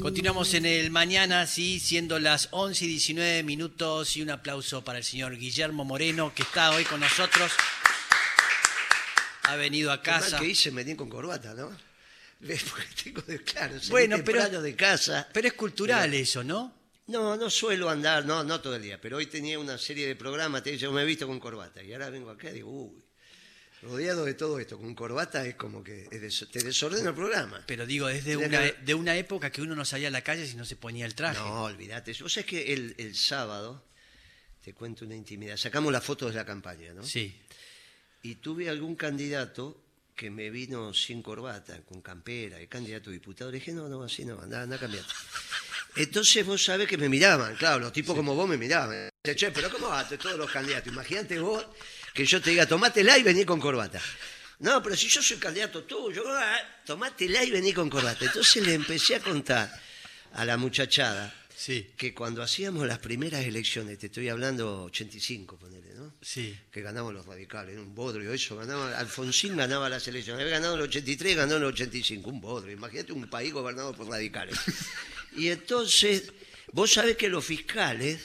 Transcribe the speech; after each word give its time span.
Continuamos 0.00 0.52
en 0.54 0.66
el 0.66 0.90
mañana, 0.90 1.46
sí, 1.46 1.78
siendo 1.78 2.18
las 2.18 2.48
11 2.50 2.84
y 2.84 2.88
19 2.88 3.42
minutos 3.44 4.16
y 4.16 4.22
un 4.22 4.30
aplauso 4.30 4.82
para 4.82 4.98
el 4.98 5.04
señor 5.04 5.36
Guillermo 5.36 5.84
Moreno 5.84 6.32
que 6.34 6.42
está 6.42 6.70
hoy 6.72 6.84
con 6.84 6.98
nosotros. 7.00 7.52
Ha 9.44 9.56
venido 9.56 9.92
a 9.92 10.02
Qué 10.02 10.10
mal 10.10 10.20
casa. 10.20 10.38
que 10.40 10.46
hice 10.46 10.96
con 10.96 11.08
corbata, 11.08 11.54
¿no? 11.54 11.70
Tengo 13.04 13.22
de 13.22 13.42
claro, 13.44 13.76
Bueno, 13.90 14.16
pero- 14.24 14.60
de 14.60 14.74
casa. 14.74 15.28
Pero 15.32 15.46
es 15.48 15.54
cultural 15.54 16.12
eso, 16.12 16.42
¿no? 16.42 16.74
No, 17.06 17.36
no 17.36 17.48
suelo 17.50 17.88
andar, 17.88 18.24
no, 18.24 18.42
no 18.42 18.60
todo 18.60 18.74
el 18.76 18.82
día, 18.82 18.98
pero 19.00 19.18
hoy 19.18 19.26
tenía 19.26 19.58
una 19.58 19.76
serie 19.78 20.06
de 20.06 20.16
programas, 20.16 20.62
te 20.62 20.76
yo 20.78 20.90
me 20.90 21.02
he 21.02 21.04
visto 21.04 21.26
con 21.26 21.38
corbata 21.38 21.82
y 21.82 21.92
ahora 21.92 22.08
vengo 22.08 22.30
acá 22.30 22.50
y 22.50 22.54
digo, 22.54 22.70
uy, 22.70 23.03
rodeado 23.84 24.24
de 24.24 24.34
todo 24.34 24.58
esto, 24.58 24.78
con 24.78 24.94
corbata 24.94 25.46
es 25.46 25.54
como 25.54 25.82
que 25.84 26.08
es 26.10 26.46
te 26.50 26.62
desordena 26.64 27.10
el 27.10 27.14
programa. 27.14 27.62
Pero 27.66 27.86
digo, 27.86 28.08
es 28.08 28.24
de 28.24 28.36
una, 28.36 28.58
que- 28.62 28.76
de 28.84 28.94
una 28.94 29.16
época 29.16 29.50
que 29.50 29.62
uno 29.62 29.74
no 29.76 29.84
salía 29.84 30.08
a 30.08 30.10
la 30.10 30.22
calle 30.22 30.46
si 30.46 30.56
no 30.56 30.64
se 30.64 30.76
ponía 30.76 31.06
el 31.06 31.14
traje. 31.14 31.38
No, 31.40 31.64
olvídate. 31.64 32.12
Vos 32.20 32.32
sabés 32.32 32.46
que 32.46 32.72
el, 32.72 32.94
el 32.98 33.14
sábado, 33.14 33.84
te 34.62 34.72
cuento 34.74 35.04
una 35.04 35.14
intimidad, 35.14 35.56
sacamos 35.56 35.92
las 35.92 36.02
fotos 36.02 36.30
de 36.32 36.36
la 36.36 36.44
campaña, 36.44 36.92
¿no? 36.94 37.02
Sí. 37.04 37.40
Y 38.22 38.36
tuve 38.36 38.68
algún 38.70 38.96
candidato 38.96 39.80
que 40.16 40.30
me 40.30 40.48
vino 40.48 40.94
sin 40.94 41.22
corbata, 41.22 41.82
con 41.82 42.00
campera, 42.00 42.58
el 42.60 42.68
candidato 42.68 43.10
a 43.10 43.12
diputado. 43.12 43.50
Le 43.50 43.58
dije, 43.58 43.72
no, 43.72 43.88
no, 43.88 44.02
así 44.04 44.24
no, 44.24 44.40
anda, 44.40 44.62
anda 44.62 44.76
a 44.76 44.78
cambiar. 44.78 45.04
Entonces 45.96 46.44
vos 46.46 46.64
sabés 46.64 46.88
que 46.88 46.96
me 46.96 47.08
miraban, 47.08 47.54
claro, 47.56 47.80
los 47.80 47.92
tipos 47.92 48.16
como 48.16 48.34
vos 48.34 48.48
me 48.48 48.56
miraban. 48.56 49.10
Che, 49.22 49.50
pero 49.52 49.70
¿cómo 49.70 49.88
vas 49.88 50.08
todos 50.18 50.36
los 50.36 50.50
candidatos? 50.50 50.92
Imagínate 50.92 51.38
vos 51.38 51.64
que 52.14 52.24
yo 52.24 52.40
te 52.40 52.50
diga, 52.50 52.66
tomátela 52.66 53.18
y 53.18 53.22
vení 53.22 53.44
con 53.44 53.60
corbata. 53.60 54.00
No, 54.60 54.82
pero 54.82 54.96
si 54.96 55.08
yo 55.08 55.20
soy 55.20 55.36
candidato 55.36 55.82
tuyo, 55.82 56.22
ah, 56.28 56.56
tomátela 56.86 57.42
y 57.44 57.50
vení 57.50 57.72
con 57.72 57.90
corbata. 57.90 58.24
Entonces 58.24 58.64
le 58.64 58.72
empecé 58.72 59.16
a 59.16 59.20
contar 59.20 59.68
a 60.32 60.44
la 60.44 60.56
muchachada 60.56 61.34
Sí. 61.56 61.90
que 61.96 62.12
cuando 62.14 62.42
hacíamos 62.42 62.86
las 62.86 62.98
primeras 62.98 63.44
elecciones, 63.44 63.98
te 63.98 64.06
estoy 64.06 64.28
hablando 64.28 64.84
85, 64.84 65.56
ponele, 65.56 65.94
¿no? 65.94 66.14
Sí. 66.20 66.56
que 66.70 66.82
ganamos 66.82 67.14
los 67.14 67.24
radicales, 67.26 67.78
un 67.78 67.94
bodrio, 67.94 68.32
eso, 68.32 68.56
ganaba, 68.56 68.98
Alfonsín 68.98 69.56
ganaba 69.56 69.88
las 69.88 70.06
elecciones, 70.08 70.42
había 70.42 70.54
ganado 70.54 70.74
en 70.74 70.80
el 70.80 70.88
83, 70.88 71.36
ganó 71.36 71.56
en 71.56 71.62
el 71.62 71.68
85, 71.68 72.28
un 72.30 72.40
bodrio, 72.40 72.72
imagínate 72.72 73.12
un 73.12 73.28
país 73.28 73.52
gobernado 73.52 73.92
por 73.94 74.08
radicales. 74.08 74.56
Y 75.36 75.48
entonces, 75.48 76.32
vos 76.70 76.92
sabés 76.92 77.16
que 77.16 77.28
los 77.28 77.44
fiscales 77.44 78.20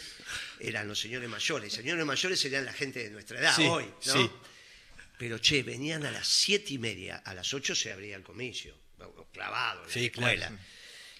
eran 0.59 0.87
los 0.87 0.99
señores 0.99 1.29
mayores, 1.29 1.71
señores 1.73 2.05
mayores 2.05 2.39
serían 2.39 2.65
la 2.65 2.73
gente 2.73 3.03
de 3.03 3.09
nuestra 3.09 3.39
edad 3.39 3.55
Sí, 3.55 3.65
hoy, 3.65 3.85
¿no? 4.05 4.13
sí. 4.13 4.29
Pero 5.17 5.37
che, 5.39 5.63
venían 5.63 6.05
a 6.05 6.11
las 6.11 6.27
siete 6.27 6.73
y 6.73 6.77
media, 6.77 7.17
a 7.17 7.33
las 7.33 7.53
ocho 7.53 7.75
se 7.75 7.91
abría 7.91 8.15
el 8.15 8.23
comicio, 8.23 8.73
clavado 9.33 9.83
en 9.83 9.89
Sí, 9.89 9.99
la 9.99 10.05
escuela, 10.05 10.47
claro. 10.47 10.57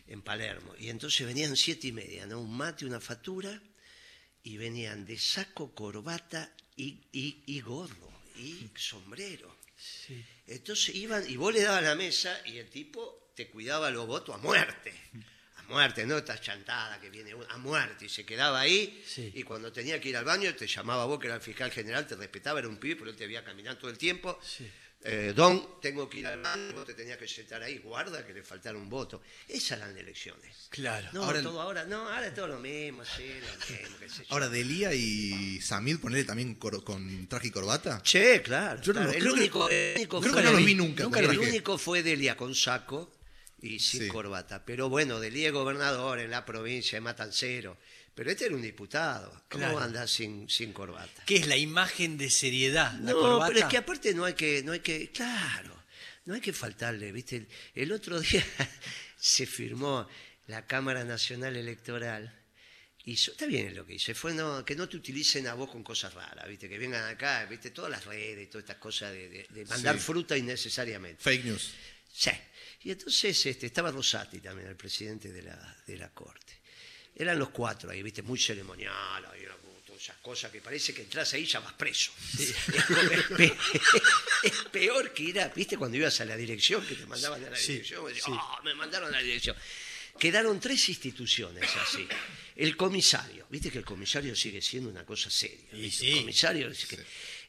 en 0.08 0.22
Palermo. 0.22 0.74
Y 0.80 0.90
entonces 0.90 1.28
venían 1.28 1.56
siete 1.58 1.88
y 1.88 1.92
media, 1.92 2.26
¿no? 2.26 2.40
Un 2.40 2.56
mate, 2.56 2.86
una 2.86 3.02
factura, 3.02 3.62
y 4.44 4.56
venían 4.56 5.06
de 5.06 5.18
saco, 5.20 5.76
corbata 5.76 6.54
y, 6.78 6.98
y, 7.12 7.44
y 7.46 7.60
gorro, 7.60 8.10
y 8.38 8.70
sombrero. 8.76 9.58
Sí. 9.78 10.24
Entonces 10.48 10.96
iban, 10.96 11.30
y 11.30 11.36
vos 11.36 11.54
le 11.54 11.62
dabas 11.64 11.84
la 11.84 11.96
mesa, 11.96 12.42
y 12.46 12.58
el 12.58 12.70
tipo 12.70 13.32
te 13.36 13.50
cuidaba 13.50 13.92
los 13.92 14.08
votos 14.08 14.34
a 14.36 14.38
muerte. 14.38 14.94
Muerte, 15.70 16.06
no 16.06 16.18
esta 16.18 16.40
chantada 16.42 17.00
que 17.00 17.10
viene, 17.10 17.34
a 17.50 17.58
muerte. 17.58 18.06
Y 18.06 18.10
se 18.10 18.26
quedaba 18.26 18.60
ahí, 18.60 19.04
Sí. 19.08 19.32
y 19.36 19.44
cuando 19.44 19.72
tenía 19.72 20.02
que 20.02 20.10
ir 20.10 20.18
al 20.18 20.26
baño, 20.26 20.54
te 20.56 20.68
llamaba 20.68 21.06
vos, 21.06 21.20
que 21.20 21.28
era 21.28 21.36
el 21.36 21.42
fiscal 21.42 21.72
general, 21.72 22.08
te 22.08 22.16
respetaba, 22.16 22.60
era 22.60 22.68
un 22.68 22.78
pibe, 22.78 22.96
pero 22.98 23.12
él 23.12 23.16
te 23.16 23.28
veía 23.28 23.44
caminar 23.44 23.78
todo 23.78 23.90
el 23.92 23.98
tiempo. 23.98 24.40
Sí. 24.44 24.68
Eh, 25.02 25.32
don, 25.34 25.80
tengo 25.82 26.10
que 26.10 26.20
ir 26.20 26.28
al 26.28 26.42
baño, 26.42 26.74
vos 26.74 26.86
te 26.86 26.94
tenías 26.94 27.18
que 27.18 27.26
sentar 27.26 27.64
ahí, 27.64 27.78
guarda 27.78 28.26
que 28.28 28.34
le 28.34 28.44
faltara 28.44 28.78
un 28.78 28.90
voto. 28.90 29.22
Esas 29.48 29.78
eran 29.78 29.98
elecciones. 29.98 30.68
Claro. 30.72 31.08
No, 31.14 31.24
Ahora- 31.24 31.42
todo 31.42 31.62
ahora, 31.62 31.86
no, 31.86 32.10
ahora 32.10 32.28
es 32.28 32.36
todo 32.36 32.48
lo 32.48 32.60
mismo, 32.60 33.06
sí, 33.06 33.24
lo 33.40 33.76
mismo, 33.80 33.96
qué 33.98 34.10
sé 34.10 34.24
yo. 34.24 34.34
Ahora, 34.34 34.50
Delia 34.50 34.94
y 34.94 35.62
Samir, 35.62 36.02
ponerle 36.02 36.26
también 36.26 36.56
cor- 36.56 36.84
con 36.84 37.28
traje 37.30 37.48
y 37.48 37.52
corbata. 37.52 38.02
Che, 38.04 38.42
claro. 38.42 38.82
Yo 38.82 38.92
no 38.92 39.00
claro. 39.00 39.08
los- 39.08 39.16
el 39.16 39.22
creo 39.22 39.34
que- 39.36 39.40
único, 39.40 39.70
el 39.70 39.96
único 39.96 40.20
creo 40.20 40.34
fue 40.34 40.42
que 40.42 40.48
no 40.48 40.52
los 40.54 40.66
vi 40.66 40.76
nunca, 40.76 41.04
nunca 41.04 41.20
el 41.22 41.30
que- 41.30 41.38
único 41.38 41.78
fue 41.78 42.04
Delia 42.04 42.36
con 42.36 42.54
saco 42.54 43.10
y 43.62 43.80
sin 43.80 44.04
Sí. 44.04 44.08
corbata. 44.08 44.64
Pero 44.66 44.90
bueno, 44.90 45.20
Delia 45.20 45.48
es 45.48 45.54
gobernador 45.54 46.20
en 46.20 46.32
la 46.32 46.46
provincia 46.46 46.96
de 46.98 47.02
Matancero. 47.02 47.78
Pero 48.16 48.32
este 48.32 48.46
era 48.48 48.56
un 48.56 48.62
diputado. 48.62 49.46
¿Cómo 49.50 49.78
Claro. 49.78 50.08
sin, 50.08 50.50
sin 50.50 50.74
corbata? 50.74 51.24
¿Qué 51.26 51.38
es 51.38 51.48
la 51.48 51.56
imagen 51.58 52.18
de 52.18 52.30
seriedad? 52.30 52.92
La 53.00 53.12
no, 53.14 53.20
corbata. 53.20 53.48
pero 53.54 53.60
es 53.60 53.66
que 53.72 53.78
aparte 53.78 54.14
no 54.14 54.26
hay 54.26 54.34
que, 54.34 54.62
no 54.64 54.74
hay 54.74 54.82
que, 54.82 55.10
claro, 55.12 55.84
no 56.26 56.34
hay 56.34 56.42
que 56.42 56.52
faltarle, 56.54 57.12
¿viste? 57.14 57.38
El, 57.38 57.48
el 57.76 57.92
otro 57.94 58.20
día 58.22 58.46
se 59.18 59.46
firmó 59.46 60.08
la 60.48 60.66
Cámara 60.66 61.04
Nacional 61.06 61.56
Electoral 61.56 62.36
y 63.06 63.14
está 63.14 63.46
bien 63.46 63.74
lo 63.76 63.86
que 63.86 63.94
dice, 63.94 64.14
fue 64.14 64.34
no, 64.34 64.66
que 64.66 64.76
no 64.76 64.90
te 64.90 64.98
utilicen 64.98 65.48
a 65.48 65.54
vos 65.54 65.70
con 65.72 65.84
cosas 65.84 66.14
raras, 66.14 66.48
¿viste? 66.48 66.68
Que 66.68 66.78
vengan 66.78 67.08
acá, 67.10 67.46
¿viste? 67.46 67.72
Todas 67.72 67.90
las 67.92 68.06
redes, 68.06 68.50
todas 68.50 68.64
estas 68.64 68.78
cosas 68.78 69.14
de, 69.14 69.30
de- 69.30 69.48
de 69.50 69.66
mandar 69.66 69.96
Sí. 69.96 70.02
fruta 70.02 70.36
innecesariamente. 70.38 71.24
Fake 71.24 71.46
news. 71.46 71.74
Sí. 72.12 72.32
Y 72.84 72.92
entonces 72.92 73.46
este, 73.46 73.66
estaba 73.68 73.92
Rosati 73.92 74.40
también, 74.40 74.68
el 74.70 74.76
presidente 74.76 75.32
de 75.32 75.42
la, 75.42 75.78
de 75.86 75.98
la 75.98 76.10
Corte. 76.14 76.60
Eran 77.16 77.38
los 77.38 77.50
cuatro 77.50 77.90
ahí, 77.90 78.02
viste, 78.02 78.22
muy 78.22 78.40
ceremonial, 78.40 79.26
ahí, 79.26 79.46
todas 79.86 80.02
esas 80.02 80.18
cosas 80.18 80.52
que 80.52 80.62
parece 80.62 80.94
que 80.94 81.02
entras 81.02 81.34
ahí 81.34 81.46
ya 81.46 81.60
vas 81.60 81.74
preso. 81.74 82.12
Es, 84.42 84.54
peor 84.72 85.14
que 85.14 85.24
ir 85.24 85.40
a, 85.42 85.50
viste, 85.50 85.78
cuando 85.78 85.98
ibas 85.98 86.22
a 86.22 86.26
la 86.26 86.38
dirección, 86.38 86.86
que 86.86 86.96
te 86.96 87.06
mandaban 87.06 87.44
a 87.44 87.50
la 87.50 87.58
Sí, 87.58 87.74
dirección, 87.74 88.06
sí. 88.16 88.22
"Ah, 88.34 88.62
me 88.64 88.74
mandaron 88.74 89.10
a 89.10 89.18
la 89.18 89.22
dirección. 89.22 89.56
Quedaron 90.18 90.60
tres 90.60 90.88
instituciones 90.90 91.70
así. 91.76 92.08
El 92.56 92.76
comisario, 92.78 93.48
viste 93.50 93.70
que 93.72 93.78
el 93.80 93.86
comisario 93.86 94.36
sigue 94.36 94.62
siendo 94.62 94.90
una 94.90 95.06
cosa 95.06 95.30
seria. 95.30 95.70
El 95.72 96.18
comisario, 96.20 96.72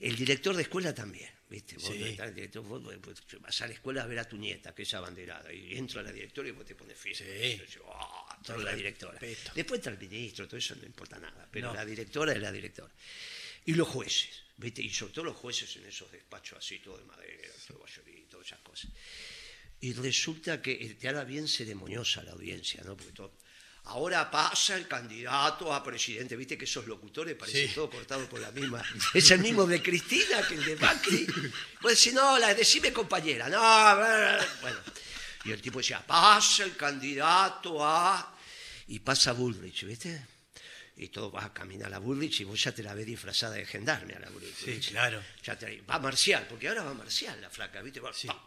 el 0.00 0.16
director 0.16 0.56
de 0.56 0.62
escuela 0.62 0.94
también. 0.94 1.30
¿Viste? 1.50 1.74
Vos 1.74 1.84
Sí. 1.86 2.02
estás 2.04 2.32
director, 2.32 2.62
vos, 2.62 2.80
vos, 2.80 2.94
vos 3.02 3.22
vas 3.40 3.60
a 3.60 3.66
la 3.66 3.72
escuela 3.74 4.04
a 4.04 4.06
ver 4.06 4.20
a 4.20 4.28
tu 4.28 4.36
nieta, 4.36 4.72
que 4.72 4.82
es 4.84 4.94
abanderada, 4.94 5.52
y 5.52 5.76
entro 5.76 5.98
a 5.98 6.04
la 6.04 6.12
directora 6.12 6.48
y 6.48 6.52
vos 6.52 6.64
te 6.64 6.76
pones 6.76 6.96
firme. 6.96 7.16
Sí. 7.16 7.56
Yo 7.58 7.64
digo, 7.66 7.92
"Ah, 7.92 8.38
todo 8.46 8.58
la 8.58 8.72
directora. 8.72 9.18
respeto. 9.18 9.50
Después 9.56 9.80
está 9.80 9.90
el 9.90 9.98
ministro, 9.98 10.46
todo 10.46 10.56
eso 10.58 10.76
no 10.76 10.86
importa 10.86 11.18
nada, 11.18 11.48
pero 11.50 11.68
No. 11.68 11.74
la 11.74 11.84
directora 11.84 12.32
es 12.32 12.38
la 12.40 12.52
directora. 12.52 12.92
Y 13.66 13.74
los 13.74 13.88
jueces, 13.88 14.44
¿viste? 14.58 14.80
Y 14.80 14.90
sobre 14.90 15.12
todo 15.12 15.24
los 15.24 15.36
jueces 15.36 15.74
en 15.74 15.86
esos 15.86 16.10
despachos 16.12 16.58
así, 16.58 16.78
todo 16.78 16.96
de 16.98 17.04
madera, 17.04 17.48
todo 17.66 17.80
bayorito, 17.80 18.28
todas 18.30 18.46
esas 18.46 18.60
cosas. 18.60 18.90
Y 19.80 19.92
resulta 19.94 20.62
que 20.62 20.76
te 21.00 21.08
hará 21.08 21.24
bien 21.24 21.48
ceremoniosa 21.48 22.22
la 22.22 22.30
audiencia, 22.32 22.80
¿no? 22.84 22.96
Porque 22.96 23.12
todo- 23.12 23.32
Ahora 23.84 24.30
pasa 24.30 24.76
el 24.76 24.86
candidato 24.86 25.72
a 25.74 25.82
presidente, 25.82 26.36
viste 26.36 26.56
que 26.56 26.64
esos 26.64 26.86
locutores 26.86 27.34
parecen 27.34 27.68
Sí. 27.68 27.74
todo 27.74 27.90
cortado 27.90 28.28
por 28.28 28.38
la 28.40 28.50
misma. 28.52 28.82
Es 29.14 29.30
el 29.32 29.40
mismo 29.40 29.66
de 29.66 29.82
Cristina 29.82 30.46
que 30.46 30.54
el 30.54 30.64
de 30.64 30.76
Macri. 30.76 31.26
Pues 31.80 31.98
si 31.98 32.12
no, 32.12 32.38
la 32.38 32.54
decime 32.54 32.92
compañera. 32.92 33.48
No, 33.48 33.60
bueno. 34.60 34.78
Y 35.44 35.52
el 35.52 35.60
tipo 35.60 35.78
decía, 35.78 36.06
pasa 36.06 36.64
el 36.64 36.76
candidato 36.76 37.84
a. 37.84 38.36
Y 38.88 38.98
pasa 39.00 39.32
Bullrich, 39.32 39.84
¿viste? 39.84 40.26
Y 40.96 41.08
todo 41.08 41.30
vas 41.30 41.46
a 41.46 41.52
caminar 41.54 41.92
a 41.94 41.98
Bullrich 41.98 42.40
y 42.40 42.44
vos 42.44 42.62
ya 42.62 42.72
te 42.72 42.82
la 42.82 42.92
ves 42.94 43.06
disfrazada 43.06 43.54
de 43.54 43.64
gendarme 43.64 44.12
a 44.14 44.18
la 44.20 44.28
Bullrich. 44.28 44.54
Sí, 44.56 44.78
claro. 44.90 45.22
Ya 45.42 45.58
te- 45.58 45.80
va 45.82 45.98
marcial, 45.98 46.46
porque 46.48 46.68
ahora 46.68 46.82
va 46.84 46.92
marcial 46.94 47.40
la 47.40 47.48
flaca, 47.48 47.80
¿viste? 47.80 48.00
Va, 48.00 48.12
cami- 48.12 48.40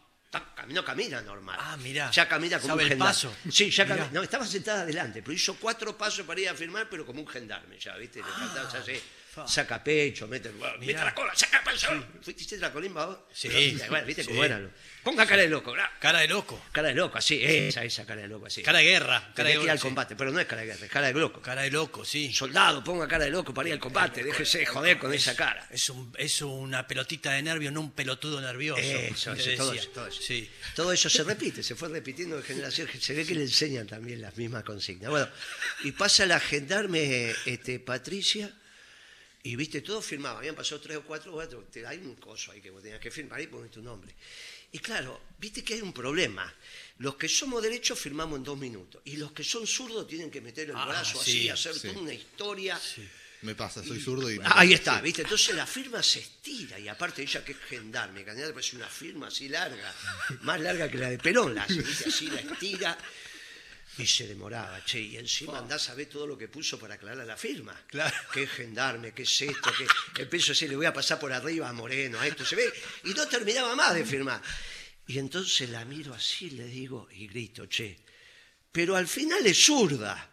no 0.69 0.83
camina 0.85 1.21
normal. 1.21 1.57
Ah, 1.59 1.77
mirá. 1.77 2.09
Ya 2.11 2.27
camina 2.27 2.57
como 2.57 2.69
¿Sabe 2.73 2.83
un 2.83 2.85
el 2.85 2.89
gendarme. 2.89 3.09
paso? 3.09 3.35
Sí, 3.51 3.69
ya 3.69 3.85
camina. 3.85 4.09
No, 4.11 4.23
estaba 4.23 4.45
sentada 4.45 4.81
adelante, 4.81 5.21
pero 5.21 5.33
hizo 5.33 5.55
cuatro 5.55 5.97
pasos 5.97 6.25
para 6.25 6.39
ir 6.39 6.49
a 6.49 6.53
firmar, 6.55 6.87
pero 6.89 7.05
como 7.05 7.21
un 7.21 7.27
gendarme 7.27 7.77
ya, 7.79 7.95
¿viste? 7.97 8.19
Le 8.19 8.25
faltaba, 8.25 8.71
ya 8.71 8.83
sé, 8.83 8.95
fa. 8.95 9.01
Saca 9.47 9.83
pecho, 9.83 10.27
mete, 10.27 10.51
mete 10.79 10.93
la 10.93 11.13
cola, 11.13 11.35
saca 11.35 11.63
pecho. 11.63 11.89
¿Fuiste 12.21 12.57
la 12.57 12.71
colimba 12.71 13.05
vos? 13.05 13.17
Sí, 13.33 13.49
Pero, 13.49 13.89
bueno, 13.89 14.05
¿viste 14.05 14.23
sí. 14.23 14.29
cómo 14.29 14.43
era? 14.43 14.61
Ponga 15.03 15.25
cara 15.25 15.41
de 15.41 15.49
loco, 15.49 15.71
¿verdad? 15.71 15.89
Cara 15.99 16.19
de 16.19 16.27
loco. 16.27 16.61
Cara 16.71 16.87
de 16.87 16.93
loco, 16.93 17.17
así, 17.17 17.43
esa, 17.43 17.83
esa 17.83 18.05
cara 18.05 18.21
de 18.21 18.27
loco, 18.29 18.45
así. 18.45 18.63
Cara 18.63 18.79
de 18.79 18.85
guerra. 18.85 19.33
Cara 19.35 19.49
de 19.49 19.57
que 19.57 19.63
ir 19.63 19.69
al 19.69 19.77
sí. 19.77 19.83
combate, 19.83 20.15
pero 20.15 20.31
no 20.31 20.39
es 20.39 20.45
cara 20.45 20.61
de 20.61 20.67
guerra, 20.67 20.85
es 20.85 20.91
cara 20.91 21.07
de 21.07 21.13
loco. 21.13 21.41
Cara 21.41 21.63
de 21.63 21.71
loco, 21.71 22.05
sí. 22.05 22.33
Soldado, 22.33 22.83
ponga 22.83 23.07
cara 23.07 23.25
de 23.25 23.31
loco 23.31 23.53
para 23.53 23.67
ir 23.67 23.73
al 23.73 23.79
combate, 23.79 24.23
déjese 24.23 24.59
de 24.59 24.65
joder 24.65 24.97
con 24.97 25.13
esa 25.13 25.35
cara. 25.35 25.67
Es, 25.69 25.89
un, 25.89 26.13
es 26.17 26.41
una 26.41 26.87
pelotita 26.87 27.31
de 27.31 27.41
nervio, 27.41 27.69
no 27.71 27.81
un 27.81 27.91
pelotudo 27.91 28.39
nervioso. 28.39 28.79
Eso, 28.81 29.33
eso, 29.33 29.51
todo 29.57 29.73
eso, 29.73 29.89
todo 29.89 30.07
eso. 30.07 30.21
Sí. 30.21 30.49
Todo 30.73 30.93
eso 30.93 31.09
se 31.09 31.23
repite, 31.23 31.63
se 31.63 31.75
fue 31.75 31.89
repitiendo 31.89 32.37
de 32.37 32.43
generación. 32.43 32.87
Se 32.97 33.13
ve 33.13 33.25
que 33.25 33.35
le 33.35 33.41
enseñan 33.41 33.87
también 33.87 34.21
las 34.21 34.37
mismas 34.37 34.63
consignas. 34.63 35.09
Bueno, 35.09 35.27
y 35.83 35.91
pasa 35.91 36.25
la 36.25 36.39
gendarme 36.39 37.33
este, 37.45 37.79
Patricia, 37.79 38.53
y 39.43 39.55
viste, 39.57 39.81
todos 39.81 40.05
firmaban. 40.05 40.37
Habían 40.39 40.55
pasado 40.55 40.79
tres 40.81 40.97
o 40.97 41.03
cuatro, 41.03 41.33
cuatro, 41.33 41.67
te- 41.71 41.85
hay 41.85 41.97
un 41.97 42.15
coso 42.15 42.51
ahí 42.51 42.61
que 42.61 42.69
vos 42.71 42.81
tenías 42.81 42.99
que 43.01 43.11
firmar 43.11 43.41
y 43.41 43.47
poner 43.47 43.69
tu 43.69 43.81
nombre. 43.81 44.15
Y 44.71 44.79
claro, 44.79 45.21
viste 45.37 45.63
que 45.63 45.73
hay 45.75 45.81
un 45.81 45.93
problema. 45.93 46.51
Los 46.99 47.15
que 47.15 47.27
somos 47.29 47.61
derechos 47.61 47.99
firmamos 47.99 48.37
en 48.37 48.43
dos 48.43 48.57
minutos. 48.57 49.01
Y 49.05 49.17
los 49.17 49.31
que 49.33 49.43
son 49.43 49.67
zurdos 49.67 50.07
tienen 50.07 50.31
que 50.31 50.41
meter 50.41 50.69
el 50.69 50.75
Ah, 50.75 50.85
brazo 50.85 51.21
sí, 51.21 51.49
así, 51.49 51.49
hacer 51.49 51.75
sí. 51.75 51.87
toda 51.89 51.99
una 51.99 52.13
historia. 52.13 52.79
Me 53.41 53.53
pasa, 53.55 53.83
soy 53.83 53.99
zurdo 53.99 54.31
y... 54.31 54.39
Ahí 54.45 54.71
está. 54.71 55.01
¿viste? 55.01 55.23
Entonces 55.23 55.53
la 55.53 55.67
firma 55.67 56.01
se 56.01 56.21
estira 56.21 56.79
y 56.79 56.87
aparte 56.87 57.21
ella 57.21 57.43
que 57.43 57.51
es 57.51 57.57
gendarme, 57.67 58.23
candidata 58.23 58.53
parece 58.53 58.77
una 58.77 58.87
firma 58.87 59.27
así 59.27 59.49
larga, 59.49 59.93
más 60.43 60.61
larga 60.61 60.89
que 60.89 60.97
la 60.97 61.09
de 61.09 61.17
Perón, 61.17 61.53
la 61.53 61.63
hace, 61.63 61.81
¿viste? 61.81 62.07
Así 62.07 62.27
la 62.29 62.39
estira. 62.39 62.97
Y 63.97 64.07
se 64.07 64.25
demoraba, 64.27 64.83
che, 64.83 64.99
y 64.99 65.17
encima 65.17 65.59
andás 65.59 65.89
a 65.89 65.93
ver 65.93 66.07
todo 66.07 66.25
lo 66.25 66.35
que 66.35 66.47
puso 66.47 66.79
para 66.79 66.95
aclarar 66.95 67.27
la 67.27 67.37
firma. 67.37 67.79
Claro. 67.87 68.15
Es 68.35 68.49
gendarme, 68.49 69.13
que 69.13 69.21
es 69.21 69.41
esto, 69.41 69.71
que 70.15 70.23
empiezo 70.23 70.47
a 70.47 70.53
decir, 70.53 70.69
le 70.69 70.75
voy 70.75 70.87
a 70.87 70.93
pasar 70.93 71.19
por 71.19 71.31
arriba 71.31 71.69
a 71.69 71.73
Moreno, 71.73 72.19
a 72.19 72.25
esto, 72.25 72.43
se 72.43 72.55
ve, 72.55 72.73
y 73.03 73.13
no 73.13 73.27
terminaba 73.27 73.75
más 73.75 73.93
de 73.93 74.03
firmar. 74.03 74.41
Y 75.05 75.19
entonces 75.19 75.69
la 75.69 75.85
miro 75.85 76.13
así, 76.13 76.49
le 76.51 76.65
digo, 76.65 77.07
y 77.11 77.27
grito, 77.27 77.67
che, 77.67 77.99
pero 78.71 78.95
al 78.95 79.07
final 79.07 79.45
es 79.45 79.63
zurda. 79.63 80.31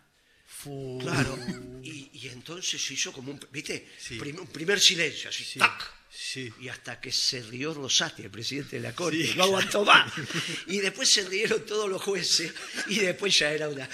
Claro, 1.00 1.38
y, 1.82 2.10
y 2.12 2.28
entonces 2.28 2.90
hizo 2.90 3.12
como 3.12 3.32
un, 3.32 3.40
¿viste? 3.50 3.90
Sí. 3.98 4.18
Prim- 4.18 4.40
un 4.40 4.46
primer 4.46 4.80
silencio, 4.80 5.28
así, 5.30 5.58
¡tac! 5.58 5.99
Sí. 6.12 6.52
Y 6.60 6.68
hasta 6.68 7.00
que 7.00 7.12
se 7.12 7.40
rió 7.42 7.72
Rosati, 7.72 8.22
el 8.24 8.30
presidente 8.30 8.76
de 8.76 8.82
la 8.82 8.94
Corte, 8.94 9.24
Sí, 9.26 9.34
no 9.36 9.44
aguantó 9.44 9.84
más. 9.84 10.12
Y 10.66 10.78
después 10.80 11.10
se 11.10 11.22
rieron 11.28 11.64
todos 11.64 11.88
los 11.88 12.02
jueces 12.02 12.52
y 12.88 12.98
después 12.98 13.38
ya 13.38 13.50
era 13.52 13.68
una... 13.68 13.88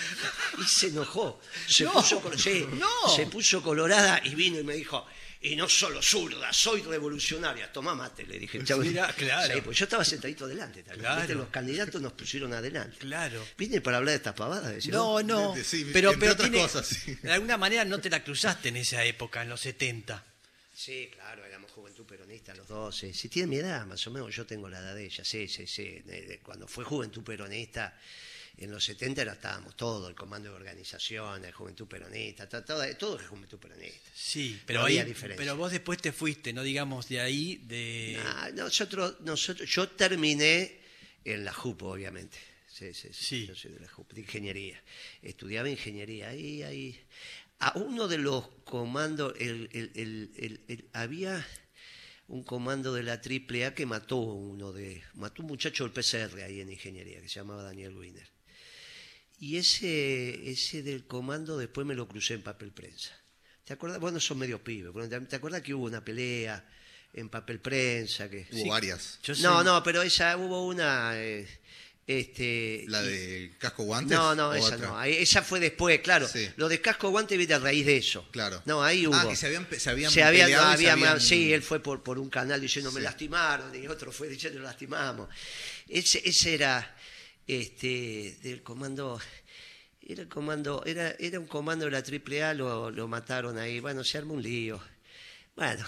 Y 0.59 0.65
se 0.65 0.89
enojó. 0.89 1.41
Se, 1.69 1.85
No, 1.85 1.93
puso, 1.93 2.21
col- 2.21 2.39
sí, 2.39 2.67
no. 2.73 3.15
se 3.15 3.27
puso 3.27 3.63
colorada 3.63 4.21
y 4.25 4.35
vino 4.35 4.59
y 4.59 4.65
me 4.65 4.75
dijo, 4.75 5.07
y 5.43 5.55
no 5.57 5.69
solo 5.69 6.01
zurda, 6.03 6.53
soy 6.53 6.81
revolucionaria. 6.83 7.71
Tomá 7.71 7.95
mate, 7.95 8.27
le 8.27 8.39
dije. 8.39 8.65
Chau. 8.65 8.81
Mirá, 8.81 9.13
claro. 9.13 9.55
Sí, 9.55 9.61
pues 9.61 9.79
yo 9.79 9.85
estaba 9.85 10.05
sentadito 10.05 10.47
adelante 10.47 10.83
también. 10.83 11.01
Claro. 11.03 11.21
¿viste? 11.21 11.35
Los 11.35 11.49
candidatos 11.51 12.01
nos 12.01 12.15
pusieron 12.15 12.53
adelante. 12.55 12.97
Claro. 12.99 13.47
¿Vine 13.59 13.81
para 13.83 13.99
hablar 13.99 14.13
de 14.13 14.17
estas 14.17 14.35
pavadas? 14.35 14.87
No, 14.87 15.23
no. 15.23 15.55
Sí, 15.63 15.89
pero 15.93 16.15
pero 16.19 16.33
otras 16.33 16.51
tiene- 16.51 16.63
cosas, 16.65 16.87
sí. 16.87 17.15
de 17.23 17.31
alguna 17.33 17.59
manera 17.59 17.85
no 17.85 18.01
te 18.01 18.09
la 18.11 18.25
cruzaste 18.25 18.71
en 18.71 18.79
esa 18.79 19.05
época, 19.05 19.43
en 19.43 19.51
los 19.51 19.61
70. 19.61 20.25
Sí, 20.75 21.11
claro, 21.15 21.45
éramos 21.45 21.66
peronista 22.47 22.55
los 22.55 22.69
dos. 22.69 22.97
sí. 22.97 23.13
Si 23.13 23.29
tiene 23.29 23.49
mi 23.49 23.57
edad, 23.57 23.87
más 23.87 24.07
o 24.07 24.11
menos, 24.11 24.35
yo 24.35 24.47
tengo 24.47 24.69
la 24.69 24.79
edad 24.79 24.95
de 24.95 25.05
ella. 25.07 25.25
Sí, 25.25 25.49
sí, 25.49 25.67
sí. 25.67 26.03
Cuando 26.43 26.67
fue 26.69 26.85
juventud 26.85 27.23
peronista, 27.23 27.99
en 28.59 28.71
los 28.71 28.85
70 28.85 29.23
era, 29.23 29.33
estábamos 29.35 29.77
todo, 29.77 30.09
el 30.09 30.15
comando 30.15 30.49
de 30.51 30.55
organizaciones, 30.57 31.55
juventud 31.55 31.87
peronista, 31.87 32.49
to- 32.49 32.65
todo, 32.65 32.83
todo 32.97 33.21
es 33.21 33.27
juventud 33.27 33.59
peronista. 33.59 34.11
Sí, 34.15 34.61
pero 34.65 34.81
No 34.81 34.87
ahí, 34.87 35.03
diferencia. 35.05 35.37
pero 35.37 35.57
vos 35.57 35.73
después 35.73 36.01
te 36.01 36.13
fuiste, 36.13 36.53
no 36.53 36.63
digamos 36.63 37.09
de 37.09 37.21
ahí, 37.21 37.57
de 37.67 38.19
Ah, 38.25 38.51
nosotros, 38.55 39.21
nosotros, 39.21 39.69
yo 39.69 39.89
terminé 39.91 40.81
en 41.25 41.45
la 41.45 41.53
JUP, 41.53 41.83
obviamente. 41.83 42.39
Sí, 42.69 42.93
sí, 42.95 43.09
sí, 43.13 43.25
Sí. 43.25 43.47
Yo 43.47 43.55
soy 43.57 43.73
de 43.73 43.81
la 43.81 43.89
JUP, 43.89 44.13
de 44.13 44.21
ingeniería. 44.21 44.83
Estudiaba 45.23 45.69
ingeniería. 45.69 46.29
Ahí, 46.29 46.63
ahí. 46.63 46.99
A 47.59 47.73
uno 47.79 48.07
de 48.07 48.19
los 48.19 48.49
comandos, 48.65 49.33
el- 49.39 50.89
había 50.93 51.47
un 52.29 52.43
comando 52.43 52.93
de 52.93 53.03
la 53.05 53.15
AAA 53.25 53.75
que 53.75 53.87
mató 53.87 54.17
uno 54.17 54.73
de, 54.73 55.03
mató 55.15 55.43
un 55.43 55.49
muchacho 55.49 55.85
del 55.85 55.93
PCR 55.93 56.43
ahí 56.43 56.61
en 56.61 56.71
ingeniería, 56.73 57.21
que 57.21 57.29
se 57.29 57.37
llamaba 57.41 57.63
Daniel 57.63 57.97
Wiener. 57.97 58.29
Y 59.39 59.59
ese, 59.59 60.51
ese 60.51 60.83
del 60.83 61.07
comando 61.07 61.59
después 61.59 61.87
me 61.87 61.95
lo 61.95 62.09
crucé 62.09 62.35
en 62.35 62.43
papel 62.43 62.73
prensa. 62.73 63.11
¿Te 63.65 63.75
acuerdas? 63.75 64.01
Bueno, 64.01 64.19
son 64.21 64.39
medio 64.39 64.63
pibes. 64.63 64.93
Bueno, 64.93 65.09
¿te- 65.09 65.21
¿Te 65.27 65.37
acuerdas 65.37 65.63
que 65.63 65.75
hubo 65.75 65.85
una 65.85 66.05
pelea 66.05 66.65
en 67.13 67.29
papel 67.29 67.61
prensa? 67.61 68.31
Que... 68.31 68.47
Hubo 68.53 68.69
varias. 68.71 69.19
Yo 69.23 69.35
No, 69.43 69.59
sé- 69.59 69.65
no, 69.65 69.83
pero 69.83 70.03
esa 70.03 70.37
hubo 70.37 70.67
una. 70.67 71.13
eh, 71.17 71.47
este, 72.07 72.85
La 72.87 73.03
de 73.03 73.53
casco 73.59 73.83
guantes. 73.83 74.17
No, 74.17 74.35
no, 74.35 74.55
esa 74.55 74.77
otra? 74.77 74.89
no. 74.89 75.03
Esa 75.05 75.43
fue 75.43 75.59
después, 75.59 75.99
claro. 76.01 76.29
Sí. 76.29 76.49
Lo 76.57 76.69
de 76.69 76.81
casco 76.81 77.11
guante 77.11 77.37
viene 77.37 77.55
a 77.55 77.59
raíz 77.59 77.85
de 77.85 77.97
eso. 77.97 78.29
Claro. 78.31 78.63
No, 78.65 78.83
ahí 78.83 79.07
hubo. 79.07 79.15
Ah, 79.17 79.27
que 79.29 79.35
se 79.37 79.47
habían, 79.47 79.67
se 79.77 79.91
habían 79.91 80.11
Se 80.13 80.23
había- 80.23 80.45
peleado 80.45 80.65
no, 80.65 80.71
se 80.71 80.75
había 80.77 80.93
habían- 80.93 81.13
más- 81.15 81.25
sí, 81.27 81.53
él 81.53 81.63
fue 81.63 81.81
por, 81.83 82.03
por 82.05 82.19
un 82.19 82.31
canal 82.31 82.61
diciendo 82.61 82.93
me 82.93 83.01
Sí. 83.01 83.05
lastimaron 83.05 83.75
y 83.75 83.87
otro 83.89 84.13
fue 84.13 84.29
diciendo 84.29 84.61
lastimamos. 84.61 85.29
Ese, 85.89 86.23
ese 86.29 86.55
era 86.55 86.97
este 87.47 88.37
del 88.43 88.63
comando, 88.63 89.21
era 90.07 90.23
el 90.23 90.29
comando, 90.29 90.83
era, 90.87 91.11
era 91.19 91.41
un 91.41 91.47
comando 91.47 91.85
de 91.87 91.91
la 91.91 92.03
AAA, 92.03 92.55
lo, 92.55 92.91
lo 92.91 93.09
mataron 93.09 93.59
ahí, 93.59 93.81
bueno, 93.81 94.05
se 94.05 94.19
armó 94.19 94.35
un 94.35 94.43
lío. 94.43 94.81
Bueno, 95.57 95.85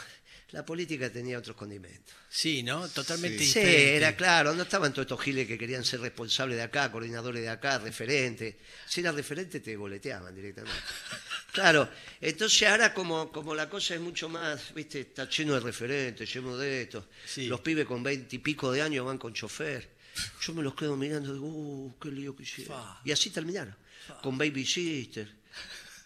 la 0.50 0.64
política 0.64 1.11
tenía 1.11 1.38
otros 1.38 1.56
condimentos. 1.56 2.14
Sí, 2.30 2.62
¿no? 2.62 2.86
Totalmente 2.88 3.38
Sí, 3.38 3.46
diferente. 3.46 3.96
era 3.96 4.16
claro, 4.16 4.54
no 4.54 4.62
estaban 4.62 4.92
todos 4.92 5.06
estos 5.06 5.20
giles 5.20 5.46
que 5.46 5.56
querían 5.56 5.84
ser 5.84 6.00
responsables 6.00 6.58
de 6.58 6.62
acá, 6.62 6.92
coordinadores 6.92 7.40
de 7.42 7.48
acá, 7.48 7.78
referentes. 7.78 8.56
Si 8.86 9.00
eras 9.00 9.14
referente 9.14 9.60
te 9.60 9.76
boleteaban 9.76 10.34
directamente. 10.34 10.78
Claro, 11.50 11.88
entonces 12.20 12.69
ahora 12.69 12.92
como, 12.92 13.32
como 13.32 13.54
la 13.54 13.69
cosa 13.70 13.94
es 13.94 14.00
mucho 14.00 14.28
más, 14.28 14.72
viste, 14.75 15.00
está 15.00 15.28
lleno 15.28 15.54
de 15.54 15.60
referentes, 15.60 16.32
lleno 16.32 16.56
de 16.58 16.82
esto. 16.82 17.08
Sí. 17.26 17.46
Los 17.46 17.60
pibes 17.60 17.86
con 17.86 18.02
veinte 18.02 18.36
y 18.36 18.38
pico 18.38 18.70
de 18.70 18.82
años 18.82 19.06
van 19.06 19.16
con 19.16 19.32
chofer. 19.32 19.88
Yo 20.42 20.52
me 20.52 20.62
los 20.62 20.75
quedo 20.75 20.94
mirando 20.94 21.30
y 21.30 21.32
digo, 21.32 21.46
uh, 21.46 21.98
qué 21.98 22.10
lío 22.10 22.36
que 22.36 22.42
hicieron. 22.42 22.76
Fa. 22.76 23.00
Y 23.02 23.10
así 23.12 23.30
terminaron, 23.30 23.75
con 24.22 24.36
baby 24.36 24.64
sister. 24.66 25.26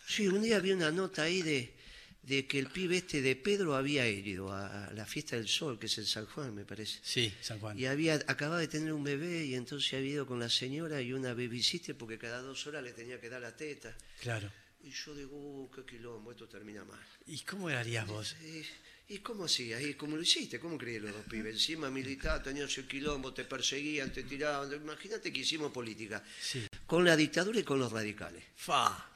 Sí, 0.07 0.29
un 0.29 0.41
día 0.43 0.61
vi 0.61 0.73
una 0.73 0.91
nota 0.93 1.23
ahí 1.23 1.43
de, 1.43 1.75
de 2.23 2.47
que 2.47 2.59
el 2.59 2.69
pibe 2.69 2.99
este 2.99 3.21
de 3.21 3.35
Pedro 3.35 3.75
había 3.75 4.09
ido 4.09 4.53
a, 4.53 4.91
la 4.95 5.07
fiesta 5.07 5.37
del 5.37 5.49
sol, 5.49 5.79
que 5.79 5.87
es 5.87 5.99
en 5.99 6.07
San 6.07 6.27
Juan, 6.27 6.55
me 6.55 6.65
parece. 6.65 7.01
Sí, 7.03 7.33
San 7.41 7.59
Juan. 7.59 7.79
Y 7.79 7.87
había, 7.87 8.15
acababa 8.27 8.61
de 8.61 8.69
tener 8.69 8.93
un 8.93 9.03
bebé 9.03 9.45
y 9.45 9.55
entonces 9.55 9.93
había 9.95 10.13
ido 10.13 10.27
con 10.27 10.39
la 10.39 10.49
señora 10.49 11.01
y 11.03 11.13
una 11.13 11.35
babysitter 11.35 11.97
porque 11.97 12.19
cada 12.19 12.41
dos 12.41 12.67
horas 12.67 12.85
le 12.85 12.93
tenía 12.93 13.21
que 13.21 13.29
dar 13.29 13.41
la 13.41 13.57
teta. 13.57 13.95
Claro. 14.21 14.51
Y 14.85 14.91
yo 14.91 15.15
digo, 15.15 15.37
uh, 15.37 15.71
qué 15.71 15.85
quilombo, 15.85 16.33
esto 16.33 16.49
termina 16.49 16.85
mal. 16.85 16.99
¿Y 17.27 17.39
cómo 17.41 17.69
harías 17.69 18.05
vos? 18.07 18.35
¿Y, 18.43 19.15
y 19.15 19.19
cómo 19.19 19.45
hacías? 19.45 19.81
¿Y 19.81 19.95
cómo 19.95 20.17
lo 20.17 20.23
hiciste? 20.23 20.59
¿Cómo 20.59 20.77
creías 20.77 21.03
los 21.03 21.13
dos 21.13 21.25
pibes? 21.31 21.55
Encima 21.55 21.89
militar, 21.89 22.43
tenías 22.43 22.77
el 22.79 22.89
quilombo, 22.89 23.33
te 23.33 23.45
perseguían, 23.45 24.13
te 24.13 24.25
tiraban. 24.25 24.73
Imagínate 24.73 25.33
que 25.33 25.41
hicimos 25.41 25.71
política. 25.71 26.25
Sí. 26.41 26.67
Con 26.85 27.05
la 27.05 27.15
dictadura 27.17 27.61
y 27.61 27.63
con 27.63 27.79
los 27.79 27.93
radicales. 27.93 28.43
Fa. 28.57 29.13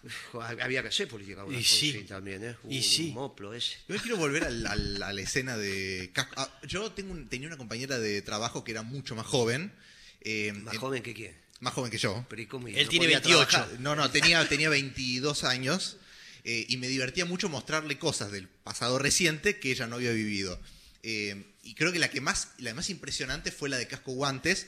Había 0.62 0.82
que 0.82 0.88
hacer 0.88 1.08
política 1.08 1.44
con 1.44 1.52
Y 1.52 1.64
sí. 1.64 2.04
también, 2.04 2.44
¿eh? 2.44 2.56
Y 2.68 2.76
Un 2.78 2.82
sí. 2.84 3.10
moplo 3.12 3.52
ese. 3.52 3.78
Yo 3.88 3.96
quiero 3.98 4.18
volver 4.18 4.44
a 4.44 4.50
la 4.50 5.20
escena 5.20 5.56
de 5.56 6.10
casco. 6.12 6.34
ah, 6.36 6.60
yo 6.62 6.92
tengo 6.92 7.12
un- 7.12 7.28
tenía 7.28 7.48
una 7.48 7.56
compañera 7.56 7.98
de 7.98 8.22
trabajo 8.22 8.62
que 8.62 8.70
era 8.70 8.82
mucho 8.82 9.16
más 9.16 9.26
joven. 9.26 9.72
eh, 10.20 10.52
Más 10.52 10.76
joven 10.78 11.02
que 11.02 11.12
quién. 11.12 11.36
Más 11.60 11.72
joven 11.74 11.90
que 11.90 11.98
yo. 11.98 12.24
Pero 12.28 12.42
¿y 12.42 12.46
cómo? 12.46 12.68
Él 12.68 12.74
¿No 12.84 12.88
tiene 12.88 13.06
podía 13.06 13.18
28. 13.20 13.48
trabajar? 13.48 13.80
No, 13.80 13.96
no, 13.96 14.10
tenía, 14.10 14.46
tenía 14.48 14.68
22 14.68 15.44
años 15.44 15.96
eh, 16.44 16.66
y 16.68 16.76
me 16.76 16.88
divertía 16.88 17.24
mucho 17.24 17.48
mostrarle 17.48 17.98
cosas 17.98 18.30
del 18.32 18.48
pasado 18.48 18.98
reciente 18.98 19.58
que 19.58 19.70
ella 19.70 19.86
no 19.86 19.96
había 19.96 20.12
vivido. 20.12 20.60
Eh, 21.02 21.44
y 21.62 21.74
creo 21.74 21.92
que 21.92 21.98
la 21.98 22.10
que 22.10 22.20
más, 22.20 22.48
la 22.58 22.74
más 22.74 22.90
impresionante 22.90 23.50
fue 23.52 23.68
la 23.68 23.76
de 23.78 23.86
casco 23.88 24.12
guantes, 24.12 24.66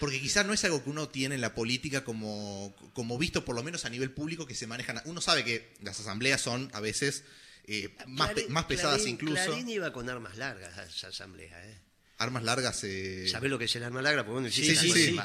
porque 0.00 0.20
quizás 0.20 0.44
no 0.46 0.52
es 0.52 0.64
algo 0.64 0.82
que 0.84 0.90
uno 0.90 1.08
tiene 1.08 1.34
en 1.36 1.40
la 1.40 1.54
política 1.54 2.04
como, 2.04 2.74
como 2.92 3.16
visto, 3.18 3.44
por 3.44 3.54
lo 3.56 3.62
menos 3.62 3.84
a 3.84 3.90
nivel 3.90 4.10
público, 4.10 4.46
que 4.46 4.54
se 4.54 4.66
manejan. 4.66 5.00
Uno 5.04 5.20
sabe 5.20 5.44
que 5.44 5.72
las 5.82 5.98
asambleas 6.00 6.40
son 6.40 6.70
a 6.74 6.80
veces 6.80 7.24
eh, 7.64 7.94
más, 8.06 8.30
Clarín- 8.30 8.48
más 8.48 8.64
pesadas 8.64 9.00
Clarín- 9.02 9.08
incluso. 9.10 9.44
Clarín 9.46 9.68
iba 9.68 9.92
con 9.92 10.08
armas 10.10 10.36
largas 10.36 10.76
a 10.78 10.84
esa 10.84 11.08
asamblea, 11.08 11.64
¿eh? 11.68 11.78
Armas 12.18 12.42
largas. 12.42 12.82
Eh... 12.84 13.26
¿Sabés 13.30 13.50
lo 13.50 13.58
que 13.58 13.66
es 13.66 13.76
el 13.76 13.84
arma 13.84 14.02
larga? 14.02 14.22
Porque 14.24 14.32
bueno, 14.40 14.50
Sí, 14.50 14.74
sí, 14.74 14.74
la 14.74 14.94
sí. 14.94 15.20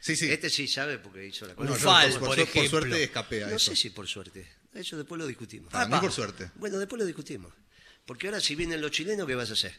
Colimba. 0.00 0.16
Sí, 0.16 0.16
sí. 0.16 0.30
Este 0.32 0.50
sí 0.50 0.68
sabe 0.68 0.98
porque 0.98 1.26
hizo 1.26 1.44
la 1.46 1.52
No, 1.52 1.56
colimba. 1.56 1.78
yo, 1.78 1.84
Fal, 1.84 2.10
por, 2.12 2.18
por 2.20 2.28
por 2.28 2.36
su- 2.36 2.40
por 2.44 2.48
ejemplo. 2.56 2.70
suerte 2.80 3.02
escapé 3.04 3.44
a 3.44 3.46
No 3.48 3.56
eso. 3.56 3.70
sé 3.70 3.76
si 3.76 3.90
por 3.90 4.06
suerte. 4.08 4.46
Eso 4.74 4.96
después 4.96 5.18
lo 5.18 5.26
discutimos. 5.26 5.72
Para 5.72 5.86
mí 5.86 5.92
Apa. 5.94 6.02
por 6.02 6.12
suerte. 6.12 6.50
Bueno, 6.56 6.78
después 6.78 6.98
lo 7.00 7.06
discutimos. 7.06 7.52
Porque 8.06 8.26
ahora 8.28 8.40
si 8.40 8.54
vienen 8.54 8.80
los 8.80 8.90
chilenos, 8.90 9.26
¿qué 9.26 9.34
vas 9.34 9.50
a 9.50 9.54
hacer? 9.54 9.74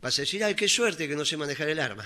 Vas 0.00 0.18
a 0.18 0.22
decir, 0.22 0.44
ay, 0.44 0.54
qué 0.54 0.68
suerte 0.68 1.08
que 1.08 1.16
no 1.16 1.24
sé 1.24 1.36
manejar 1.36 1.68
el 1.68 1.80
arma. 1.80 2.04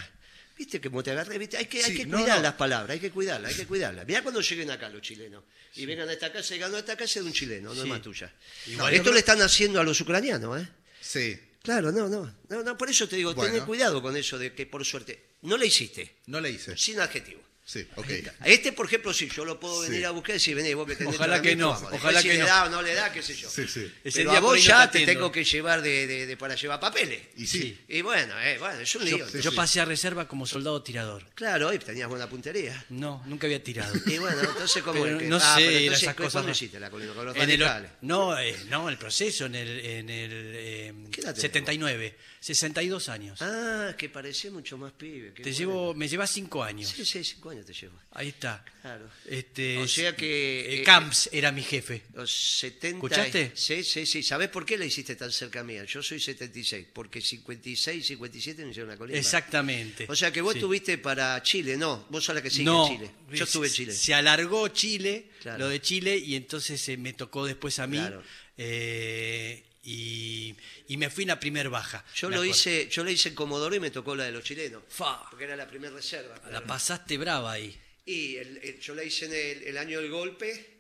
¿Viste 0.56 0.80
cómo 0.80 1.02
te 1.02 1.10
agarré? 1.10 1.38
¿Viste? 1.38 1.56
Hay 1.56 1.66
que, 1.66 1.78
hay 1.82 1.90
Sí, 1.92 1.96
que 1.98 2.06
no, 2.06 2.18
cuidar 2.18 2.36
no. 2.36 2.42
las 2.42 2.52
palabras, 2.54 2.90
hay 2.90 3.00
que 3.00 3.10
cuidarlas, 3.10 3.50
hay 3.52 3.56
que 3.56 3.66
cuidarlas. 3.66 4.06
Mirá 4.06 4.22
cuando 4.22 4.40
lleguen 4.42 4.70
acá 4.70 4.88
los 4.90 5.00
chilenos 5.02 5.42
y 5.74 5.86
vengan 5.86 6.08
a 6.08 6.12
esta 6.12 6.30
casa 6.30 6.54
y 6.54 6.58
ganó 6.58 6.76
esta 6.76 6.96
casa 6.96 7.20
de 7.20 7.26
un 7.26 7.32
chileno, 7.32 7.72
no 7.74 7.82
es 7.82 7.88
más 7.88 8.02
tuya. 8.02 8.30
Igual- 8.66 8.92
Esto 8.94 9.10
le 9.12 9.20
están 9.20 9.40
haciendo 9.40 9.80
a 9.80 9.84
los 9.84 9.98
ucranianos, 10.00 10.60
¿eh? 10.62 10.68
Sí. 11.00 11.40
Claro, 11.62 11.92
no, 11.92 12.08
no, 12.08 12.34
no, 12.48 12.62
no, 12.62 12.78
por 12.78 12.88
eso 12.88 13.06
te 13.08 13.16
digo, 13.16 13.34
Bueno. 13.34 13.52
ten 13.54 13.64
cuidado 13.66 14.00
con 14.00 14.16
eso 14.16 14.38
de 14.38 14.54
que 14.54 14.64
por 14.66 14.84
suerte 14.84 15.36
no 15.42 15.56
le 15.58 15.66
hiciste, 15.66 16.16
No 16.26 16.40
le 16.40 16.50
hice. 16.50 16.76
sin 16.76 16.98
adjetivo. 17.00 17.40
Sí, 17.70 17.86
ok. 17.94 18.06
A 18.40 18.48
este, 18.48 18.72
por 18.72 18.86
ejemplo, 18.86 19.12
sí, 19.14 19.28
yo 19.32 19.44
lo 19.44 19.60
puedo 19.60 19.84
Sí. 19.84 19.90
venir 19.90 20.06
a 20.06 20.10
buscar 20.10 20.30
y 20.30 20.38
decir, 20.40 20.56
vení, 20.56 20.74
vos 20.74 20.88
que 20.88 20.96
tenés 20.96 21.14
Ojalá 21.14 21.40
que 21.40 21.54
no, 21.54 21.68
vamos. 21.68 21.82
Después 21.82 22.02
ojalá 22.02 22.20
si 22.20 22.26
que 22.28 22.34
le 22.34 22.40
no. 22.40 22.46
da 22.46 22.64
o 22.64 22.68
no 22.68 22.82
le 22.82 22.94
da, 22.94 23.12
qué 23.12 23.22
sé 23.22 23.36
yo. 23.36 23.48
Sí, 23.48 23.68
sí. 23.68 23.92
Ese 24.02 24.18
Pero 24.18 24.30
día 24.30 24.38
a 24.38 24.42
vos 24.42 24.56
no 24.58 24.64
ya 24.64 24.90
te 24.90 25.06
tengo 25.06 25.30
que 25.30 25.44
llevar 25.44 25.80
de, 25.80 26.06
de- 26.08 26.26
de- 26.26 26.36
para 26.36 26.56
llevar 26.56 26.80
papeles. 26.80 27.20
Y 27.36 27.46
sí. 27.46 27.78
Y 27.86 28.02
bueno, 28.02 28.34
eh, 28.40 28.56
bueno, 28.58 28.80
es 28.80 28.92
un 28.96 29.04
lío. 29.04 29.18
Yo, 29.28 29.38
yo 29.38 29.54
pasé 29.54 29.78
a 29.80 29.84
reserva 29.84 30.26
como 30.26 30.46
soldado 30.46 30.82
tirador. 30.82 31.24
Claro, 31.36 31.72
y 31.72 31.78
tenías 31.78 32.08
buena 32.08 32.28
puntería. 32.28 32.84
No, 32.88 33.22
nunca 33.26 33.46
había 33.46 33.62
tirado. 33.62 33.94
Y 34.04 34.18
bueno, 34.18 34.40
entonces, 34.40 34.82
¿cómo 34.82 35.00
Pero 35.04 35.16
es 35.18 35.22
que- 35.22 35.28
no 35.28 35.36
ah, 35.36 35.40
sé, 35.56 35.64
pero 35.64 35.78
entonces, 35.78 36.02
esas 36.02 36.14
cosas 36.16 36.32
¿cuándo 36.32 36.48
no. 36.48 36.52
hiciste 36.52 36.80
la 36.80 36.90
colina? 36.90 37.12
Con 37.14 37.24
los 37.26 37.36
En 37.36 37.42
el, 37.42 37.60
radicales. 37.60 37.90
no, 38.00 38.36
eh, 38.36 38.56
no, 38.68 38.88
el 38.88 38.96
proceso 38.98 39.46
en 39.46 39.54
el, 39.54 39.78
en 39.78 40.10
el 40.10 40.30
eh, 40.56 40.94
¿Qué 41.12 41.20
edad 41.20 41.28
tenés 41.34 41.40
79, 41.42 42.16
62 42.40 43.08
años. 43.10 43.40
Ah, 43.42 43.94
que 43.96 44.08
parecía 44.08 44.50
mucho 44.50 44.76
más 44.78 44.92
pibe. 44.92 45.30
Te 45.32 45.52
llevo, 45.52 45.94
me 45.94 46.08
llevas 46.08 46.30
cinco 46.30 46.64
años. 46.64 46.88
Sí, 46.90 47.04
sí, 47.04 47.22
cinco 47.22 47.50
años. 47.50 47.59
Años 47.60 47.66
te 47.66 47.72
llevo. 47.72 47.98
Ahí 48.12 48.28
está. 48.28 48.64
Claro. 48.82 49.08
Este, 49.26 49.78
O 49.78 49.86
sea 49.86 50.16
que, 50.16 50.60
eh, 50.60 50.80
eh, 50.80 50.82
Camps 50.82 51.28
era 51.32 51.52
mi 51.52 51.62
jefe. 51.62 52.02
Los 52.14 52.30
70. 52.32 52.96
¿Escuchaste? 52.96 53.52
Sí, 53.54 53.84
sí, 53.84 54.06
sí. 54.06 54.22
¿Sabés 54.22 54.48
por 54.48 54.64
qué 54.66 54.76
la 54.78 54.84
hiciste 54.84 55.14
tan 55.16 55.30
cerca 55.30 55.62
mía? 55.62 55.84
Yo 55.84 56.02
soy 56.02 56.18
76, 56.20 56.86
porque 56.92 57.20
56 57.20 58.04
y 58.04 58.06
57 58.08 58.64
me 58.64 58.70
hicieron 58.70 58.90
la 58.90 58.96
colima. 58.96 59.18
Exactamente. 59.18 60.06
O 60.08 60.16
sea 60.16 60.32
que 60.32 60.40
vos 60.40 60.52
Sí. 60.54 60.58
estuviste 60.58 60.98
para 60.98 61.42
Chile, 61.42 61.76
no, 61.76 62.06
vos 62.10 62.24
sos 62.24 62.34
la 62.34 62.42
que 62.42 62.50
sigue 62.50 62.64
no, 62.64 62.86
en 62.86 62.96
Chile. 62.98 63.10
Yo 63.32 63.44
estuve 63.44 63.66
en 63.68 63.72
Chile. 63.72 63.92
Se 63.92 64.14
alargó 64.14 64.68
Chile, 64.68 65.26
Claro. 65.40 65.58
lo 65.60 65.68
de 65.68 65.80
Chile, 65.80 66.16
y 66.16 66.34
entonces 66.34 66.86
eh, 66.88 66.96
me 66.96 67.12
tocó 67.12 67.44
después 67.46 67.78
a 67.78 67.86
mí. 67.86 67.98
Claro. 67.98 68.22
eh, 68.56 69.64
y, 69.82 70.54
y 70.88 70.96
me 70.96 71.08
fui 71.10 71.24
en 71.24 71.28
la 71.28 71.40
primer 71.40 71.70
baja. 71.70 72.04
Yo 72.14 72.28
lo 72.28 72.36
acuerdo. 72.36 72.50
hice, 72.50 72.88
yo 72.90 73.02
lo 73.04 73.10
hice 73.10 73.30
en 73.30 73.34
Comodoro 73.34 73.74
y 73.74 73.80
me 73.80 73.90
tocó 73.90 74.14
la 74.14 74.24
de 74.24 74.32
los 74.32 74.44
chilenos. 74.44 74.82
Fa. 74.88 75.28
Porque 75.30 75.44
era 75.44 75.56
la 75.56 75.66
primera 75.66 75.94
reserva. 75.94 76.34
La 76.44 76.48
claro. 76.50 76.66
pasaste 76.66 77.16
brava 77.18 77.52
ahí. 77.52 77.76
Y 78.06 78.36
el- 78.36 78.58
el- 78.58 78.80
yo 78.80 78.94
la 78.94 79.04
hice 79.04 79.26
en 79.26 79.32
el, 79.32 79.62
el 79.68 79.78
año 79.78 80.00
del 80.00 80.10
golpe 80.10 80.78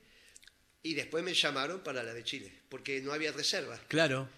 y 0.82 0.94
después 0.94 1.22
me 1.24 1.34
llamaron 1.34 1.80
para 1.80 2.02
la 2.02 2.12
de 2.14 2.24
Chile, 2.24 2.52
porque 2.68 3.00
no 3.00 3.12
había 3.12 3.32
reserva. 3.32 3.78
Claro. 3.88 4.28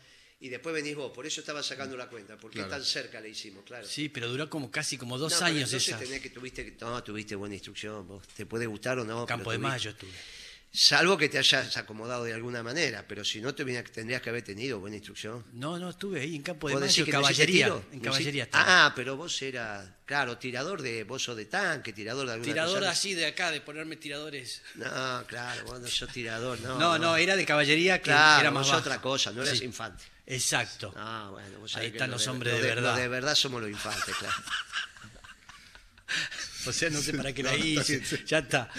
Y 0.40 0.48
después 0.48 0.74
venís 0.74 0.96
vos, 0.96 1.12
por 1.12 1.24
eso 1.24 1.40
estaba 1.40 1.62
sacando 1.62 1.96
la 1.96 2.08
cuenta, 2.08 2.36
porque 2.36 2.56
Claro. 2.58 2.70
tan 2.70 2.84
cerca 2.84 3.20
la 3.20 3.28
hicimos, 3.28 3.64
claro. 3.64 3.86
Sí, 3.86 4.08
pero 4.08 4.28
duró 4.28 4.50
como 4.50 4.72
casi 4.72 4.98
como 4.98 5.16
dos 5.16 5.40
No, 5.40 5.46
años 5.46 5.62
entonces 5.72 5.88
esa. 5.90 5.98
tenés 6.00 6.20
que 6.20 6.30
tuviste, 6.30 6.76
no, 6.80 7.00
tuviste 7.04 7.36
buena 7.36 7.54
instrucción, 7.54 8.06
vos. 8.08 8.26
Te 8.26 8.44
puede 8.44 8.66
gustar 8.66 8.98
o 8.98 9.04
no. 9.04 9.24
Campo 9.24 9.52
de. 9.52 9.58
Mayo 9.58 9.94
tuve. 9.94 10.10
Salvo 10.74 11.18
que 11.18 11.28
te 11.28 11.36
hayas 11.36 11.76
acomodado 11.76 12.24
de 12.24 12.32
alguna 12.32 12.62
manera, 12.62 13.04
pero 13.06 13.26
si 13.26 13.42
no 13.42 13.54
tendrías 13.54 14.22
que 14.22 14.30
haber 14.30 14.42
tenido 14.42 14.80
buena 14.80 14.96
instrucción. 14.96 15.44
No, 15.52 15.78
no, 15.78 15.90
estuve 15.90 16.20
ahí 16.22 16.34
en 16.34 16.42
Campo 16.42 16.68
de 16.68 16.74
¿Vos 16.74 16.82
decís 16.82 17.00
Mayo, 17.00 17.12
no 17.12 17.20
caballería. 17.20 17.66
En 17.66 17.98
¿No 17.98 18.02
caballería 18.04 18.44
estaba. 18.44 18.86
Ah, 18.86 18.92
pero 18.96 19.14
vos 19.18 19.42
eras, 19.42 19.86
claro, 20.06 20.38
tirador 20.38 20.80
de, 20.80 21.04
vos 21.04 21.22
sos 21.22 21.36
de 21.36 21.44
tanque, 21.44 21.92
tirador 21.92 22.26
de 22.26 22.32
alguna 22.32 22.50
Tirador 22.50 22.78
cosa. 22.78 22.90
así 22.90 23.12
de 23.12 23.26
acá, 23.26 23.50
de 23.50 23.60
ponerme 23.60 23.96
tiradores. 23.96 24.62
No, 24.76 25.24
claro, 25.26 25.62
vos 25.66 25.78
no 25.78 25.88
sos 25.88 26.08
tirador, 26.10 26.58
no. 26.62 26.78
No, 26.78 26.98
no, 26.98 27.16
era 27.18 27.36
de 27.36 27.44
caballería 27.44 27.98
que 27.98 28.04
Claro, 28.04 28.40
era 28.40 28.50
más 28.50 28.66
vos 28.66 28.76
otra 28.76 28.98
cosa, 28.98 29.30
no 29.32 29.42
eras 29.42 29.58
Sí. 29.58 29.64
infante. 29.66 30.04
Exacto. 30.24 30.94
Ah, 30.96 31.28
bueno, 31.32 31.58
vos 31.58 31.76
Ahí 31.76 31.88
están 31.88 32.08
lo 32.08 32.16
los 32.16 32.24
de- 32.24 32.30
hombres 32.30 32.54
de 32.54 32.60
lo 32.60 32.66
verdad. 32.76 32.96
de 32.96 33.08
verdad 33.08 33.34
somos 33.34 33.60
los 33.60 33.70
infantes, 33.70 34.14
claro. 34.16 34.34
O 36.66 36.72
sea, 36.72 36.88
no 36.90 37.00
sé 37.02 37.12
para 37.12 37.32
qué 37.34 37.42
la 37.42 37.54
hice. 37.56 38.02
Ya 38.24 38.38
está. 38.38 38.70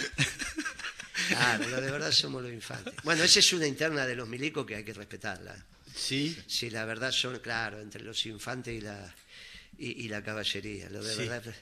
Claro, 1.28 1.68
lo 1.68 1.80
de 1.80 1.90
verdad 1.90 2.12
somos 2.12 2.42
los 2.42 2.52
infantes. 2.52 2.92
Bueno, 3.02 3.22
esa 3.24 3.38
es 3.38 3.52
una 3.52 3.66
interna 3.66 4.06
de 4.06 4.14
los 4.16 4.28
milicos 4.28 4.64
que 4.66 4.76
hay 4.76 4.84
que 4.84 4.92
respetarla. 4.92 5.54
Sí. 5.94 6.36
Si 6.46 6.70
la 6.70 6.84
verdad 6.84 7.12
son, 7.12 7.38
claro, 7.38 7.80
entre 7.80 8.02
los 8.02 8.24
infantes 8.26 8.74
y 8.74 8.80
la, 8.80 9.14
y, 9.78 10.04
y 10.04 10.08
la 10.08 10.22
caballería. 10.22 10.88
Lo 10.90 11.02
de 11.02 11.14
Sí. 11.14 11.28
verdad. 11.28 11.54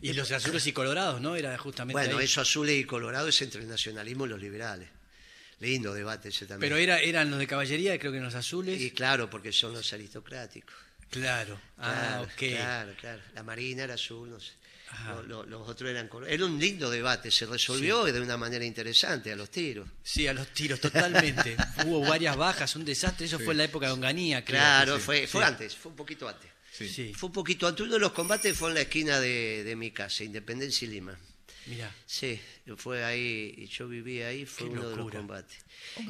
Y 0.00 0.12
los 0.12 0.30
azules 0.32 0.66
y 0.66 0.72
colorados, 0.72 1.20
¿no? 1.20 1.36
Era 1.36 1.56
justamente 1.56 1.92
Bueno, 1.98 2.18
ahí. 2.18 2.24
eso 2.24 2.40
azul 2.40 2.68
y 2.68 2.84
colorado 2.84 3.28
es 3.28 3.40
entre 3.42 3.62
el 3.62 3.68
nacionalismo 3.68 4.26
y 4.26 4.28
los 4.28 4.40
liberales. 4.40 4.88
Lindo 5.60 5.94
debate 5.94 6.28
ese 6.28 6.44
también. 6.46 6.68
Pero 6.70 6.76
era, 6.76 6.98
eran 7.00 7.30
los 7.30 7.38
de 7.38 7.46
caballería, 7.46 7.98
creo 7.98 8.12
que 8.12 8.20
los 8.20 8.34
azules. 8.34 8.78
Y 8.80 8.90
claro, 8.90 9.30
porque 9.30 9.52
son 9.52 9.72
los 9.72 9.90
aristocráticos. 9.92 10.74
Claro. 11.08 11.58
Ah, 11.78 11.92
Claro, 11.94 12.22
ok. 12.24 12.36
claro, 12.36 12.92
claro. 13.00 13.22
La 13.34 13.42
marina 13.42 13.84
era 13.84 13.94
azul, 13.94 14.28
no 14.28 14.38
sé. 14.40 14.52
Ajá. 14.88 15.14
Lo- 15.14 15.22
lo- 15.22 15.44
los 15.44 15.68
otros 15.68 15.90
eran. 15.90 16.08
Era 16.28 16.44
un 16.46 16.58
lindo 16.58 16.88
debate, 16.90 17.30
se 17.30 17.44
resolvió 17.46 18.04
de 18.04 18.20
una 18.20 18.36
manera 18.36 18.64
interesante 18.64 19.32
a 19.32 19.36
los 19.36 19.50
tiros. 19.50 19.88
Sí, 20.02 20.26
a 20.26 20.32
los 20.32 20.48
tiros, 20.48 20.80
totalmente. 20.80 21.56
Hubo 21.86 22.00
varias 22.00 22.36
bajas, 22.36 22.74
un 22.76 22.84
desastre. 22.84 23.26
Eso 23.26 23.38
fue 23.38 23.52
en 23.54 23.58
la 23.58 23.64
época 23.64 23.86
de 23.86 23.92
Onganía, 23.92 24.44
creo. 24.44 24.58
Claro, 24.60 24.96
Sí, 24.96 25.02
fue, 25.02 25.26
fue 25.26 25.42
sí. 25.42 25.46
antes, 25.48 25.76
fue 25.76 25.90
un 25.90 25.96
poquito 25.96 26.28
antes. 26.28 26.50
Sí. 26.72 26.88
Sí, 26.88 27.14
Fue 27.14 27.28
un 27.28 27.32
poquito 27.32 27.66
antes. 27.66 27.82
Uno 27.84 27.94
de 27.94 28.00
los 28.00 28.12
combates 28.12 28.54
fue 28.56 28.68
en 28.68 28.74
la 28.74 28.82
esquina 28.82 29.18
de, 29.18 29.64
de 29.64 29.76
mi 29.76 29.90
casa, 29.92 30.24
Independencia 30.24 30.86
y 30.86 30.90
Lima. 30.90 31.18
Mira. 31.66 31.94
Sí, 32.06 32.40
fue 32.76 33.04
ahí, 33.04 33.54
y 33.56 33.66
yo 33.66 33.88
vivía 33.88 34.28
ahí, 34.28 34.46
fue 34.46 34.66
Qué 34.68 34.72
uno 34.74 34.88
de 34.88 34.96
los 34.96 35.10
combates. 35.10 35.56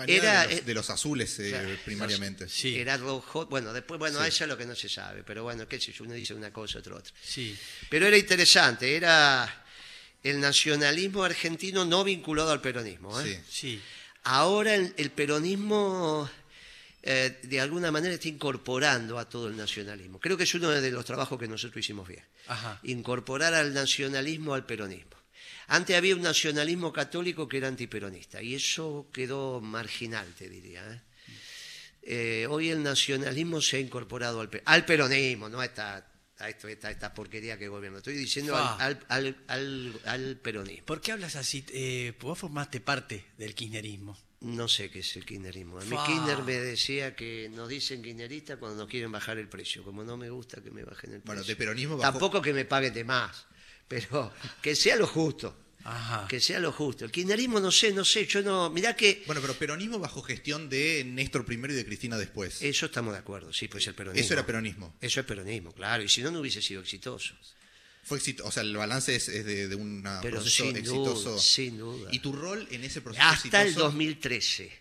Era, 0.06 0.46
de, 0.46 0.54
los, 0.54 0.60
eh, 0.60 0.62
de 0.64 0.74
los 0.74 0.90
azules, 0.90 1.38
eh, 1.40 1.50
claro, 1.50 1.68
primariamente. 1.84 2.48
Sí. 2.48 2.78
Era 2.78 2.96
rojo, 2.96 3.46
bueno, 3.46 3.72
después, 3.72 3.98
bueno, 3.98 4.20
Sí. 4.22 4.28
eso 4.28 4.44
es 4.44 4.48
lo 4.48 4.56
que 4.58 4.66
no 4.66 4.74
se 4.74 4.88
sabe, 4.88 5.22
pero 5.24 5.42
bueno, 5.42 5.66
qué 5.68 5.80
sé 5.80 5.92
yo, 5.92 6.04
uno 6.04 6.14
dice 6.14 6.34
una 6.34 6.52
cosa, 6.52 6.78
otro 6.78 6.96
otra. 6.96 7.12
Sí. 7.22 7.56
Pero 7.90 8.06
era 8.06 8.16
interesante, 8.16 8.96
era 8.96 9.64
el 10.22 10.40
nacionalismo 10.40 11.24
argentino 11.24 11.84
no 11.84 12.04
vinculado 12.04 12.50
al 12.50 12.60
peronismo. 12.60 13.20
¿eh? 13.20 13.42
Sí. 13.48 13.76
Sí. 13.76 13.82
Ahora 14.24 14.74
el, 14.74 14.92
el 14.96 15.10
peronismo 15.12 16.28
eh, 17.02 17.38
de 17.44 17.60
alguna 17.60 17.92
manera 17.92 18.14
está 18.14 18.26
incorporando 18.26 19.18
a 19.20 19.28
todo 19.28 19.46
el 19.46 19.56
nacionalismo. 19.56 20.18
Creo 20.18 20.36
que 20.36 20.42
es 20.42 20.54
uno 20.54 20.70
de 20.70 20.90
los 20.90 21.04
trabajos 21.04 21.38
que 21.38 21.46
nosotros 21.46 21.78
hicimos 21.84 22.08
bien. 22.08 22.24
Ajá. 22.48 22.80
Incorporar 22.82 23.54
al 23.54 23.72
nacionalismo 23.72 24.54
al 24.54 24.66
peronismo. 24.66 25.15
Antes 25.68 25.96
había 25.96 26.14
un 26.14 26.22
nacionalismo 26.22 26.92
católico 26.92 27.48
que 27.48 27.56
era 27.58 27.68
antiperonista 27.68 28.40
y 28.42 28.54
eso 28.54 29.08
quedó 29.12 29.60
marginal, 29.60 30.26
te 30.38 30.48
diría. 30.48 30.82
¿eh? 30.92 31.00
Eh, 32.08 32.46
hoy 32.48 32.70
el 32.70 32.82
nacionalismo 32.82 33.60
se 33.60 33.78
ha 33.78 33.80
incorporado 33.80 34.40
al, 34.40 34.48
pe- 34.48 34.62
al 34.64 34.84
peronismo, 34.84 35.48
no 35.48 35.58
a 35.60 35.64
esta, 35.64 36.06
a 36.38 36.48
esto, 36.48 36.68
esta, 36.68 36.90
esta 36.90 37.12
porquería 37.12 37.58
que 37.58 37.66
gobierna. 37.66 37.98
Estoy 37.98 38.14
diciendo 38.14 38.56
al, 38.56 38.80
al, 38.80 39.04
al, 39.08 39.36
al- 39.48 40.00
al 40.04 40.36
peronismo. 40.36 40.86
¿Por 40.86 41.00
qué 41.00 41.12
hablas 41.12 41.34
así? 41.34 41.64
Eh, 41.72 42.12
vos 42.20 42.38
formaste 42.38 42.80
parte 42.80 43.24
del 43.36 43.54
kirchnerismo. 43.54 44.16
No 44.42 44.68
sé 44.68 44.88
qué 44.90 45.00
es 45.00 45.16
el 45.16 45.24
kirchnerismo. 45.26 45.80
A 45.80 45.84
mí. 45.84 45.96
Kirchner 46.06 46.42
me 46.44 46.54
decía 46.60 47.16
que 47.16 47.48
nos 47.52 47.68
dicen 47.68 48.02
kirchneristas 48.02 48.58
cuando 48.58 48.78
nos 48.78 48.88
quieren 48.88 49.10
bajar 49.10 49.38
el 49.38 49.48
precio. 49.48 49.82
Como 49.82 50.04
no 50.04 50.16
me 50.16 50.30
gusta 50.30 50.62
que 50.62 50.70
me 50.70 50.84
bajen 50.84 51.14
el 51.14 51.20
precio. 51.22 51.26
Bueno, 51.34 51.42
de 51.42 51.56
peronismo 51.56 51.96
bajó- 51.96 52.12
Tampoco 52.12 52.40
que 52.40 52.52
me 52.52 52.64
paguen 52.66 52.94
de 52.94 53.02
más, 53.02 53.46
pero 53.88 54.32
que 54.62 54.74
sea 54.76 54.96
lo 54.96 55.06
justo. 55.06 55.56
Ajá. 55.84 56.26
Que 56.28 56.40
sea 56.40 56.58
lo 56.58 56.72
justo. 56.72 57.04
El 57.04 57.12
kirchnerismo 57.12 57.60
no 57.60 57.70
sé, 57.70 57.92
no 57.92 58.04
sé. 58.04 58.26
Yo 58.26 58.42
no. 58.42 58.70
Mirá 58.70 58.96
que. 58.96 59.22
Bueno, 59.26 59.40
pero 59.40 59.54
peronismo 59.54 60.00
bajo 60.00 60.20
gestión 60.20 60.68
de 60.68 61.04
Néstor 61.06 61.44
primero 61.44 61.72
y 61.72 61.76
de 61.76 61.84
Cristina 61.84 62.18
después. 62.18 62.60
Eso 62.60 62.86
estamos 62.86 63.12
de 63.12 63.20
acuerdo, 63.20 63.52
sí, 63.52 63.68
pues 63.68 63.86
el 63.86 63.94
peronismo. 63.94 64.24
Eso 64.24 64.34
era 64.34 64.44
peronismo. 64.44 64.96
Eso 65.00 65.20
es 65.20 65.26
peronismo, 65.26 65.72
claro. 65.72 66.02
Y 66.02 66.08
si 66.08 66.22
no, 66.22 66.32
no 66.32 66.40
hubiese 66.40 66.60
sido 66.60 66.80
exitoso. 66.80 67.34
Fue 68.02 68.18
exito- 68.18 68.44
o 68.44 68.50
sea, 68.52 68.62
el 68.64 68.76
balance 68.76 69.14
es, 69.14 69.28
es 69.28 69.44
de, 69.44 69.68
de 69.68 69.74
un 69.76 70.02
Pero 70.22 70.36
proceso 70.38 70.64
sin 70.64 70.76
exitoso. 70.76 71.30
duda, 71.32 71.40
sin 71.40 71.78
duda. 71.78 72.08
¿Y 72.12 72.18
tu 72.20 72.32
rol 72.32 72.66
en 72.72 72.82
ese 72.84 73.00
proceso 73.00 73.24
Hasta 73.24 73.62
el 73.62 73.68
exitoso? 73.68 73.86
2013, 73.86 74.72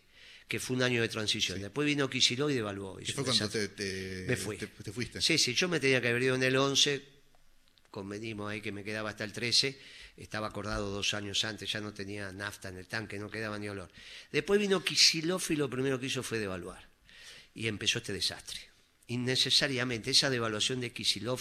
que 0.48 0.60
fue 0.60 0.76
un 0.76 0.84
año 0.84 1.02
de 1.02 1.10
transición. 1.10 1.60
Después 1.62 1.86
vino 1.88 2.08
Kicillof 2.10 2.50
y 2.52 2.56
devaluó. 2.56 3.00
¿Y 3.00 3.06
fue 3.06 3.24
cuando 3.24 3.48
te, 3.50 3.68
te- 3.70 4.26
Me 4.28 4.36
fui. 4.38 4.58
te- 4.58 4.68
te 4.68 4.92
fuiste? 4.92 5.22
Sí, 5.22 5.38
sí, 5.40 5.54
yo 5.56 5.68
me 5.70 5.80
tenía 5.80 6.02
que 6.02 6.08
haber 6.10 6.22
ido 6.24 6.36
en 6.36 6.44
el 6.44 6.56
11, 6.56 7.04
convenimos 7.96 8.52
ahí 8.52 8.60
que 8.60 8.74
me 8.74 8.84
quedaba 8.84 9.10
hasta 9.12 9.24
el 9.24 9.32
13, 9.32 9.80
estaba 10.18 10.48
acordado 10.48 10.90
dos 10.92 11.14
años 11.14 11.46
antes, 11.46 11.72
ya 11.72 11.80
no 11.80 11.94
tenía 11.94 12.30
nafta 12.34 12.68
en 12.68 12.76
el 12.78 12.88
tanque, 12.88 13.18
no 13.18 13.30
quedaba 13.32 13.58
ni 13.58 13.70
olor. 13.70 13.90
Después 14.34 14.60
vino 14.60 14.84
Kisilov 14.84 15.42
y 15.50 15.56
lo 15.56 15.70
primero 15.70 15.98
que 15.98 16.08
hizo 16.08 16.22
fue 16.22 16.38
devaluar. 16.40 16.90
Y 17.54 17.68
empezó 17.68 18.00
este 18.00 18.12
desastre. 18.12 18.60
Innecesariamente, 19.08 20.12
esa 20.12 20.30
devaluación 20.30 20.82
de 20.82 20.92
Kisilov, 20.92 21.40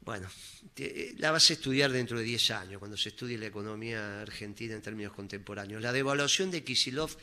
bueno, 0.00 0.28
te- 0.74 1.14
la 1.18 1.30
vas 1.30 1.48
a 1.50 1.52
estudiar 1.52 1.92
dentro 1.92 2.18
de 2.18 2.24
10 2.24 2.50
años, 2.50 2.78
cuando 2.80 2.96
se 2.96 3.10
estudie 3.10 3.38
la 3.38 3.46
economía 3.46 4.22
argentina 4.22 4.74
en 4.74 4.82
términos 4.82 5.12
contemporáneos. 5.12 5.80
La 5.82 5.92
devaluación 5.92 6.50
de 6.50 6.64
Kisilov 6.64 7.16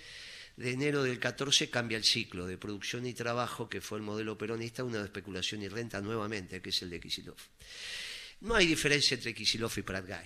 de 0.55 0.71
enero 0.71 1.03
del 1.03 1.19
14 1.19 1.69
cambia 1.69 1.97
el 1.97 2.03
ciclo 2.03 2.47
de 2.47 2.57
producción 2.57 3.05
y 3.05 3.13
trabajo, 3.13 3.67
que 3.69 3.79
fue 3.81 3.97
el 3.99 4.03
modelo 4.03 4.37
peronista, 4.37 4.83
una 4.83 4.99
de 4.99 5.05
especulación 5.05 5.61
y 5.61 5.67
renta 5.67 6.01
nuevamente, 6.01 6.61
que 6.61 6.69
es 6.69 6.81
el 6.81 6.89
de 6.89 6.99
Kisilov. 6.99 7.37
No 8.41 8.55
hay 8.55 8.67
diferencia 8.67 9.15
entre 9.15 9.33
Kisilov 9.33 9.71
y 9.77 9.81
Prat-Gay. 9.81 10.25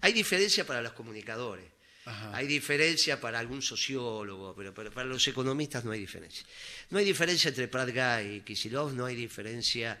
Hay 0.00 0.12
diferencia 0.12 0.66
para 0.66 0.82
los 0.82 0.92
comunicadores, 0.92 1.66
Ajá. 2.04 2.36
hay 2.36 2.46
diferencia 2.46 3.20
para 3.20 3.38
algún 3.38 3.62
sociólogo, 3.62 4.54
pero 4.56 4.74
para, 4.74 4.90
para 4.90 5.08
los 5.08 5.26
economistas 5.28 5.84
no 5.84 5.92
hay 5.92 6.00
diferencia. 6.00 6.44
No 6.90 6.98
hay 6.98 7.04
diferencia 7.04 7.48
entre 7.48 7.68
Prat-Gay 7.68 8.36
y 8.36 8.40
Kisilov, 8.40 8.92
no 8.94 9.06
hay 9.06 9.14
diferencia 9.14 10.00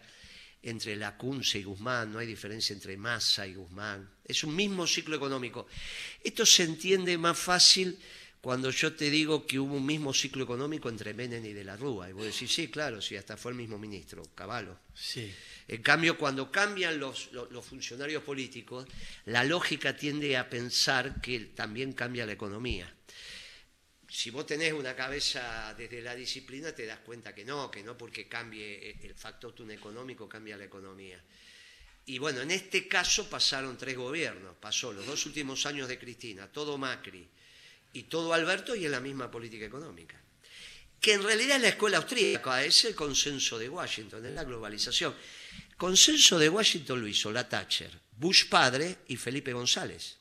entre 0.62 0.94
Lacunce 0.96 1.58
y 1.58 1.64
Guzmán, 1.64 2.12
no 2.12 2.18
hay 2.20 2.26
diferencia 2.26 2.72
entre 2.72 2.96
Massa 2.96 3.46
y 3.46 3.54
Guzmán. 3.54 4.08
Es 4.24 4.44
un 4.44 4.54
mismo 4.54 4.86
ciclo 4.86 5.16
económico. 5.16 5.66
Esto 6.22 6.46
se 6.46 6.62
entiende 6.62 7.18
más 7.18 7.38
fácil 7.38 7.98
cuando 8.42 8.70
yo 8.70 8.92
te 8.94 9.08
digo 9.08 9.46
que 9.46 9.60
hubo 9.60 9.76
un 9.76 9.86
mismo 9.86 10.12
ciclo 10.12 10.42
económico 10.42 10.88
entre 10.88 11.14
Menem 11.14 11.44
y 11.46 11.52
De 11.52 11.62
la 11.62 11.76
Rúa. 11.76 12.10
Y 12.10 12.12
vos 12.12 12.24
decís, 12.24 12.52
sí, 12.52 12.66
claro, 12.68 13.00
sí, 13.00 13.14
hasta 13.16 13.36
fue 13.36 13.52
el 13.52 13.56
mismo 13.56 13.78
ministro, 13.78 14.20
Caballo. 14.34 14.76
Sí. 14.92 15.32
En 15.68 15.80
cambio, 15.80 16.18
cuando 16.18 16.50
cambian 16.50 16.98
los, 16.98 17.30
los- 17.32 17.52
los 17.52 17.64
funcionarios 17.64 18.24
políticos, 18.24 18.84
la 19.26 19.44
lógica 19.44 19.96
tiende 19.96 20.36
a 20.36 20.50
pensar 20.50 21.20
que 21.20 21.38
también 21.54 21.92
cambia 21.92 22.26
la 22.26 22.32
economía. 22.32 22.92
Si 24.08 24.30
vos 24.30 24.44
tenés 24.44 24.72
una 24.72 24.96
cabeza 24.96 25.72
desde 25.78 26.02
la 26.02 26.16
disciplina, 26.16 26.74
te 26.74 26.84
das 26.84 26.98
cuenta 26.98 27.32
que 27.34 27.44
no, 27.44 27.70
que 27.70 27.84
no 27.84 27.96
porque 27.96 28.26
cambie 28.28 28.98
el 29.02 29.14
factor 29.14 29.54
económico, 29.70 30.28
cambia 30.28 30.56
la 30.56 30.64
economía. 30.64 31.22
Y 32.06 32.18
bueno, 32.18 32.40
en 32.40 32.50
este 32.50 32.88
caso 32.88 33.30
pasaron 33.30 33.78
tres 33.78 33.96
gobiernos. 33.96 34.56
Pasó 34.56 34.92
los 34.92 35.06
dos 35.06 35.24
últimos 35.26 35.64
años 35.64 35.86
de 35.86 35.96
Cristina, 35.98 36.50
todo 36.50 36.76
Macri 36.76 37.28
y 37.92 38.04
todo 38.04 38.32
Alberto 38.34 38.74
y 38.74 38.84
en 38.86 38.92
la 38.92 39.00
misma 39.00 39.30
política 39.30 39.64
económica 39.66 40.22
que 41.02 41.14
en 41.14 41.22
realidad 41.24 41.56
es 41.56 41.62
la 41.62 41.68
escuela 41.70 41.96
austríaca, 41.98 42.64
es 42.64 42.84
el 42.84 42.94
consenso 42.94 43.58
de 43.58 43.68
Washington, 43.68 44.24
es 44.24 44.32
la 44.32 44.44
globalización. 44.44 45.12
Consenso 45.76 46.38
de 46.38 46.48
Washington 46.48 47.00
lo 47.00 47.08
hizo 47.08 47.32
la 47.32 47.48
Thatcher, 47.48 47.90
Bush 48.16 48.44
padre 48.48 48.98
y 49.08 49.16
Felipe 49.16 49.52
González. 49.52 50.16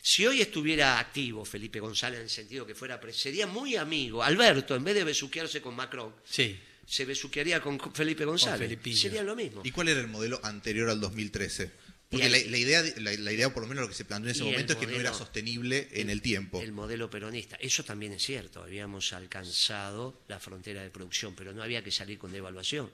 Si 0.00 0.24
hoy 0.24 0.40
estuviera 0.40 1.00
activo 1.00 1.44
Felipe 1.44 1.80
González 1.80 2.18
en 2.18 2.24
el 2.24 2.30
sentido 2.30 2.64
que 2.64 2.76
fuera, 2.76 3.00
sería 3.12 3.48
muy 3.48 3.74
amigo. 3.74 4.22
Alberto, 4.22 4.76
en 4.76 4.84
vez 4.84 4.94
de 4.94 5.02
besuquearse 5.02 5.60
con 5.60 5.74
Macron, 5.74 6.14
Sí. 6.24 6.58
se 6.86 7.04
besuquearía 7.04 7.60
con 7.60 7.78
Felipe 7.92 8.24
González. 8.24 8.60
Felipillo. 8.60 8.96
Sería 9.02 9.22
lo 9.24 9.34
mismo. 9.34 9.62
¿Y 9.64 9.72
cuál 9.72 9.88
era 9.88 10.00
el 10.00 10.06
modelo 10.06 10.38
anterior 10.44 10.88
al 10.90 11.00
2013? 11.00 11.72
Porque 12.14 12.30
la, 12.50 12.56
idea, 12.58 12.82
la, 12.98 13.12
la 13.12 13.32
idea, 13.32 13.52
por 13.52 13.62
lo 13.62 13.68
menos 13.68 13.82
lo 13.82 13.88
que 13.88 13.94
se 13.94 14.04
planteó 14.04 14.30
en 14.30 14.34
ese 14.36 14.44
momento, 14.44 14.72
es 14.72 14.78
que 14.78 14.86
no 14.86 14.94
era 14.96 15.12
sostenible 15.12 15.88
en 15.92 16.10
el 16.10 16.22
tiempo. 16.22 16.60
El 16.60 16.72
modelo 16.72 17.10
peronista. 17.10 17.56
Eso 17.56 17.84
también 17.84 18.12
es 18.12 18.22
cierto. 18.22 18.62
Habíamos 18.62 19.12
alcanzado 19.12 20.22
la 20.28 20.40
frontera 20.40 20.82
de 20.82 20.90
producción, 20.90 21.34
pero 21.34 21.52
no 21.52 21.62
había 21.62 21.82
que 21.84 21.90
salir 21.90 22.18
con 22.18 22.32
devaluación. 22.32 22.90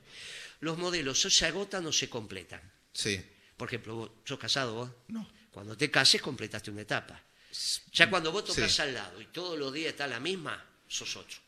Los 0.61 0.79
modelos 0.79 1.25
o 1.25 1.31
se 1.31 1.47
agotan 1.47 1.87
o 1.87 1.93
se 1.93 2.09
completan. 2.09 2.61
Sí. 2.93 3.21
Por 3.57 3.69
ejemplo, 3.69 3.95
vos 3.95 4.11
sos 4.25 4.39
casado 4.39 4.75
vos. 4.75 4.91
No. 5.09 5.29
Cuando 5.51 5.77
te 5.77 5.91
cases 5.91 6.21
completaste 6.23 6.71
una 6.71 6.83
etapa. 6.83 7.23
Ya 7.93 8.09
cuando 8.09 8.31
vos 8.33 8.45
tocas 8.45 8.73
Sí. 8.73 8.83
al 8.83 8.95
lado 8.95 9.21
y 9.21 9.27
todos 9.27 9.59
los 9.59 9.73
días 9.73 9.91
está 9.93 10.07
la 10.07 10.21
misma, 10.21 10.65
sos 10.89 11.17
otro. 11.17 11.39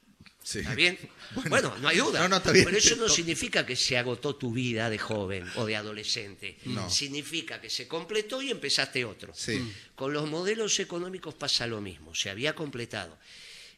Sí. 0.42 0.60
¿Está 0.60 0.74
bien? 0.74 0.98
Bueno, 1.48 1.74
no 1.80 1.88
hay 1.88 1.96
duda. 1.96 2.20
No, 2.20 2.28
no, 2.28 2.36
está 2.36 2.52
bien. 2.52 2.66
Pero 2.66 2.76
eso 2.76 2.94
no 2.96 3.08
significa 3.08 3.64
que 3.64 3.74
se 3.74 3.96
agotó 3.96 4.36
tu 4.36 4.52
vida 4.52 4.90
de 4.90 4.98
joven 4.98 5.48
o 5.56 5.64
de 5.64 5.76
adolescente. 5.76 6.58
No. 6.66 6.90
Significa 6.90 7.58
que 7.58 7.70
se 7.70 7.88
completó 7.88 8.42
y 8.42 8.50
empezaste 8.50 9.04
otro. 9.06 9.32
Sí. 9.34 9.72
Con 9.94 10.12
los 10.12 10.28
modelos 10.28 10.78
económicos 10.78 11.34
pasa 11.34 11.66
lo 11.66 11.80
mismo. 11.80 12.14
Se 12.14 12.28
había 12.28 12.54
completado. 12.54 13.18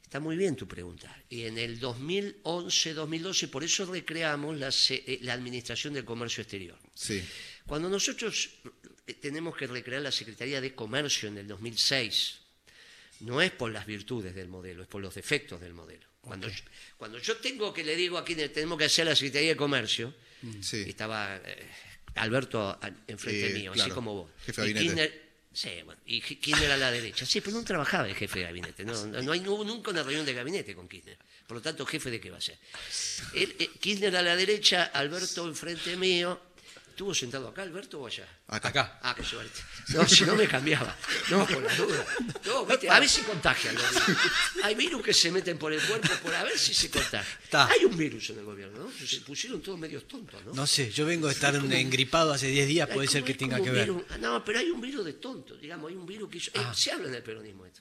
Está 0.02 0.18
muy 0.18 0.36
bien 0.36 0.56
tu 0.56 0.66
pregunta. 0.66 1.16
Y 1.28 1.42
en 1.42 1.58
el 1.58 1.80
2011-2012, 1.80 3.48
por 3.50 3.62
eso 3.62 3.86
recreamos 3.86 4.56
la, 4.56 4.70
eh, 4.90 5.18
la 5.22 5.32
Administración 5.32 5.94
del 5.94 6.04
Comercio 6.04 6.42
Exterior. 6.42 6.78
Sí. 6.94 7.22
Cuando 7.66 7.88
nosotros 7.88 8.50
eh, 9.06 9.14
tenemos 9.14 9.56
que 9.56 9.66
recrear 9.66 10.02
la 10.02 10.12
Secretaría 10.12 10.60
de 10.60 10.74
Comercio 10.74 11.28
en 11.28 11.38
el 11.38 11.46
2006, 11.46 12.38
no 13.20 13.40
es 13.40 13.50
por 13.52 13.70
las 13.72 13.86
virtudes 13.86 14.34
del 14.34 14.48
modelo, 14.48 14.82
es 14.82 14.88
por 14.88 15.02
los 15.02 15.14
defectos 15.14 15.60
del 15.60 15.74
modelo. 15.74 16.06
Cuando, 16.24 16.48
yo, 16.48 16.60
cuando 16.96 17.18
yo 17.18 17.36
tengo 17.36 17.72
que 17.72 17.84
le 17.84 17.94
digo 17.96 18.18
a 18.18 18.24
quienes 18.24 18.52
tenemos 18.52 18.78
que 18.78 18.84
hacer 18.86 19.06
la 19.06 19.14
Secretaría 19.14 19.50
de 19.50 19.56
Comercio, 19.56 20.14
Sí. 20.60 20.84
estaba 20.88 21.36
eh, 21.36 21.66
Alberto 22.16 22.78
enfrente 23.06 23.50
Eh, 23.50 23.54
mío, 23.54 23.72
así 23.72 23.90
como 23.90 24.14
vos. 24.14 24.30
jefe 24.44 24.62
de 24.62 24.72
gabinete. 24.72 25.02
Kirchner- 25.02 25.20
sí, 25.52 25.70
bueno, 25.84 26.00
y 26.06 26.20
Ki- 26.20 26.36
Kirchner 26.36 26.70
a 26.72 26.76
la 26.76 26.90
derecha. 26.90 27.24
Sí, 27.26 27.40
pero 27.40 27.56
no 27.56 27.64
trabajaba 27.64 28.04
de 28.04 28.14
jefe 28.14 28.40
de 28.40 28.44
gabinete. 28.46 28.84
No, 28.84 29.06
no, 29.06 29.22
no 29.22 29.32
hay, 29.32 29.40
no 29.40 29.64
nunca 29.64 29.90
una 29.90 30.02
reunión 30.02 30.26
de 30.26 30.34
gabinete 30.34 30.74
con 30.74 30.86
Kirchner. 30.88 31.16
Por 31.46 31.56
lo 31.56 31.62
tanto, 31.62 31.84
jefe 31.86 32.10
de 32.10 32.20
qué 32.20 32.30
va 32.30 32.38
a 32.38 32.40
ser. 32.40 32.58
Él, 33.34 33.54
eh, 33.58 33.68
Kirchner 33.80 34.14
a 34.16 34.22
la 34.22 34.36
derecha, 34.36 34.84
Alberto 34.84 35.46
enfrente 35.48 35.96
mío. 35.96 36.40
¿Estuvo 36.94 37.12
sentado 37.12 37.48
acá, 37.48 37.62
Alberto, 37.62 38.00
o 38.00 38.06
allá? 38.06 38.22
Acá. 38.46 38.68
Acá. 38.68 38.98
Ah, 39.02 39.14
qué 39.16 39.24
suerte. 39.24 39.58
No, 39.88 40.06
si 40.06 40.24
no 40.24 40.36
me 40.36 40.46
cambiaba. 40.46 40.96
No, 41.28 41.44
por 41.44 41.60
la 41.60 41.74
duda. 41.74 42.06
No, 42.46 42.64
viste, 42.64 42.88
a 42.88 43.00
ver 43.00 43.08
si 43.08 43.22
contagian. 43.22 43.74
virus. 43.74 44.18
Hay 44.62 44.74
virus 44.76 45.02
que 45.02 45.12
se 45.12 45.32
meten 45.32 45.58
por 45.58 45.72
el 45.72 45.82
cuerpo 45.82 46.08
por 46.22 46.32
a 46.32 46.44
ver 46.44 46.56
si 46.56 46.72
se 46.72 46.88
contagian. 46.90 47.26
Está. 47.42 47.66
Hay 47.66 47.84
un 47.84 47.96
virus 47.96 48.30
en 48.30 48.38
el 48.38 48.44
gobierno, 48.44 48.84
¿no? 48.84 49.06
Se 49.06 49.20
pusieron 49.22 49.60
todos 49.60 49.76
medios 49.76 50.06
tontos, 50.06 50.40
¿no? 50.44 50.52
No 50.54 50.66
sé, 50.68 50.92
yo 50.92 51.04
vengo 51.04 51.26
de 51.26 51.32
estar 51.34 51.52
engripado 51.56 52.32
hace 52.32 52.46
10 52.46 52.68
días, 52.68 52.88
puede 52.88 53.08
ser 53.08 53.24
que 53.24 53.34
tenga 53.34 53.60
que 53.60 53.70
ver. 53.72 53.88
virus- 53.90 54.18
no, 54.20 54.44
pero 54.44 54.60
hay 54.60 54.70
un 54.70 54.80
virus 54.80 55.04
de 55.04 55.14
tontos, 55.14 55.60
digamos, 55.60 55.90
hay 55.90 55.96
un 55.96 56.06
virus 56.06 56.30
que 56.30 56.38
hizo- 56.38 56.52
eh, 56.54 56.64
se 56.76 56.92
habla 56.92 57.08
en 57.08 57.14
el 57.16 57.24
peronismo 57.24 57.66
esto. 57.66 57.80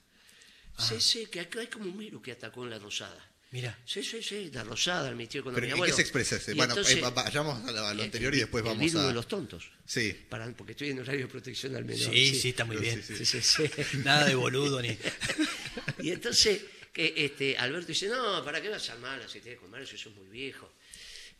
Sí, 0.79 0.99
sí, 0.99 1.27
que 1.27 1.39
acá 1.39 1.59
hay 1.59 1.67
como 1.67 1.85
un 1.85 1.97
virus 1.99 2.19
que 2.23 2.31
atacó 2.31 2.63
en 2.63 2.71
la 2.71 2.79
Rosada. 2.79 3.23
Mira, 3.53 3.77
Sí, 3.85 4.03
sí, 4.03 4.21
sí, 4.23 4.49
la 4.51 4.63
Rosada, 4.63 5.07
el 5.09 5.15
Ministerio 5.15 5.49
de 5.51 5.55
Pero. 5.55 5.67
¿en 5.67 5.77
Bueno, 5.77 5.85
qué 5.85 5.95
se 5.95 6.01
expresa 6.01 6.35
ese? 6.37 6.51
y 6.51 6.55
Bueno, 6.55 6.73
entonces, 6.73 6.97
eh, 6.97 7.01
va- 7.01 7.11
vayamos 7.11 7.63
a 7.63 7.71
lo, 7.71 7.85
a 7.85 7.93
lo 7.93 8.01
eh, 8.01 8.05
anterior 8.05 8.33
y 8.33 8.39
después 8.39 8.63
el 8.63 8.67
vamos 8.69 8.83
virus 8.83 9.01
a... 9.01 9.07
de 9.07 9.13
los 9.13 9.27
tontos. 9.27 9.69
Sí. 9.85 10.13
Para, 10.27 10.51
porque 10.53 10.71
estoy 10.71 10.89
en 10.89 10.99
horario 10.99 11.21
de 11.21 11.27
protección 11.27 11.75
al 11.75 11.85
menor. 11.85 12.11
sí, 12.11 12.33
sí, 12.35 12.49
está 12.49 12.65
muy 12.65 12.77
bien. 12.77 13.01
Sí, 13.01 13.23
sí, 13.25 13.41
sí. 13.41 13.63
Nada 14.03 14.25
de 14.25 14.35
boludo 14.35 14.81
ni. 14.81 14.97
Y 16.01 16.09
entonces 16.11 16.61
que 16.91 17.13
este, 17.15 17.57
Alberto 17.57 17.87
dice, 17.87 18.07
no, 18.07 18.43
¿para 18.43 18.61
qué 18.61 18.69
vas 18.69 18.89
a 18.89 18.93
armar 18.93 19.19
la 19.19 19.27
Secretaría 19.27 19.53
de 19.53 19.59
Comercio? 19.61 19.95
Eso 19.95 20.09
es 20.09 20.15
muy 20.15 20.27
viejo. 20.27 20.73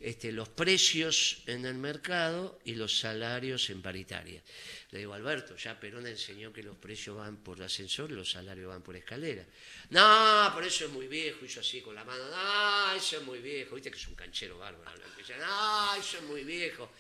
Este, 0.04 0.34
los 0.34 0.50
precios 0.50 1.44
en 1.46 1.66
el 1.66 1.76
mercado 1.76 2.60
y 2.66 2.76
los 2.76 3.00
salarios 3.00 3.70
en 3.70 3.82
paritaria. 3.82 4.44
Le 4.92 5.00
digo, 5.00 5.14
Alberto, 5.14 5.56
ya 5.56 5.80
Perón 5.80 6.06
enseñó 6.06 6.52
que 6.52 6.62
los 6.62 6.76
precios 6.76 7.16
van 7.16 7.38
por 7.38 7.64
ascensor 7.64 8.12
y 8.12 8.16
los 8.16 8.30
salarios 8.30 8.68
van 8.68 8.82
por 8.82 8.98
escalera. 8.98 9.46
No, 9.92 10.52
por 10.54 10.66
eso 10.66 10.84
es 10.84 10.92
muy 10.92 11.08
viejo, 11.08 11.46
hizo 11.46 11.62
así 11.62 11.80
con 11.80 11.96
la 11.96 12.04
mano, 12.04 12.22
no, 12.30 12.94
eso 12.98 13.20
es 13.20 13.24
muy 13.24 13.40
viejo, 13.40 13.76
viste 13.76 13.92
que 13.92 13.98
es 13.98 14.08
un 14.10 14.16
canchero 14.16 14.58
bárbaro. 14.58 14.92
No, 15.40 15.96
eso 15.96 16.18
es 16.18 16.24
muy 16.24 16.44
viejo. 16.44 16.92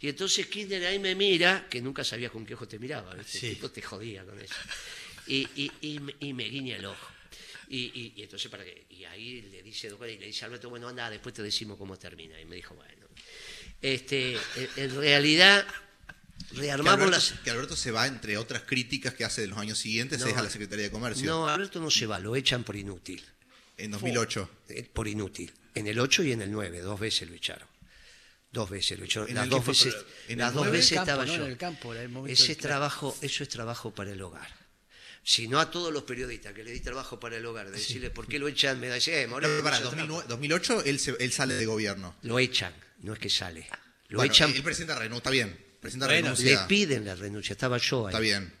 Y 0.00 0.08
entonces 0.08 0.48
Kirchner 0.48 0.84
ahí 0.86 0.98
me 0.98 1.14
mira, 1.14 1.68
que 1.70 1.80
nunca 1.80 2.02
sabía 2.02 2.30
con 2.30 2.44
qué 2.44 2.54
ojo 2.54 2.66
te 2.66 2.80
miraba, 2.80 3.14
¿viste? 3.14 3.38
Sí. 3.38 3.46
El 3.46 3.54
tipo 3.54 3.70
te 3.70 3.80
jodía 3.80 4.24
con 4.24 4.40
eso. 4.40 4.56
Y, 5.28 5.46
y, 5.54 5.70
y 6.18 6.32
me 6.32 6.44
guiña 6.44 6.78
el 6.78 6.86
ojo. 6.86 7.19
Y, 7.72 7.92
y- 7.94 8.12
y 8.16 8.22
entonces, 8.24 8.50
para 8.50 8.64
que, 8.64 8.84
y 8.90 9.04
ahí 9.04 9.42
le 9.42 9.62
dice, 9.62 9.86
y 9.88 10.18
le 10.18 10.26
dice 10.26 10.44
a 10.44 10.48
Alberto, 10.48 10.68
bueno, 10.68 10.88
anda, 10.88 11.08
después 11.08 11.32
te 11.34 11.42
decimos 11.42 11.78
cómo 11.78 11.96
termina. 11.96 12.38
Y 12.40 12.44
me 12.44 12.56
dijo, 12.56 12.74
bueno, 12.74 13.06
este, 13.80 14.34
en, 14.34 14.68
en 14.76 14.96
realidad, 14.96 15.64
Que 16.52 16.56
rearmamos 16.62 16.92
Alberto, 16.94 17.10
las... 17.12 17.32
que 17.44 17.50
Alberto 17.50 17.76
se 17.76 17.90
va, 17.92 18.06
entre 18.08 18.36
otras 18.38 18.62
críticas 18.62 19.14
que 19.14 19.24
hace 19.24 19.42
de 19.42 19.46
los 19.46 19.58
años 19.58 19.78
siguientes, 19.78 20.20
No, 20.20 20.26
es 20.26 20.36
a 20.36 20.42
la 20.42 20.50
Secretaría 20.50 20.86
de 20.86 20.90
Comercio. 20.90 21.26
No, 21.26 21.48
Alberto 21.48 21.80
no 21.80 21.90
se 21.90 22.06
va, 22.06 22.18
lo 22.18 22.34
echan 22.34 22.64
por 22.64 22.74
inútil. 22.76 23.24
En 23.76 23.92
2008. 23.92 24.50
Eh, 24.70 24.90
Por 24.92 25.06
inútil. 25.08 25.52
En 25.74 25.86
el 25.86 25.98
8 26.00 26.24
y 26.24 26.32
en 26.32 26.42
el 26.42 26.50
9, 26.50 26.80
dos 26.80 26.98
veces 27.00 27.28
lo 27.28 27.34
echaron. 27.36 27.68
Dos 28.52 28.68
veces 28.68 28.98
lo 28.98 29.04
echaron. 29.04 29.28
¿En 29.28 29.36
Las 29.36 29.48
dos 29.48 29.62
que 29.62 29.70
veces, 29.70 29.94
las 29.94 30.48
el 30.50 30.54
dos 30.54 30.70
veces 30.72 30.92
estaba 30.98 31.24
¿no? 31.24 31.34
yo. 31.36 31.44
En 31.44 31.50
el 31.52 31.56
campo, 31.56 31.94
era 31.94 32.02
el 32.02 32.08
momento 32.08 32.32
Ese 32.34 32.48
del- 32.48 32.56
trabajo, 32.58 33.16
eso 33.22 33.42
es 33.44 33.48
trabajo 33.48 33.94
para 33.94 34.10
el 34.10 34.20
hogar. 34.20 34.59
Si 35.22 35.46
no 35.48 35.60
a 35.60 35.70
todos 35.70 35.92
los 35.92 36.04
periodistas 36.04 36.52
que 36.54 36.64
le 36.64 36.72
di 36.72 36.80
trabajo 36.80 37.20
para 37.20 37.36
el 37.36 37.44
hogar, 37.46 37.66
de 37.70 37.72
decirle 37.76 38.10
por 38.10 38.26
qué 38.26 38.38
lo 38.38 38.48
echan, 38.48 38.80
me 38.80 38.92
dice, 38.92 39.22
eh, 39.22 39.24
No, 39.26 39.32
Moreno, 39.32 39.52
pero 39.54 39.64
para, 39.64 39.76
mucho 39.76 39.90
2009 39.90 40.24
2008 40.28 40.84
él, 40.84 40.98
se- 40.98 41.16
él 41.20 41.32
sale 41.32 41.54
de 41.54 41.66
gobierno. 41.66 42.16
Lo 42.22 42.38
echan, 42.38 42.74
no 43.02 43.12
es 43.12 43.18
que 43.18 43.28
sale. 43.28 43.68
Lo 44.08 44.18
Bueno, 44.18 44.32
echan, 44.32 44.52
Él 44.54 44.62
presenta 44.62 44.94
renuncia, 44.98 45.18
está 45.18 45.30
bien. 45.30 45.56
Presenta 45.80 46.06
Bueno, 46.06 46.34
le 46.36 46.58
piden 46.66 47.04
la 47.04 47.14
renuncia, 47.14 47.52
estaba 47.52 47.78
yo 47.78 48.06
ahí. 48.06 48.10
Está 48.12 48.20
bien. 48.20 48.52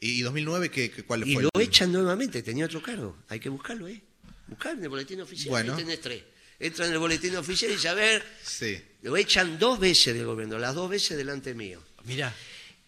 ¿Y 0.00 0.22
2009 0.22 0.70
qué, 0.70 0.90
qué- 0.90 1.04
cuál 1.04 1.26
Y 1.28 1.34
fue? 1.34 1.42
lo 1.44 1.50
el- 1.54 1.60
echan 1.60 1.92
nuevamente, 1.92 2.42
tenía 2.42 2.64
otro 2.66 2.82
cargo. 2.82 3.16
Hay 3.28 3.38
que 3.40 3.48
buscarlo, 3.48 3.86
¿eh? 3.88 4.00
Buscar 4.48 4.72
en 4.76 4.82
el 4.82 4.88
boletín 4.88 5.20
oficial, 5.20 5.50
Bueno. 5.50 5.74
ahí 5.74 5.82
tenés 5.82 6.00
tres. 6.00 6.22
Entra 6.58 6.86
en 6.86 6.92
el 6.92 6.98
boletín 6.98 7.36
oficial 7.36 7.70
y 7.70 7.74
dice, 7.74 7.88
a 7.88 7.94
ver, 7.94 8.24
Sí. 8.44 8.80
lo 9.02 9.16
echan 9.16 9.58
dos 9.58 9.78
veces 9.78 10.14
del 10.14 10.24
gobierno, 10.26 10.58
las 10.58 10.74
dos 10.74 10.90
veces 10.90 11.16
delante 11.16 11.54
mío. 11.54 11.82
Mira, 12.04 12.34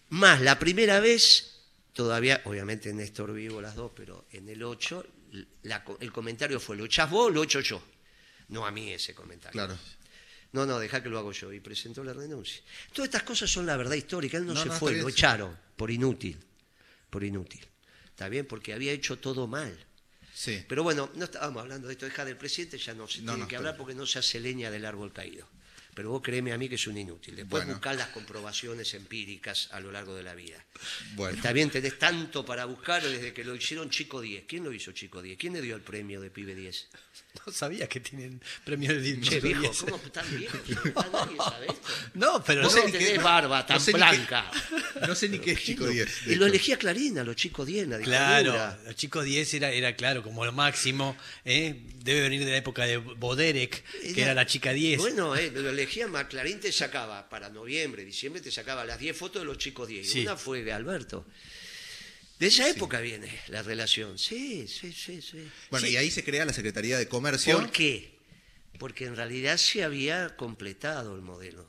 Más 0.09 0.41
la 0.41 0.59
primera 0.59 0.99
vez, 0.99 1.60
todavía, 1.93 2.41
obviamente 2.45 2.93
Néstor 2.93 3.33
vivo 3.33 3.61
las 3.61 3.75
dos, 3.75 3.91
pero 3.95 4.25
en 4.31 4.49
el 4.49 4.63
8, 4.63 5.05
la- 5.63 5.83
el 5.99 6.11
comentario 6.11 6.59
fue, 6.59 6.75
¿lo 6.77 6.85
echás 6.85 7.09
vos 7.09 7.27
o 7.27 7.29
lo 7.29 7.43
echo 7.43 7.59
yo? 7.61 7.81
No 8.49 8.65
a 8.65 8.71
mí 8.71 8.91
ese 8.91 9.13
comentario. 9.15 9.53
Claro. 9.53 9.77
No, 10.53 10.65
no, 10.65 10.79
deja 10.79 11.01
que 11.01 11.07
lo 11.07 11.17
hago 11.17 11.31
yo. 11.31 11.53
Y 11.53 11.61
presentó 11.61 12.03
la 12.03 12.11
renuncia. 12.11 12.61
Todas 12.91 13.07
estas 13.07 13.23
cosas 13.23 13.49
son 13.49 13.65
la 13.65 13.77
verdad 13.77 13.95
histórica. 13.95 14.37
Él 14.37 14.45
no, 14.45 14.53
No, 14.53 14.61
se 14.61 14.67
no, 14.67 14.73
fue, 14.73 14.93
lo 14.95 15.07
echaron 15.07 15.57
por 15.77 15.89
inútil. 15.89 16.37
Por 17.09 17.23
inútil. 17.23 17.65
¿Está 18.09 18.27
bien? 18.27 18.45
Porque 18.45 18.73
había 18.73 18.91
hecho 18.91 19.17
todo 19.17 19.47
mal. 19.47 19.73
Sí. 20.33 20.63
Pero 20.67 20.83
bueno, 20.83 21.09
no 21.15 21.23
estábamos 21.23 21.61
hablando 21.61 21.87
de 21.87 21.93
esto. 21.93 22.05
Deja 22.05 22.25
del 22.25 22.35
presidente, 22.35 22.77
ya 22.77 22.93
no 22.93 23.07
se 23.07 23.21
No, 23.21 23.33
tiene 23.35 23.47
que 23.47 23.55
hablar 23.55 23.77
porque 23.77 23.93
no 23.95 24.05
se 24.05 24.19
hace 24.19 24.41
leña 24.41 24.69
del 24.69 24.85
árbol 24.85 25.13
caído. 25.13 25.47
Pero 25.93 26.09
vos 26.09 26.21
créeme 26.21 26.53
a 26.53 26.57
mí 26.57 26.69
que 26.69 26.75
es 26.75 26.87
un 26.87 26.97
inútil. 26.97 27.35
Después 27.35 27.63
Bueno. 27.63 27.73
buscar 27.73 27.95
las 27.95 28.07
comprobaciones 28.09 28.93
empíricas 28.93 29.67
a 29.71 29.79
lo 29.79 29.91
largo 29.91 30.15
de 30.15 30.23
la 30.23 30.33
vida. 30.35 30.63
Bueno. 31.15 31.35
Está 31.35 31.51
bien, 31.51 31.69
tenés 31.69 31.99
tanto 31.99 32.45
para 32.45 32.65
buscar 32.65 33.03
desde 33.03 33.33
que 33.33 33.43
lo 33.43 33.55
hicieron 33.55 33.89
Chico 33.89 34.21
10. 34.21 34.45
¿Quién 34.47 34.63
lo 34.63 34.71
hizo 34.71 34.91
Chico 34.93 35.21
10? 35.21 35.37
¿Quién 35.37 35.53
le 35.53 35.61
dio 35.61 35.75
el 35.75 35.81
premio 35.81 36.21
de 36.21 36.29
Pibe 36.29 36.55
10? 36.55 36.87
no 37.45 37.51
sabía 37.53 37.87
que 37.87 37.99
tienen 37.99 38.41
premio 38.65 38.93
de 38.93 39.19
Che, 39.21 39.39
viejo, 39.41 39.61
10. 39.61 39.77
¿cómo 39.83 39.97
tan 40.11 40.37
viejo? 40.37 40.57
Nadie 41.11 41.37
sabe 41.37 41.65
esto. 41.67 41.87
No, 42.13 42.43
pero 42.43 42.61
No 42.63 42.69
sé 42.69 42.79
ni 42.79 42.85
ni 42.87 42.91
qué- 42.93 43.05
tenés 43.05 43.23
barba 43.23 43.65
tan 43.65 43.77
no 43.77 43.83
sé 43.83 43.93
ni 43.93 43.99
qué- 43.99 44.05
blanca. 44.05 44.51
No 45.07 45.15
sé 45.15 45.29
ni 45.29 45.39
qué 45.39 45.51
es 45.51 45.63
Chico 45.63 45.87
10. 45.87 46.25
de 46.25 46.33
Y 46.33 46.35
lo 46.35 46.45
elegía 46.45 46.77
Clarín 46.77 47.17
a 47.19 47.23
los 47.23 47.35
chicos 47.35 47.67
10 47.67 47.83
en 47.83 47.89
la 47.91 47.99
Claro, 47.99 48.55
los 48.85 48.95
chicos 48.95 49.25
10 49.25 49.53
era, 49.53 49.71
era 49.71 49.95
claro, 49.95 50.23
como 50.23 50.45
lo 50.45 50.51
máximo. 50.51 51.17
¿eh? 51.45 51.81
Debe 52.03 52.21
venir 52.21 52.43
de 52.45 52.51
la 52.51 52.57
época 52.57 52.85
de 52.85 52.97
Boderek, 52.97 53.83
que 54.13 54.21
era 54.21 54.33
la 54.33 54.45
chica 54.45 54.71
10. 54.73 54.97
Bueno, 54.99 55.35
eh, 55.35 55.51
lo 55.53 55.71
elegía, 55.83 56.07
ma- 56.07 56.27
Clarín 56.27 56.59
te 56.59 56.71
sacaba 56.71 57.27
para 57.29 57.49
noviembre, 57.49 58.03
diciembre, 58.05 58.41
te 58.41 58.51
sacaba 58.51 58.85
las 58.85 58.99
10 58.99 59.15
fotos 59.17 59.41
de 59.41 59.45
los 59.45 59.57
chicos 59.57 59.87
10. 59.87 60.05
Y 60.05 60.09
Sí. 60.09 60.19
Una 60.21 60.37
fue 60.37 60.63
de 60.63 60.71
Alberto. 60.73 61.25
De 62.39 62.47
esa 62.47 62.67
época 62.69 62.99
viene 63.01 63.29
la 63.49 63.61
relación. 63.61 64.17
Sí, 64.17 64.67
sí, 64.67 64.91
sí, 64.93 65.21
sí. 65.21 65.47
Bueno, 65.69 65.85
Sí. 65.85 65.93
y 65.93 65.97
ahí 65.97 66.09
se 66.09 66.23
crea 66.23 66.43
la 66.45 66.53
Secretaría 66.53 66.97
de 66.97 67.07
Comercio. 67.07 67.55
¿Por 67.57 67.71
qué? 67.71 68.15
Porque 68.79 69.05
en 69.05 69.15
realidad 69.15 69.57
se 69.57 69.83
había 69.83 70.35
completado 70.35 71.15
el 71.15 71.21
modelo. 71.21 71.67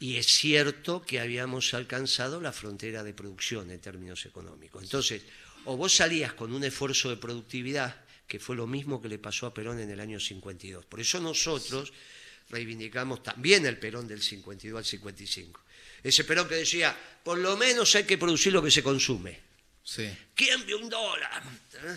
Y 0.00 0.16
es 0.16 0.26
cierto 0.26 1.02
que 1.02 1.20
habíamos 1.20 1.72
alcanzado 1.74 2.40
la 2.40 2.52
frontera 2.52 3.04
de 3.04 3.14
producción 3.14 3.70
en 3.70 3.80
términos 3.80 4.26
económicos. 4.26 4.82
Entonces, 4.82 5.22
o 5.64 5.76
vos 5.76 5.94
salías 5.94 6.32
con 6.34 6.52
un 6.52 6.64
esfuerzo 6.64 7.08
de 7.10 7.16
productividad, 7.16 8.02
que 8.26 8.40
fue 8.40 8.56
lo 8.56 8.66
mismo 8.66 9.00
que 9.00 9.08
le 9.08 9.18
pasó 9.18 9.46
a 9.46 9.54
Perón 9.54 9.78
en 9.78 9.90
el 9.90 10.00
año 10.00 10.18
52. 10.18 10.84
Por 10.86 11.00
eso 11.00 11.20
nosotros 11.20 11.92
reivindicamos 12.50 13.22
también 13.22 13.66
el 13.66 13.78
Perón 13.78 14.06
del 14.08 14.22
52 14.22 14.78
al 14.78 14.84
55. 14.84 15.60
Ese 16.02 16.24
Perón 16.24 16.48
que 16.48 16.56
decía, 16.56 16.96
por 17.22 17.38
lo 17.38 17.56
menos 17.56 17.94
hay 17.94 18.04
que 18.04 18.18
producir 18.18 18.52
lo 18.52 18.62
que 18.62 18.70
se 18.70 18.82
consume. 18.82 19.40
Sí. 19.82 20.10
¿Quién 20.34 20.64
vio 20.66 20.78
un 20.78 20.88
dólar? 20.88 21.42
¿Eh? 21.74 21.96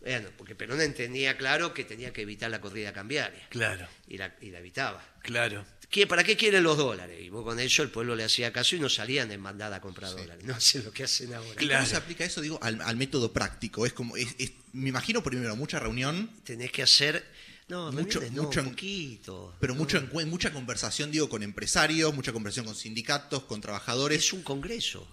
Bueno, 0.00 0.28
porque 0.38 0.54
Perón 0.54 0.80
entendía 0.80 1.36
claro 1.36 1.74
que 1.74 1.84
tenía 1.84 2.12
que 2.12 2.22
evitar 2.22 2.50
la 2.50 2.60
corrida 2.60 2.92
cambiaria. 2.92 3.46
Claro, 3.50 3.86
Y 4.08 4.16
la, 4.16 4.34
y 4.40 4.50
la 4.50 4.58
evitaba. 4.58 5.04
claro. 5.22 5.64
¿Qué- 5.90 6.06
¿Para 6.06 6.22
qué 6.22 6.36
quieren 6.36 6.62
los 6.62 6.76
dólares? 6.78 7.18
Y 7.20 7.30
vos 7.30 7.42
con 7.42 7.58
eso 7.58 7.82
el 7.82 7.90
pueblo 7.90 8.14
le 8.14 8.22
hacía 8.22 8.52
caso 8.52 8.76
y 8.76 8.78
no 8.78 8.88
salían 8.88 9.32
en 9.32 9.42
bandada 9.42 9.76
a 9.76 9.80
comprar 9.80 10.12
dólares. 10.12 10.44
No 10.44 10.54
hacen 10.54 10.84
lo 10.84 10.92
que 10.92 11.02
hacen 11.02 11.34
ahora. 11.34 11.50
¿Y 11.54 11.56
Claro. 11.66 11.80
¿Cómo 11.82 11.90
se 11.90 11.96
aplica 11.96 12.24
eso, 12.24 12.40
digo, 12.40 12.60
al, 12.62 12.80
al 12.80 12.96
método 12.96 13.32
práctico? 13.32 13.84
Es 13.84 13.92
como, 13.92 14.16
es- 14.16 14.36
es- 14.38 14.52
me 14.72 14.88
imagino 14.90 15.20
primero 15.20 15.56
mucha 15.56 15.80
reunión, 15.80 16.30
Tenés 16.44 16.70
que 16.70 16.84
hacer... 16.84 17.24
No, 17.70 17.92
Mucho- 17.92 18.20
no, 18.32 18.42
mucho 18.42 18.64
poquito. 18.64 19.54
pero 19.60 19.74
No. 19.74 19.78
mucho 19.80 20.02
mucha 20.26 20.52
conversación, 20.52 21.10
digo, 21.10 21.28
con 21.28 21.42
empresarios, 21.42 22.12
mucha 22.14 22.32
conversación 22.32 22.66
con 22.66 22.74
sindicatos, 22.74 23.44
con 23.44 23.60
trabajadores. 23.60 24.18
Es 24.24 24.32
un 24.32 24.42
congreso, 24.42 25.06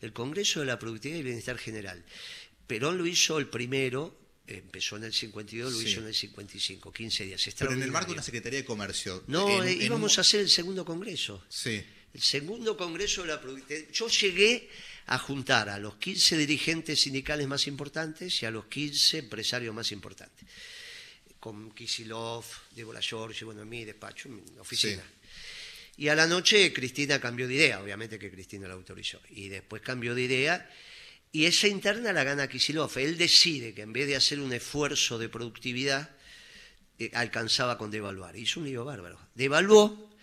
el 0.00 0.12
Congreso 0.12 0.60
de 0.60 0.66
la 0.66 0.78
Productividad 0.78 1.18
y 1.18 1.22
Bienestar 1.22 1.58
General. 1.58 2.04
Perón 2.66 2.98
lo 2.98 3.06
hizo 3.06 3.38
el 3.38 3.48
primero, 3.48 4.18
empezó 4.46 4.96
en 4.96 5.04
el 5.04 5.12
52, 5.14 5.72
lo 5.72 5.78
Sí. 5.80 5.88
hizo 5.88 6.00
en 6.00 6.06
el 6.08 6.14
55, 6.14 6.92
15 6.92 7.24
días. 7.24 7.42
pero 7.58 7.72
en 7.72 7.82
el 7.82 7.90
marco 7.90 8.08
de 8.08 8.14
una 8.14 8.22
Secretaría 8.22 8.58
de 8.60 8.64
Comercio. 8.64 9.24
No, 9.26 9.48
en- 9.62 9.68
eh, 9.68 9.72
en 9.72 9.78
un- 9.78 9.82
íbamos 9.84 10.18
a 10.18 10.20
hacer 10.20 10.40
el 10.40 10.50
segundo 10.50 10.84
congreso. 10.84 11.42
Sí, 11.48 11.82
El 12.14 12.22
segundo 12.22 12.76
congreso 12.76 13.22
de 13.22 13.28
la 13.28 13.40
productividad. 13.40 13.90
Yo 13.92 14.06
llegué 14.08 14.68
a 15.06 15.18
juntar 15.18 15.68
a 15.68 15.80
los 15.80 15.96
15 15.96 16.36
dirigentes 16.36 17.00
sindicales 17.00 17.48
más 17.48 17.66
importantes 17.66 18.40
y 18.40 18.46
a 18.46 18.52
los 18.52 18.66
15 18.66 19.18
empresarios 19.18 19.74
más 19.74 19.90
importantes. 19.90 20.46
Con 21.44 21.72
Kisilov, 21.72 22.42
Diego 22.70 22.90
La 22.90 23.02
Giorgi, 23.02 23.44
bueno, 23.44 23.60
en 23.60 23.68
mi 23.68 23.84
despacho, 23.84 24.28
en 24.28 24.36
mi 24.36 24.58
oficina. 24.58 25.02
Y 25.98 26.08
a 26.08 26.14
la 26.14 26.26
noche 26.26 26.72
Cristina 26.72 27.20
cambió 27.20 27.46
de 27.46 27.52
idea, 27.52 27.82
obviamente 27.82 28.18
que 28.18 28.30
Cristina 28.30 28.66
la 28.66 28.72
autorizó. 28.72 29.20
Y 29.28 29.50
después 29.50 29.82
cambió 29.82 30.14
de 30.14 30.22
idea 30.22 30.70
y 31.32 31.44
esa 31.44 31.68
interna 31.68 32.14
la 32.14 32.24
gana 32.24 32.48
Kisilov. 32.48 32.96
Él 32.96 33.18
decide 33.18 33.74
que 33.74 33.82
en 33.82 33.92
vez 33.92 34.06
de 34.06 34.16
hacer 34.16 34.40
un 34.40 34.54
esfuerzo 34.54 35.18
de 35.18 35.28
productividad, 35.28 36.16
eh, 36.98 37.10
alcanzaba 37.12 37.76
con 37.76 37.90
devaluar. 37.90 38.36
Hizo 38.36 38.60
un 38.60 38.66
lío 38.66 38.86
bárbaro. 38.86 39.20
Devaluó, 39.34 40.16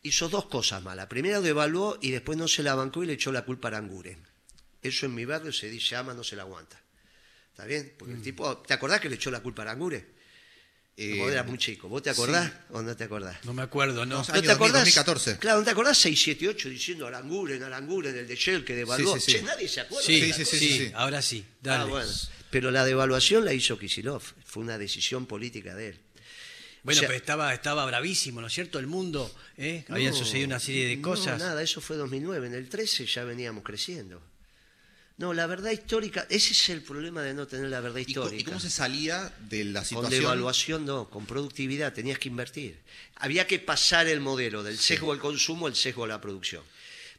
hizo 0.00 0.30
dos 0.30 0.46
cosas 0.46 0.82
malas. 0.82 1.08
Primero 1.08 1.42
devaluó 1.42 1.98
y 2.00 2.10
después 2.10 2.38
no 2.38 2.48
se 2.48 2.62
la 2.62 2.74
bancó 2.74 3.04
y 3.04 3.06
le 3.06 3.12
echó 3.12 3.32
la 3.32 3.44
culpa 3.44 3.68
a 3.68 3.72
Aranguren. 3.72 4.26
Eso 4.80 5.04
en 5.04 5.14
mi 5.14 5.26
barrio 5.26 5.52
se 5.52 5.68
dice 5.68 5.94
ama, 5.94 6.14
no 6.14 6.24
se 6.24 6.36
la 6.36 6.42
aguanta. 6.44 6.80
¿Está 7.50 7.66
bien? 7.66 7.92
Porque 7.98 8.14
el 8.14 8.22
tipo, 8.22 8.56
¿te 8.62 8.72
acordás 8.72 8.98
que 8.98 9.10
le 9.10 9.16
echó 9.16 9.30
la 9.30 9.42
culpa 9.42 9.60
a 9.60 9.66
Aranguren? 9.66 10.21
Eh, 10.96 11.16
Vos 11.18 11.32
eras 11.32 11.46
muy 11.46 11.56
chico. 11.58 11.88
¿Vos 11.88 12.02
te 12.02 12.10
acordás 12.10 12.52
o 12.70 12.82
no 12.82 12.94
te 12.94 13.04
acordás? 13.04 13.42
No 13.44 13.54
me 13.54 13.62
acuerdo, 13.62 14.04
no. 14.04 14.16
No, 14.22 14.34
¿No 14.34 14.42
te 14.42 14.50
acordás? 14.52 14.84
2014. 14.84 15.38
Claro, 15.38 15.58
¿no 15.60 15.64
te 15.64 15.70
acordás 15.70 15.96
678 15.98 16.68
diciendo 16.68 17.06
Aranguren, 17.06 17.62
Aranguren, 17.62 18.14
el 18.16 18.28
de 18.28 18.36
Shell 18.36 18.64
que 18.64 18.74
devaluó? 18.74 19.14
Sí, 19.14 19.20
sí, 19.20 19.32
sí. 19.32 19.38
Che, 19.38 19.42
nadie 19.42 19.68
se 19.68 19.80
acuerda. 19.80 20.04
Sí, 20.06 20.32
sí, 20.32 20.44
sí, 20.44 20.92
ahora 20.94 21.22
sí. 21.22 21.44
Ah, 21.48 21.56
Dale. 21.62 21.90
bueno. 21.90 22.10
Pero 22.50 22.70
la 22.70 22.84
devaluación 22.84 23.44
la 23.46 23.54
hizo 23.54 23.78
Kisilov. 23.78 24.22
Fue 24.44 24.62
una 24.62 24.76
decisión 24.76 25.24
política 25.26 25.74
de 25.74 25.88
él. 25.88 26.00
Bueno, 26.82 26.98
O 26.98 27.00
sea- 27.00 27.08
pero 27.08 27.16
estaba, 27.16 27.54
estaba 27.54 27.86
bravísimo, 27.86 28.40
¿no 28.42 28.48
es 28.48 28.52
cierto? 28.52 28.78
El 28.78 28.88
mundo, 28.88 29.34
¿eh? 29.56 29.84
Habían 29.88 30.12
No, 30.12 30.18
sucedido 30.18 30.46
una 30.48 30.60
serie 30.60 30.88
de 30.88 30.96
no, 30.96 31.02
cosas. 31.02 31.38
nada, 31.38 31.62
eso 31.62 31.80
fue 31.80 31.96
2009. 31.96 32.48
En 32.48 32.54
el 32.54 32.68
13 32.68 33.06
ya 33.06 33.24
veníamos 33.24 33.64
creciendo. 33.64 34.20
No, 35.22 35.32
la 35.32 35.46
verdad 35.46 35.70
histórica, 35.70 36.26
ese 36.28 36.52
es 36.52 36.68
el 36.70 36.82
problema 36.82 37.22
de 37.22 37.32
no 37.32 37.46
tener 37.46 37.68
la 37.70 37.78
verdad 37.78 38.00
¿Y, 38.00 38.06
co- 38.12 38.22
histórica. 38.24 38.40
y 38.40 38.44
cómo 38.44 38.58
se 38.58 38.70
salía 38.70 39.32
de 39.48 39.62
la 39.66 39.78
Con 39.82 39.86
situación? 39.88 40.10
devaluación 40.20 40.84
no, 40.84 41.08
con 41.10 41.26
productividad 41.26 41.92
tenías 41.92 42.18
que 42.18 42.28
invertir. 42.28 42.80
Había 43.14 43.46
que 43.46 43.60
pasar 43.60 44.08
el 44.08 44.18
modelo 44.18 44.64
del 44.64 44.76
sesgo 44.78 45.12
al 45.12 45.20
consumo 45.20 45.68
al 45.68 45.76
sesgo 45.76 46.02
a 46.02 46.08
la 46.08 46.20
producción. 46.20 46.64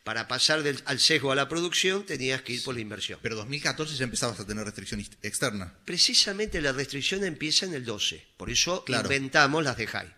Para 0.04 0.28
pasar 0.28 0.64
del- 0.64 0.82
al 0.84 1.00
sesgo 1.00 1.32
a 1.32 1.36
la 1.36 1.48
producción 1.48 2.06
tenías 2.06 2.42
que 2.42 2.52
ir 2.52 2.64
por 2.64 2.76
la 2.76 2.82
inversión. 2.82 3.20
Pero 3.24 3.38
2014 3.38 3.96
ya 3.96 4.04
empezabas 4.04 4.38
a 4.38 4.46
tener 4.46 4.66
restricción 4.66 5.00
ex- 5.00 5.12
externa. 5.22 5.74
Precisamente 5.86 6.60
la 6.60 6.74
restricción 6.74 7.24
empieza 7.24 7.66
en 7.66 7.74
el 7.74 7.86
12. 7.86 8.22
Por 8.36 8.50
eso 8.50 8.84
Claro. 8.84 9.04
inventamos 9.06 9.64
las 9.64 9.78
de 9.78 9.88
JAI. 9.88 10.14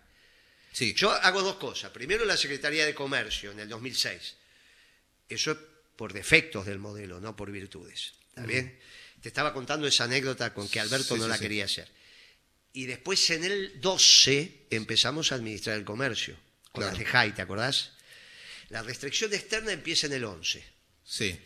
Sí. 0.72 0.92
Yo 0.96 1.12
hago 1.12 1.40
dos 1.40 1.54
cosas. 1.54 1.92
Primero 1.92 2.24
la 2.24 2.36
Secretaría 2.36 2.84
de 2.84 2.96
Comercio 2.96 3.52
en 3.52 3.60
el 3.60 3.68
2006. 3.68 4.34
Eso 5.28 5.52
es 5.52 5.58
por 5.96 6.12
defectos 6.12 6.66
del 6.66 6.78
modelo, 6.78 7.20
no 7.20 7.34
por 7.36 7.50
virtudes. 7.50 8.12
¿Está 8.28 8.42
bien? 8.46 8.78
Te 9.22 9.28
estaba 9.28 9.52
contando 9.52 9.86
esa 9.86 10.04
anécdota 10.04 10.52
con 10.54 10.68
que 10.68 10.78
Alberto 10.80 11.14
Sí, 11.14 11.20
no 11.20 11.24
sí, 11.24 11.28
la 11.30 11.36
sí. 11.36 11.42
quería 11.42 11.64
hacer. 11.64 11.88
Y 12.72 12.84
después 12.84 13.30
en 13.30 13.44
el 13.44 13.80
12 13.80 14.66
empezamos 14.70 15.32
a 15.32 15.36
administrar 15.36 15.76
el 15.78 15.84
comercio. 15.84 16.36
Con 16.70 16.82
Claro. 16.82 16.90
las 16.90 16.98
de 16.98 17.04
JAI, 17.06 17.34
¿te 17.34 17.42
acordás? 17.42 17.92
La 18.68 18.82
restricción 18.82 19.32
externa 19.32 19.72
empieza 19.72 20.06
en 20.06 20.12
el 20.12 20.24
11. 20.24 20.62
Sí, 21.04 21.38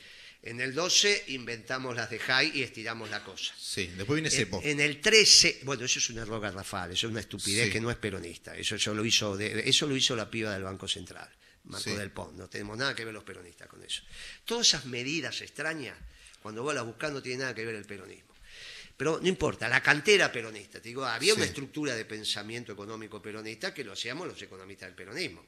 En 0.43 0.61
el 0.63 0.75
12 0.75 1.25
inventamos 1.29 1.95
las 1.95 2.09
de 2.09 2.19
JAI 2.19 2.53
y 2.59 2.63
estiramos 2.63 3.11
la 3.11 3.23
cosa. 3.23 3.55
sí. 3.61 3.87
Después 3.95 4.17
viene 4.17 4.31
Cepo. 4.31 4.61
En, 4.65 4.71
en 4.71 4.81
el 4.81 5.01
13, 5.03 5.61
bueno, 5.65 5.85
eso 5.85 5.99
es 5.99 6.09
un 6.11 6.17
error 6.19 6.41
garrafal, 6.41 6.91
eso 6.93 7.07
es 7.07 7.11
una 7.11 7.21
estupidez 7.21 7.67
Sí. 7.67 7.73
que 7.73 7.81
no 7.81 7.91
es 7.91 7.99
peronista. 7.99 8.57
Eso, 8.57 8.75
eso 8.75 8.95
lo 8.95 9.05
hizo 9.05 9.37
de- 9.37 9.69
eso 9.69 9.87
lo 9.87 9.95
hizo 9.95 10.17
la 10.17 10.31
piba 10.31 10.53
del 10.55 10.63
Banco 10.63 10.89
Central, 10.89 11.29
Marco 11.65 11.91
Sí. 11.91 11.97
del 11.97 12.11
Pont. 12.11 12.37
No 12.37 12.49
tenemos 12.49 12.77
nada 12.79 12.95
que 12.95 13.05
ver 13.05 13.15
los 13.15 13.25
peronistas 13.25 13.69
con 13.69 13.83
eso. 13.85 14.03
Todas 14.45 14.67
esas 14.69 14.87
medidas 14.87 15.41
extrañas, 15.41 15.97
cuando 16.43 16.63
vos 16.63 16.75
las 16.75 16.85
buscás, 16.85 17.13
no 17.13 17.23
tiene 17.23 17.41
nada 17.43 17.55
que 17.55 17.65
ver 17.65 17.75
el 17.75 17.85
peronismo. 17.85 18.31
Pero 18.97 19.19
no 19.21 19.29
importa, 19.29 19.69
la 19.69 19.83
cantera 19.83 20.31
peronista, 20.31 20.81
te 20.81 20.89
digo, 20.89 21.05
había 21.07 21.35
una 21.35 21.45
estructura 21.47 21.95
de 21.95 22.05
pensamiento 22.05 22.73
económico 22.73 23.23
peronista 23.23 23.73
que 23.73 23.83
lo 23.85 23.93
hacíamos 23.93 24.27
los 24.29 24.41
economistas 24.43 24.89
del 24.89 24.95
peronismo. 24.97 25.45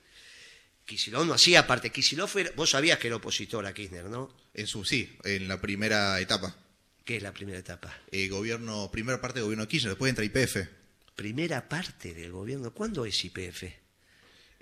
Kisilov 0.85 1.27
no 1.27 1.35
hacía 1.35 1.66
parte. 1.66 1.90
Kisilov 1.90 2.31
era- 2.38 2.51
vos 2.57 2.70
sabías 2.70 2.98
que 2.98 3.07
era 3.09 3.16
opositor 3.16 3.64
a 3.66 3.72
Kirchner, 3.75 4.07
¿no? 4.07 4.35
En 4.55 4.66
su, 4.66 4.85
sí, 4.85 5.16
en 5.25 5.48
la 5.48 5.61
primera 5.61 6.18
etapa. 6.20 6.57
¿Qué 7.05 7.16
es 7.18 7.22
la 7.22 7.33
primera 7.33 7.59
etapa? 7.59 7.94
Eh, 8.11 8.29
gobierno, 8.29 8.90
primera 8.90 9.20
parte 9.20 9.38
del 9.40 9.44
gobierno 9.44 9.64
de 9.64 9.68
Kirchner, 9.68 9.90
después 9.92 10.09
entra 10.11 10.25
IPF. 10.25 10.68
Primera 11.14 11.68
parte 11.68 12.14
del 12.14 12.33
gobierno. 12.33 12.72
¿Cuándo 12.72 13.05
es 13.05 13.22
IPF? 13.25 13.64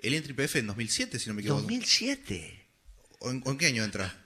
Él 0.01 0.13
entra 0.15 0.31
IPF 0.31 0.55
en 0.57 0.67
2007, 0.67 1.19
si 1.19 1.29
no 1.29 1.35
me 1.35 1.41
equivoco. 1.41 1.61
2007. 1.61 2.67
¿O 3.19 3.29
en, 3.31 3.41
o 3.45 3.51
en 3.51 3.57
qué 3.57 3.67
año 3.67 3.83
entra? 3.83 4.25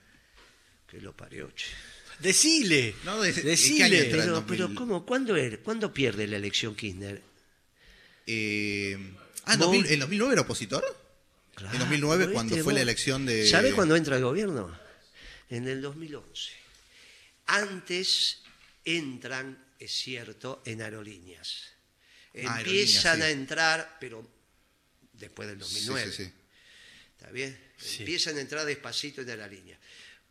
Que 0.87 1.01
lo 1.01 1.15
parió, 1.15 1.51
che. 1.51 1.65
Decile. 2.19 2.95
No, 3.03 3.19
de- 3.21 3.29
¿en 3.29 3.35
qué 3.35 3.41
año 3.41 3.49
Decile. 3.49 4.03
entra? 4.05 4.19
Pero, 4.21 4.33
2000. 4.35 4.57
pero 4.57 4.75
¿cómo? 4.75 5.05
¿Cuándo, 5.05 5.35
era? 5.35 5.57
¿Cuándo 5.57 5.93
pierde 5.93 6.27
la 6.27 6.37
elección 6.37 6.75
Kirchner? 6.75 7.21
Eh, 8.27 8.97
ah, 9.45 9.53
¿en 9.53 9.59
Vos- 9.59 9.67
2000 9.67 9.91
¿en 9.91 9.99
2009 9.99 10.33
era 10.33 10.41
opositor? 10.43 10.83
en 11.57 11.79
2009, 11.79 12.17
¿viste 12.25 12.33
cuando 12.33 12.57
fue 12.57 12.73
la 12.73 12.81
elección 12.81 13.25
de... 13.25 13.47
¿Sabe 13.47 13.71
cuándo 13.71 13.95
entra 13.95 14.17
el 14.17 14.23
gobierno? 14.23 14.77
En 15.49 15.67
el 15.69 15.81
2011. 15.81 16.51
Antes 17.47 18.41
entran, 18.83 19.63
es 19.79 19.91
cierto, 19.93 20.61
en 20.65 20.81
aerolíneas. 20.81 21.67
Ah, 22.47 22.59
Empiezan 22.59 23.21
aerolíneas, 23.21 23.21
a 23.21 23.29
entrar, 23.29 23.97
pero 24.01 24.29
después 25.19 25.47
del 25.47 25.63
Sí, 25.63 25.85
2009. 25.85 26.11
sí, 26.11 26.23
sí. 26.25 26.31
¿Está 27.17 27.31
bien? 27.31 27.57
Sí. 27.77 27.97
Empiezan 27.99 28.37
a 28.37 28.41
entrar 28.41 28.65
despacito 28.65 29.21
en 29.21 29.37
la 29.39 29.47
línea. 29.47 29.79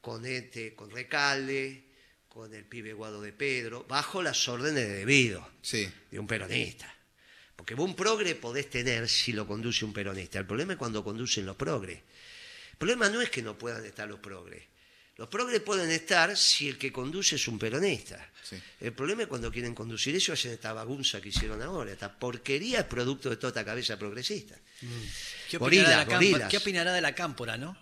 Con 0.01 0.27
este, 0.27 0.75
con 0.75 0.91
Recalde, 0.91 1.85
con 2.29 2.53
el 2.55 2.65
pibe 2.65 2.93
Guado 2.93 3.23
de 3.23 3.33
Pedro, 3.33 3.85
bajo 3.89 4.23
las 4.23 4.49
órdenes 4.49 4.87
de 4.89 4.95
debido 4.95 5.49
Sí, 5.63 5.91
de 6.11 6.19
un 6.19 6.27
peronista. 6.27 6.93
Porque 7.57 7.75
vos 7.75 7.89
un 7.89 7.97
progre 7.97 8.35
podés 8.35 8.69
tener 8.69 9.09
si 9.09 9.33
lo 9.33 9.47
conduce 9.47 9.85
un 9.85 9.93
peronista. 9.93 10.39
El 10.39 10.47
problema 10.47 10.73
es 10.75 10.79
cuando 10.79 11.03
conducen 11.05 11.47
los 11.47 11.57
progres. 11.57 12.01
El 12.73 12.77
problema 12.79 13.09
no 13.09 13.23
es 13.23 13.31
que 13.31 13.41
no 13.43 13.57
puedan 13.57 13.85
estar 13.87 14.09
los 14.09 14.19
progres. 14.21 14.65
Los 15.17 15.29
progres 15.29 15.61
pueden 15.61 15.91
estar 15.91 16.37
si 16.37 16.69
el 16.69 16.77
que 16.77 16.93
conduce 16.93 17.37
es 17.37 17.47
un 17.47 17.59
peronista. 17.59 18.31
Sí. 18.43 18.57
El 18.81 18.93
problema 18.93 19.23
es 19.23 19.29
cuando 19.29 19.51
quieren 19.51 19.75
conducir 19.75 20.15
eso, 20.17 20.33
hacen 20.33 20.53
esta 20.53 20.73
bagunza 20.73 21.21
que 21.21 21.29
hicieron 21.29 21.63
ahora. 21.63 21.93
Esta 21.93 22.13
porquería 22.13 22.81
es 22.81 22.85
producto 22.87 23.31
de 23.31 23.37
toda 23.37 23.49
esta 23.49 23.65
cabeza 23.65 23.97
progresista. 23.97 24.57
¿Qué 25.49 25.57
Gorilas, 25.57 25.87
opinará, 25.87 25.89
de 25.89 25.97
la 25.97 26.05
cámpora, 26.05 26.31
gorilas. 26.31 26.51
¿Qué 26.51 26.57
opinará 26.57 26.93
de 26.93 27.01
la 27.01 27.15
cámpora, 27.15 27.57
no? 27.57 27.79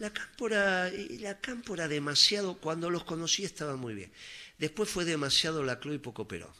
La 0.00 0.12
cámpora, 0.12 0.90
la 1.20 1.40
cámpora 1.40 1.88
demasiado, 1.88 2.58
cuando 2.58 2.90
los 2.90 3.04
conocí 3.04 3.44
estaba 3.44 3.76
muy 3.76 3.94
bien. 3.94 4.12
Después 4.58 4.88
fue 4.88 5.04
demasiado 5.04 5.62
la 5.62 5.78
y 5.82 5.98
poco 5.98 6.26
Perón. 6.26 6.52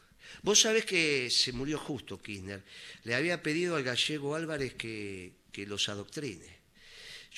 Vos 0.43 0.61
sabés 0.61 0.85
que 0.85 1.31
se 1.31 1.53
murió 1.53 1.79
justo 1.79 2.21
Kirchner. 2.21 2.63
Le 3.03 3.15
había 3.15 3.43
pedido 3.43 3.77
al 3.77 3.83
gallego 3.83 4.35
Álvarez 4.35 4.75
que, 4.75 5.33
que 5.51 5.67
los 5.67 5.89
adoctrine. 5.89 6.58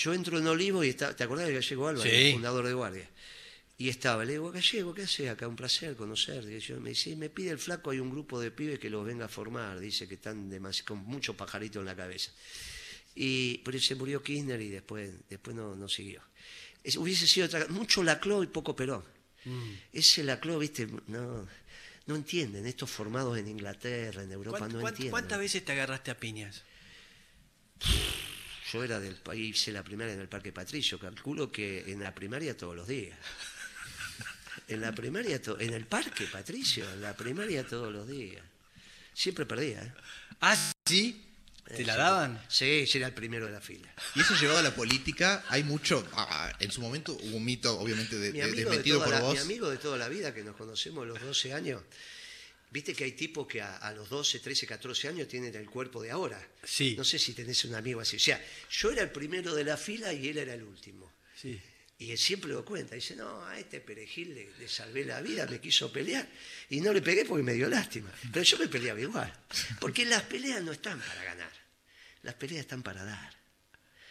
Yo 0.03 0.15
entro 0.15 0.39
en 0.39 0.47
Olivo 0.47 0.83
y 0.83 0.89
está, 0.89 1.15
¿te 1.15 1.25
acordás 1.25 1.45
del 1.47 1.57
gallego 1.57 1.89
Álvarez, 1.89 2.13
Sí. 2.27 2.33
fundador 2.33 2.67
de 2.67 2.73
Guardia? 2.73 3.11
Y 3.77 3.89
estaba, 3.91 4.25
le 4.25 4.33
digo, 4.33 4.51
gallego, 4.51 4.95
¿qué 4.95 5.03
haces 5.03 5.29
acá? 5.29 5.47
Un 5.47 5.57
placer 5.57 5.95
conocer. 5.95 6.43
Y 6.51 6.59
yo, 6.61 6.81
me 6.81 6.91
dice, 6.91 7.15
me 7.17 7.29
pide 7.29 7.51
el 7.51 7.59
flaco, 7.59 7.91
hay 7.91 7.99
un 8.01 8.11
grupo 8.11 8.41
de 8.41 8.51
pibes 8.51 8.79
que 8.79 8.89
los 8.89 9.05
venga 9.05 9.27
a 9.27 9.29
formar. 9.29 9.79
Dice 9.79 10.07
que 10.09 10.15
están 10.15 10.51
con 10.87 10.99
mucho 11.05 11.35
pajarito 11.37 11.81
en 11.81 11.87
la 11.87 11.95
cabeza. 11.97 12.31
Y, 13.15 13.59
pero 13.59 13.79
se 13.81 13.95
murió 13.95 14.23
Kirchner 14.23 14.61
y 14.61 14.69
después, 14.71 15.11
después 15.29 15.55
no, 15.57 15.75
no 15.77 15.89
siguió. 15.89 16.23
Es- 16.85 16.97
hubiese 16.97 17.27
sido 17.27 17.47
otra, 17.47 17.67
mucho 17.69 18.03
Laclau 18.03 18.43
y 18.43 18.47
poco 18.47 18.75
Perón. 18.77 19.05
Mm. 19.45 19.73
Ese 19.93 20.23
Laclau, 20.25 20.59
viste, 20.59 20.87
no, 21.09 21.47
no 22.07 22.17
entienden. 22.17 22.67
Estos 22.67 22.91
formados 22.91 23.37
en 23.39 23.49
Inglaterra, 23.49 24.23
en 24.23 24.33
Europa, 24.33 24.61
¿Cuánt- 24.61 24.73
no 24.73 24.81
entienden. 24.89 25.11
¿Cuántas 25.11 25.39
veces 25.39 25.65
te 25.65 25.73
agarraste 25.73 26.11
a 26.11 26.17
piñas? 26.19 26.63
Yo 28.73 28.85
era 28.85 29.01
del 29.01 29.17
país, 29.17 29.57
hice 29.57 29.73
la 29.73 29.83
primaria 29.83 30.15
en 30.15 30.21
el 30.21 30.29
Parque 30.29 30.53
Patricio, 30.53 30.99
calculo 30.99 31.51
que 31.51 31.91
en 31.91 32.01
la 32.01 32.15
primaria 32.15 32.57
todos 32.57 32.77
los 32.77 32.87
días. 32.87 33.19
En 34.69 34.81
la 34.81 34.93
primaria, 34.93 35.41
to- 35.43 35.59
en 35.59 35.73
el 35.75 35.87
Parque 35.87 36.27
Patricio, 36.27 36.89
en 36.93 37.01
la 37.03 37.17
primaria 37.17 37.67
todos 37.67 37.93
los 37.93 38.07
días. 38.07 38.43
Siempre 39.13 39.45
perdía, 39.47 39.83
¿eh? 39.83 39.93
Ah, 40.41 40.73
sí. 40.87 41.27
¿Te 41.67 41.85
la 41.85 41.97
daban? 41.97 42.43
Sí, 42.49 42.85
sí, 42.87 42.99
era 42.99 43.07
el 43.09 43.15
primero 43.15 43.47
de 43.47 43.53
la 43.53 43.61
fila. 43.61 43.89
Y 44.17 44.21
eso 44.21 44.35
llevado 44.35 44.59
a 44.59 44.63
la 44.63 44.75
política, 44.75 45.45
hay 45.49 45.63
mucho. 45.63 46.05
ah, 46.15 46.53
en 46.59 46.71
su 46.73 46.81
momento 46.81 47.13
hubo 47.13 47.37
un 47.37 47.45
mito, 47.45 47.79
obviamente, 47.79 48.17
de, 48.19 48.33
desmentido 48.33 48.99
por 49.01 49.11
la, 49.11 49.21
vos. 49.21 49.35
mi 49.35 49.41
amigo 49.41 49.69
de 49.71 49.77
toda 49.79 49.97
la 49.97 50.09
vida, 50.09 50.35
que 50.35 50.43
nos 50.43 50.57
conocemos 50.57 51.05
a 51.05 51.07
los 51.07 51.21
12 51.21 51.53
años, 51.55 51.81
viste 52.71 52.95
que 52.95 53.05
hay 53.05 53.13
tipos 53.13 53.47
que 53.47 53.61
a, 53.61 53.77
a 53.77 53.93
los 53.93 54.09
12, 54.09 54.41
13, 54.41 54.67
14 54.67 55.09
años 55.09 55.29
tienen 55.29 55.55
el 55.55 55.69
cuerpo 55.69 56.03
de 56.03 56.11
ahora. 56.11 56.41
Sí. 56.65 56.95
No 56.97 57.05
sé 57.05 57.19
si 57.19 57.33
tenés 57.33 57.65
un 57.65 57.75
amigo 57.75 58.01
así. 58.01 58.17
O 58.17 58.21
sea, 58.21 58.43
yo 58.71 58.91
era 58.91 59.03
el 59.03 59.11
primero 59.11 59.55
de 59.55 59.65
la 59.65 59.77
fila 59.77 60.13
y 60.13 60.29
él 60.29 60.39
era 60.39 60.55
el 60.55 60.63
último. 60.63 61.13
Sí. 61.35 61.61
Y 61.99 62.13
él 62.13 62.19
siempre 62.19 62.51
lo 62.51 62.65
cuenta. 62.65 62.95
Dice, 62.95 63.15
no, 63.15 63.45
a 63.45 63.59
este 63.59 63.81
perejil 63.81 64.35
le, 64.35 64.51
le 64.59 64.69
salvé 64.69 65.05
la 65.05 65.21
vida, 65.21 65.47
me 65.47 65.61
quiso 65.61 65.93
pelear. 65.93 66.27
Y 66.71 66.81
no 66.81 66.95
le 66.95 67.03
pegué 67.03 67.27
porque 67.27 67.43
me 67.43 67.53
dio 67.53 67.69
lástima. 67.69 68.11
Pero 68.33 68.43
yo 68.43 68.59
me 68.59 68.69
peleaba 68.69 69.01
igual. 69.01 69.33
Porque 69.79 70.07
las 70.07 70.23
peleas 70.23 70.63
no 70.63 70.73
están 70.73 70.99
para 70.99 71.25
ganar. 71.25 71.53
Las 72.23 72.35
peleas 72.35 72.61
están 72.61 72.83
para 72.83 73.05
dar. 73.05 73.35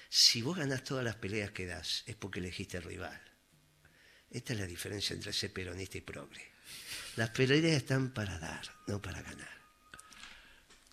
Si 0.07 0.41
vos 0.41 0.57
ganás 0.57 0.83
todas 0.83 1.03
las 1.03 1.15
peleas 1.15 1.51
que 1.51 1.65
das, 1.65 2.03
es 2.05 2.15
porque 2.15 2.39
elegiste 2.39 2.77
el 2.77 2.83
rival. 2.83 3.19
Esta 4.29 4.53
es 4.53 4.59
la 4.59 4.67
diferencia 4.67 5.15
entre 5.15 5.33
ser 5.33 5.51
peronista 5.51 5.97
y 5.97 6.01
progre. 6.01 6.48
Las 7.15 7.29
peleas 7.31 7.63
están 7.75 8.09
para 8.11 8.39
dar, 8.39 8.61
no 8.87 9.01
para 9.01 9.21
ganar. 9.21 9.47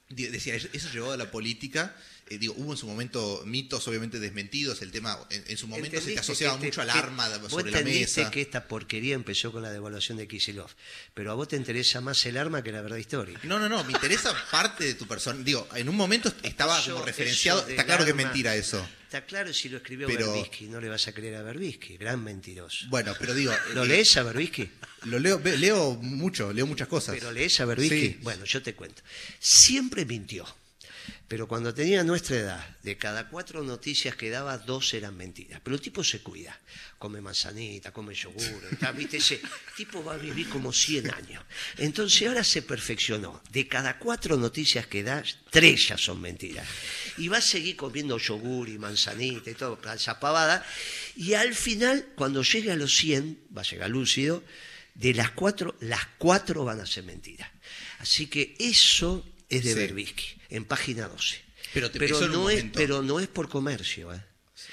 Decía, 0.09 0.55
eso 0.55 0.89
llevado 0.93 1.13
a 1.15 1.17
la 1.17 1.31
política. 1.33 1.97
eh, 2.29 2.39
digo, 2.39 2.55
hubo 2.59 2.73
en 2.73 2.79
su 2.79 2.87
momento 2.87 3.43
mitos, 3.45 3.87
obviamente 3.89 4.21
desmentidos. 4.21 4.81
El 4.83 4.93
tema, 4.93 5.19
en, 5.31 5.45
en 5.49 5.57
su 5.57 5.67
momento 5.67 5.87
se 5.87 5.91
te 5.91 5.97
¿Entendiste 6.13 6.21
asociaba 6.21 6.59
que 6.61 6.67
mucho 6.67 6.81
al 6.81 6.89
este- 6.89 6.99
arma 7.01 7.29
vos 7.39 7.51
sobre 7.51 7.73
la 7.73 7.81
mesa. 7.83 8.31
que 8.31 8.41
esta 8.41 8.69
porquería 8.69 9.15
empezó 9.17 9.51
con 9.51 9.63
la 9.63 9.71
devaluación 9.71 10.17
de 10.19 10.29
Kisilov. 10.29 10.71
Pero 11.13 11.33
a 11.33 11.35
vos 11.35 11.49
te 11.49 11.57
interesa 11.57 12.01
más 12.01 12.25
el 12.27 12.37
arma 12.37 12.63
que 12.63 12.71
la 12.73 12.83
verdad 12.83 12.99
histórica. 12.99 13.41
No, 13.43 13.59
no, 13.59 13.69
no, 13.69 13.83
me 13.85 13.93
interesa 13.93 14.33
parte 14.51 14.85
de 14.85 14.95
tu 14.95 15.07
persona. 15.09 15.43
Digo, 15.43 15.69
en 15.75 15.89
un 15.89 15.97
momento 15.97 16.33
estaba 16.45 16.81
como 16.85 17.05
referenciado. 17.05 17.67
Está 17.67 17.85
claro 17.85 18.05
que 18.05 18.11
es 18.11 18.17
mentira 18.17 18.55
eso. 18.55 18.89
Está 19.17 19.27
claro 19.27 19.55
si 19.55 19.71
lo 19.71 19.79
escribió 19.79 20.09
Pero- 20.09 20.31
Berbisky. 20.31 20.67
No 20.67 20.79
le 20.79 20.91
vas 20.91 21.09
a 21.09 21.13
creer 21.15 21.37
a 21.37 21.43
Berbisky. 21.43 21.97
Gran 21.97 22.23
mentiroso. 22.23 22.85
Bueno, 22.91 23.15
pero 23.19 23.33
digo. 23.33 23.51
¿Lo 23.75 23.85
eh, 23.85 23.89
lees 23.89 24.15
a 24.19 24.23
Berbisky? 24.23 24.69
Lo 25.05 25.19
leo, 25.19 25.41
leo 25.43 25.95
mucho, 25.95 26.53
leo 26.53 26.67
muchas 26.67 26.87
cosas. 26.87 27.15
¿Pero 27.15 27.33
lees 27.33 27.59
a 27.61 27.65
Berbisky? 27.65 28.09
Sí. 28.09 28.19
Bueno, 28.21 28.45
yo 28.45 28.63
te 28.63 28.75
cuento. 28.75 29.03
Siempre 29.39 30.05
mintió. 30.05 30.45
Pero 31.29 31.49
cuando 31.49 31.75
tenía 31.75 32.05
nuestra 32.05 32.37
edad, 32.37 32.77
de 32.83 32.97
cada 32.97 33.29
cuatro 33.29 33.63
noticias 33.63 34.15
que 34.15 34.31
daba, 34.31 34.59
dos 34.59 34.95
eran 34.95 35.17
mentiras. 35.17 35.61
Pero 35.63 35.75
el 35.77 35.83
tipo 35.83 36.05
se 36.05 36.21
cuida. 36.21 36.59
Come 36.99 37.21
manzanita, 37.21 37.93
come 37.93 38.15
yogur. 38.15 38.65
está, 38.71 38.93
¿viste? 38.93 39.17
Ese 39.17 39.41
tipo 39.77 40.05
va 40.05 40.15
a 40.15 40.19
vivir 40.19 40.49
como 40.49 40.73
100 40.73 41.11
años. 41.13 41.45
Entonces 41.79 42.29
ahora 42.29 42.45
se 42.45 42.63
perfeccionó. 42.63 43.43
De 43.51 43.67
cada 43.67 43.99
cuatro 43.99 44.37
noticias 44.37 44.87
que 44.87 45.03
da, 45.03 45.23
tres 45.51 45.89
ya 45.89 45.99
son 45.99 46.21
mentiras. 46.21 46.67
Y 47.19 47.29
va 47.29 47.39
a 47.39 47.43
seguir 47.43 47.77
comiendo 47.77 48.19
yogur 48.19 48.69
y 48.69 48.79
manzanita 48.79 49.51
y 49.51 49.55
todo, 49.55 49.79
esa 49.95 50.21
pavada. 50.21 50.65
Y 51.17 51.35
al 51.35 51.55
final, 51.55 52.07
cuando 52.15 52.43
llegue 52.43 52.71
a 52.71 52.77
los 52.77 52.95
100, 52.97 53.47
va 53.57 53.63
a 53.63 53.65
llegar 53.65 53.91
lúcido, 53.91 54.45
de 54.95 55.13
las 55.13 55.31
cuatro, 55.33 55.77
las 55.81 56.07
cuatro 56.19 56.65
van 56.65 56.81
a 56.81 56.87
ser 56.87 57.05
mentiras. 57.05 57.51
Así 57.99 58.27
que 58.27 58.55
eso 58.59 59.27
es 59.49 59.65
de 59.65 59.73
Sí. 59.73 59.79
Berbisky, 59.79 60.25
en 60.51 60.65
página 60.65 61.09
12. 61.09 61.37
Pero 61.75 61.91
te 61.91 61.99
un 62.15 62.33
no 62.33 62.51
es, 62.51 62.65
pero 62.73 63.03
no 63.03 63.21
es 63.21 63.29
por 63.29 63.49
comercio. 63.49 64.13
¿eh? 64.15 64.23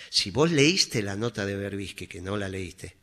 Si 0.09 0.31
vos 0.31 0.51
leíste 0.51 1.01
la 1.01 1.15
nota 1.15 1.45
de 1.45 1.55
Berbisky, 1.55 2.07
que 2.07 2.21
no 2.21 2.37
la 2.37 2.47
leíste, 2.49 2.95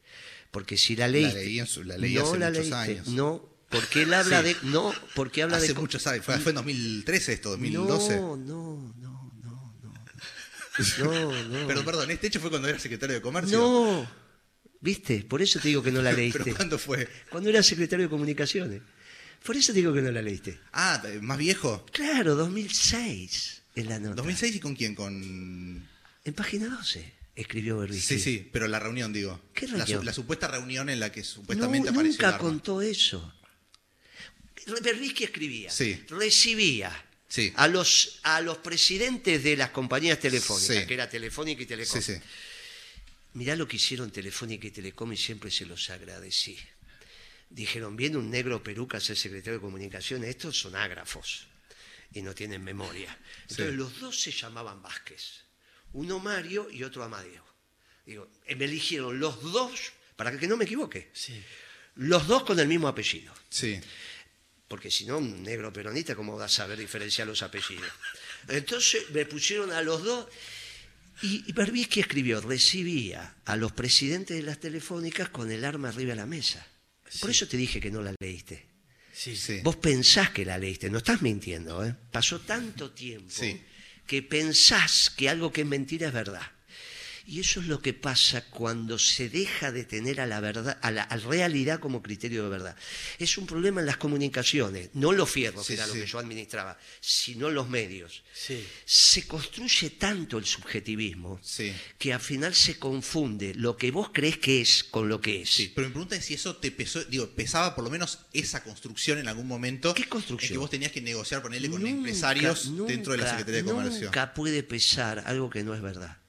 porque 0.50 0.76
si 0.76 0.96
la 0.96 1.08
leíste... 1.08 1.44
leí 1.44 1.66
su- 1.66 1.84
la 1.84 1.98
leí 1.98 2.14
no 2.14 2.22
hace 2.22 2.38
la 2.38 2.46
muchos 2.50 2.58
leíste, 2.68 2.76
años. 2.76 3.08
No, 3.08 3.48
porque 3.68 4.02
él 4.02 4.14
habla 4.14 4.40
Sí. 4.42 4.48
de... 4.48 4.56
No, 4.64 4.94
porque 5.14 5.42
habla 5.42 5.58
Hace 5.58 5.68
de... 5.68 5.74
muchos 5.74 6.06
años, 6.06 6.24
fue, 6.24 6.38
fue 6.38 6.50
en 6.50 6.56
2013 6.56 7.32
esto, 7.34 7.50
2012. 7.50 8.16
No, 8.16 8.36
no, 8.36 8.94
no, 8.98 9.32
no, 9.42 9.74
no. 9.82 9.92
No, 10.98 11.42
no. 11.44 11.66
Perdón, 11.66 11.84
perdón, 11.84 12.10
este 12.10 12.28
hecho 12.28 12.40
fue 12.40 12.50
cuando 12.50 12.68
era 12.68 12.78
secretario 12.78 13.16
de 13.16 13.22
comercio. 13.22 13.58
No. 13.58 14.10
¿Viste? 14.80 15.24
Por 15.28 15.42
eso 15.42 15.60
te 15.60 15.68
digo 15.68 15.82
que 15.82 15.92
no 15.92 16.00
la 16.00 16.12
leíste. 16.14 16.40
¿Pero 16.42 16.56
cuándo 16.56 16.78
fue? 16.78 17.06
Cuando 17.30 17.50
era 17.50 17.62
secretario 17.62 18.06
de 18.06 18.10
comunicaciones. 18.10 18.80
Por 19.44 19.56
eso 19.56 19.72
digo 19.72 19.92
que 19.92 20.02
no 20.02 20.10
la 20.10 20.22
leíste. 20.22 20.58
Ah, 20.72 21.02
eh, 21.06 21.18
más 21.22 21.38
viejo. 21.38 21.84
Claro, 21.92 22.34
2006 22.34 23.62
es 23.74 23.86
la 23.86 23.98
nota. 23.98 24.16
2006 24.16 24.56
y 24.56 24.60
con 24.60 24.74
quién? 24.76 24.94
Con... 24.94 25.88
En 26.24 26.34
página 26.34 26.66
12 26.68 27.12
escribió 27.34 27.78
Berbisky. 27.78 28.18
Sí, 28.18 28.20
sí, 28.20 28.48
pero 28.52 28.68
la 28.68 28.78
reunión, 28.78 29.12
digo. 29.12 29.40
¿Qué 29.54 29.66
reunión? 29.66 30.04
la 30.04 30.12
supuesta 30.12 30.46
reunión 30.48 30.90
en 30.90 31.00
la 31.00 31.10
que 31.10 31.20
No, 31.20 31.26
supuestamente 31.26 31.88
apareció 31.88 32.10
el 32.10 32.16
nunca 32.16 32.28
arma. 32.28 32.38
contó 32.38 32.82
eso. 32.82 33.34
Berbisky 34.82 35.24
escribía, 35.24 35.70
Sí. 35.70 36.04
recibía 36.10 37.04
Sí. 37.28 37.52
a, 37.56 37.66
los, 37.66 38.20
a 38.24 38.40
los 38.40 38.58
presidentes 38.58 39.42
de 39.42 39.56
las 39.56 39.70
compañías 39.70 40.18
telefónicas, 40.20 40.76
Sí. 40.82 40.86
que 40.86 40.94
era 40.94 41.08
Telefónica 41.08 41.62
y 41.62 41.66
Telecom. 41.66 42.00
Sí, 42.02 42.14
sí. 42.14 42.20
Mirá 43.34 43.56
lo 43.56 43.66
que 43.66 43.76
hicieron 43.76 44.10
Telefónica 44.10 44.66
y 44.66 44.70
Telecom 44.70 45.12
y 45.12 45.16
siempre 45.16 45.50
se 45.50 45.64
los 45.64 45.88
agradecí. 45.90 46.58
Dijeron, 47.50 47.96
viene 47.96 48.16
un 48.16 48.30
negro 48.30 48.62
peruca 48.62 48.98
a 48.98 49.00
ser 49.00 49.16
secretario 49.16 49.54
de 49.58 49.60
comunicaciones, 49.60 50.30
estos 50.30 50.56
son 50.58 50.76
ágrafos 50.76 51.48
y 52.12 52.22
no 52.22 52.34
tienen 52.34 52.62
memoria. 52.62 53.16
Entonces 53.42 53.70
Sí. 53.70 53.76
los 53.76 53.98
dos 54.00 54.20
se 54.20 54.30
llamaban 54.30 54.80
Vázquez, 54.82 55.42
uno 55.92 56.20
Mario 56.20 56.70
y 56.70 56.84
otro 56.84 57.02
Amadeo. 57.02 57.44
Digo, 58.06 58.30
eh, 58.46 58.54
me 58.54 58.64
eligieron 58.66 59.18
los 59.18 59.42
dos, 59.52 59.92
para 60.16 60.36
que 60.38 60.46
no 60.46 60.56
me 60.56 60.64
equivoque, 60.64 61.10
Sí. 61.12 61.42
los 61.96 62.26
dos 62.28 62.44
con 62.44 62.58
el 62.60 62.68
mismo 62.68 62.86
apellido. 62.88 63.34
Sí. 63.48 63.80
Porque 64.68 64.88
si 64.90 65.04
no, 65.04 65.18
un 65.18 65.42
negro 65.42 65.72
peronista, 65.72 66.14
¿cómo 66.14 66.36
va 66.36 66.44
a 66.44 66.48
saber 66.48 66.78
diferenciar 66.78 67.26
los 67.26 67.42
apellidos? 67.42 67.90
Entonces 68.48 69.10
me 69.10 69.26
pusieron 69.26 69.72
a 69.72 69.82
los 69.82 70.04
dos. 70.04 70.28
Y, 71.22 71.44
y 71.50 71.52
Berbisky 71.52 71.98
escribió, 72.00 72.40
recibía 72.40 73.34
a 73.44 73.56
los 73.56 73.72
presidentes 73.72 74.36
de 74.36 74.42
las 74.44 74.60
telefónicas 74.60 75.28
con 75.30 75.50
el 75.50 75.64
arma 75.64 75.88
arriba 75.88 76.10
de 76.10 76.16
la 76.16 76.26
mesa. 76.26 76.64
Por 77.20 77.30
Sí. 77.30 77.36
eso 77.36 77.48
te 77.48 77.56
dije 77.56 77.80
que 77.80 77.90
no 77.90 78.02
la 78.02 78.14
leíste. 78.20 78.66
Sí. 79.12 79.36
Sí. 79.36 79.60
Vos 79.62 79.76
pensás 79.76 80.30
que 80.30 80.44
la 80.44 80.56
leíste, 80.58 80.88
no 80.90 80.98
estás 80.98 81.20
mintiendo, 81.22 81.84
¿eh? 81.84 81.94
Pasó 82.12 82.40
tanto 82.40 82.92
tiempo 82.92 83.28
Sí. 83.30 83.60
que 84.06 84.22
pensás 84.22 85.10
que 85.16 85.28
algo 85.28 85.52
que 85.52 85.62
es 85.62 85.66
mentira 85.66 86.08
es 86.08 86.14
verdad. 86.14 86.42
Y 87.30 87.38
eso 87.38 87.60
es 87.60 87.68
lo 87.68 87.80
que 87.80 87.94
pasa 87.94 88.44
cuando 88.46 88.98
se 88.98 89.28
deja 89.28 89.70
de 89.70 89.84
tener 89.84 90.20
a 90.20 90.26
la 90.26 90.40
verdad, 90.40 90.80
a 90.82 90.90
la 90.90 91.04
a 91.04 91.16
realidad 91.16 91.78
como 91.78 92.02
criterio 92.02 92.42
de 92.42 92.48
verdad. 92.48 92.76
Es 93.20 93.38
un 93.38 93.46
problema 93.46 93.78
en 93.78 93.86
las 93.86 93.98
comunicaciones, 93.98 94.90
no 94.94 95.12
los 95.12 95.30
fierros, 95.30 95.64
Sí, 95.64 95.74
que 95.74 95.80
era 95.80 95.86
lo 95.86 95.94
que 95.94 96.06
yo 96.06 96.18
administraba, 96.18 96.76
sino 97.00 97.48
los 97.48 97.68
medios. 97.68 98.24
Sí. 98.32 98.66
Se 98.84 99.28
construye 99.28 99.90
tanto 99.90 100.38
el 100.38 100.44
subjetivismo 100.44 101.40
que 101.98 102.12
al 102.12 102.18
final 102.18 102.52
se 102.52 102.80
confunde 102.80 103.54
lo 103.54 103.76
que 103.76 103.92
vos 103.92 104.10
crees 104.12 104.38
que 104.38 104.60
es 104.60 104.82
con 104.82 105.08
lo 105.08 105.20
que 105.20 105.42
es. 105.42 105.70
Pero 105.72 105.86
mi 105.86 105.92
pregunta 105.92 106.16
es 106.16 106.24
si 106.24 106.34
eso 106.34 106.56
te 106.56 106.72
pesó, 106.72 107.04
digo, 107.04 107.30
pesaba 107.30 107.76
por 107.76 107.84
lo 107.84 107.90
menos 107.90 108.26
esa 108.32 108.64
construcción 108.64 109.18
en 109.18 109.28
algún 109.28 109.46
momento. 109.46 109.94
¿Qué 109.94 110.08
construcción? 110.08 110.48
En 110.48 110.54
que 110.54 110.58
vos 110.58 110.70
tenías 110.70 110.90
que 110.90 111.00
negociar, 111.00 111.42
ponerle 111.42 111.70
con 111.70 111.80
Nunca, 111.80 111.96
empresarios 111.96 112.76
dentro 112.88 113.12
de 113.12 113.18
la 113.18 113.30
Secretaría 113.30 113.62
de 113.62 113.70
Comercio. 113.70 114.06
Nunca 114.06 114.34
puede 114.34 114.64
pesar 114.64 115.22
algo 115.26 115.48
que 115.48 115.62
no 115.62 115.76
es 115.76 115.80
verdad. 115.80 116.19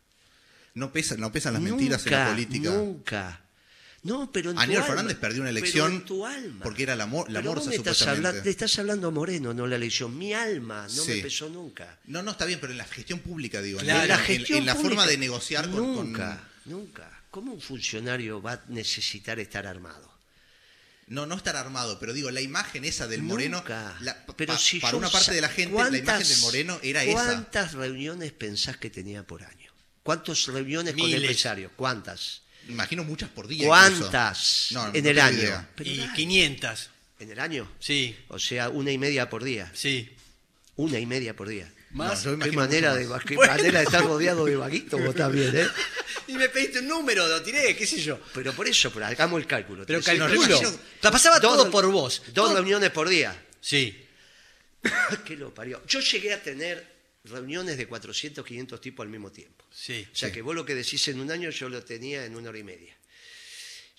No 0.74 0.92
pesan, 0.94 1.20
no 1.20 1.32
pesan 1.32 1.54
las 1.54 1.62
mentiras 1.62 2.06
en 2.06 2.12
la 2.14 2.30
política. 2.30 2.70
Nunca. 2.72 3.42
No, 4.04 4.32
pero 4.32 4.50
en 4.50 4.56
tu 4.56 4.62
Aníbal 4.64 4.82
alma. 4.84 4.96
Fernández 4.96 5.18
perdió 5.18 5.42
una 5.42 5.52
elección 5.52 5.92
en 5.94 6.06
tu 6.06 6.26
alma. 6.26 6.64
porque 6.64 6.82
era 6.84 6.96
la, 6.96 7.06
mo- 7.06 7.26
la 7.28 7.40
Pero 7.40 7.54
vos 7.54 7.66
morsa, 7.66 7.70
me 7.70 7.76
estás 7.76 8.02
hablando, 8.08 8.42
te 8.42 8.50
estás 8.50 8.80
hablando 8.80 9.10
a 9.10 9.12
Moreno, 9.12 9.54
no 9.54 9.68
la 9.68 9.76
elección. 9.76 10.18
Mi 10.18 10.34
alma 10.34 10.88
no 10.96 11.06
me 11.06 11.16
pesó 11.18 11.50
nunca. 11.50 12.00
No, 12.06 12.24
no, 12.24 12.32
está 12.32 12.46
bien, 12.46 12.60
pero 12.60 12.72
en 12.72 12.80
la 12.80 12.86
gestión 12.86 13.20
pública, 13.20 13.62
digo. 13.62 13.80
en 13.80 13.86
Claro. 13.86 14.00
la- 14.00 14.04
En 14.06 14.10
la 14.10 14.16
en, 14.18 14.26
gestión 14.26 14.60
en 14.60 14.66
la 14.66 14.74
forma 14.74 14.90
pública, 14.90 15.06
de 15.12 15.18
negociar 15.18 15.66
con- 15.70 15.96
con, 15.96 16.06
Nunca, 16.14 16.44
nunca. 16.66 17.22
¿Cómo 17.30 17.54
un 17.54 17.62
funcionario 17.62 18.42
va 18.42 18.54
a 18.54 18.62
necesitar 18.70 19.40
estar 19.40 19.68
armado? 19.68 20.10
No, 21.08 21.26
no 21.28 21.36
estar 21.36 21.56
armado, 21.56 22.00
pero 22.00 22.14
digo, 22.14 22.32
la 22.32 22.42
imagen 22.42 22.86
esa 22.86 23.06
del 23.08 23.22
Moreno, 23.22 23.58
Nunca. 23.58 23.96
la- 24.02 24.26
pero 24.36 24.54
pa- 24.54 24.60
si 24.60 24.80
para 24.80 24.94
yo 24.94 24.98
una 24.98 25.10
parte 25.12 25.34
de 25.34 25.42
la 25.42 25.50
gente, 25.50 25.76
la 25.76 25.88
imagen 25.90 26.06
¿cuántas- 26.06 26.30
del 26.30 26.40
Moreno 26.40 26.80
era 26.82 27.04
esa. 27.04 27.14
¿Cuántas 27.14 27.74
reuniones 27.74 28.32
pensás 28.32 28.78
que 28.78 28.90
tenía 28.90 29.22
por 29.24 29.44
año? 29.44 29.61
¿Cuántas 30.04 30.46
reuniones 30.48 30.94
con 30.94 31.04
Miles. 31.06 31.22
empresarios? 31.22 31.72
¿Cuántas? 31.76 32.42
Imagino 32.68 33.04
muchas 33.04 33.30
por 33.30 33.48
día. 33.48 33.66
¿Cuántas 33.68 34.68
No, 34.72 34.88
no 34.88 34.94
en 34.96 35.06
el 35.06 35.20
año? 35.20 35.38
idea. 35.40 35.70
Y 35.84 35.98
dale. 35.98 36.14
500. 36.16 36.90
¿En 37.20 37.32
el 37.32 37.40
año? 37.40 37.72
Sí. 37.80 38.16
O 38.30 38.40
sea, 38.40 38.70
una 38.70 38.92
y 38.92 38.98
media 38.98 39.30
por 39.30 39.44
día. 39.44 39.72
Sí. 39.74 40.10
Una 40.76 41.00
y 41.00 41.06
media 41.06 41.36
por 41.36 41.48
día. 41.50 41.72
Más. 41.92 42.26
No, 42.26 42.40
Qué 42.40 42.52
manera, 42.54 42.96
de, 42.96 43.08
qué 43.28 43.36
Bueno. 43.36 43.52
manera 43.54 43.80
de 43.80 43.86
estar 43.86 44.04
rodeado 44.04 44.46
de 44.46 44.56
vaguitos 44.56 45.04
vos 45.04 45.14
también, 45.16 45.56
¿eh? 45.56 45.68
Y 46.28 46.34
me 46.34 46.48
pediste 46.48 46.80
un 46.80 46.88
número, 46.88 47.28
lo 47.28 47.42
tiré, 47.44 47.76
qué 47.76 47.86
sé 47.86 48.00
yo. 48.02 48.18
Pero 48.34 48.54
por 48.54 48.66
eso, 48.66 48.90
pero 48.92 49.06
hagamos 49.06 49.42
el 49.42 49.46
cálculo. 49.48 49.86
Pero 49.86 50.02
calculo. 50.02 50.60
La 51.02 51.12
pasaba 51.12 51.40
dos 51.40 51.58
todo 51.58 51.70
por 51.72 51.86
vos. 51.92 52.22
Dos 52.28 52.34
Todo- 52.34 52.54
reuniones 52.56 52.90
por 52.92 53.10
día. 53.10 53.36
Sí. 53.60 54.06
¿Qué 55.26 55.36
lo 55.36 55.54
parió? 55.54 55.82
Yo 55.88 56.00
llegué 56.00 56.34
a 56.34 56.42
tener 56.42 56.91
reuniones 57.24 57.78
de 57.78 57.88
400, 57.88 58.46
500 58.46 58.82
tipos 58.82 59.04
al 59.04 59.10
mismo 59.10 59.32
tiempo. 59.32 59.66
Sí. 59.72 60.08
O 60.12 60.16
sea 60.16 60.30
Sí. 60.30 60.34
que 60.36 60.42
vos 60.42 60.56
lo 60.56 60.66
que 60.66 60.76
decís 60.76 61.08
en 61.08 61.20
un 61.20 61.30
año 61.32 61.50
yo 61.50 61.70
lo 61.70 61.84
tenía 61.84 62.26
en 62.26 62.36
una 62.36 62.50
hora 62.50 62.60
y 62.60 62.64
media. 62.64 62.98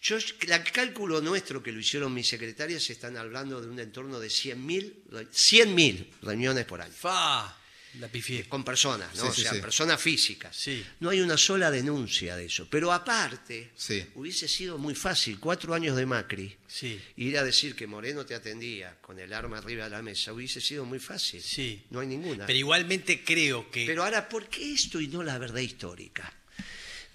Yo, 0.01 0.17
el 0.17 0.65
cálculo 0.73 1.21
nuestro 1.21 1.63
que 1.63 1.71
lo 1.71 1.79
hicieron 1.79 2.13
mis 2.13 2.27
secretarias 2.27 2.91
están 2.91 3.17
hablando 3.17 3.61
de 3.61 3.69
un 3.69 3.79
entorno 3.79 4.19
de 4.19 4.29
100.000 4.29 5.05
re- 5.11 5.27
100.000 5.31 6.07
reuniones 6.23 6.65
por 6.65 6.81
año. 6.81 6.93
Fa, 6.93 7.57
la. 7.99 8.09
Con 8.49 8.65
personas, 8.65 9.15
¿no? 9.17 9.23
Sí, 9.33 9.41
o 9.41 9.45
sea, 9.45 9.53
sí. 9.53 9.61
personas 9.61 10.01
físicas. 10.01 10.67
No 11.01 11.11
hay 11.11 11.21
una 11.21 11.37
sola 11.37 11.71
denuncia 11.71 12.37
de 12.37 12.47
eso. 12.47 12.67
Pero 12.71 12.93
aparte, 12.93 13.71
Sí. 13.77 14.05
hubiese 14.15 14.49
sido 14.49 14.79
muy 14.79 14.95
fácil, 14.95 15.39
cuatro 15.39 15.75
años 15.75 15.97
de 15.97 16.07
Macri, 16.07 16.57
Sí. 16.67 17.01
ir 17.17 17.37
a 17.39 17.45
decir 17.45 17.75
que 17.77 17.87
Moreno 17.87 18.25
te 18.25 18.35
atendía 18.35 18.97
con 19.01 19.19
el 19.19 19.33
arma 19.33 19.59
arriba 19.59 19.85
de 19.85 19.91
la 19.91 20.03
mesa, 20.03 20.33
hubiese 20.33 20.61
sido 20.61 20.85
muy 20.85 20.99
fácil. 20.99 21.43
Sí. 21.43 21.83
No 21.91 22.01
hay 22.01 22.07
ninguna. 22.07 22.47
Pero 22.47 22.59
igualmente 22.59 23.23
creo 23.25 23.71
que. 23.71 23.85
Pero 23.87 24.05
ahora, 24.05 24.29
¿por 24.29 24.49
qué 24.49 24.73
esto 24.73 25.01
y 25.01 25.09
no 25.09 25.23
la 25.23 25.39
verdad 25.39 25.61
histórica? 25.61 26.33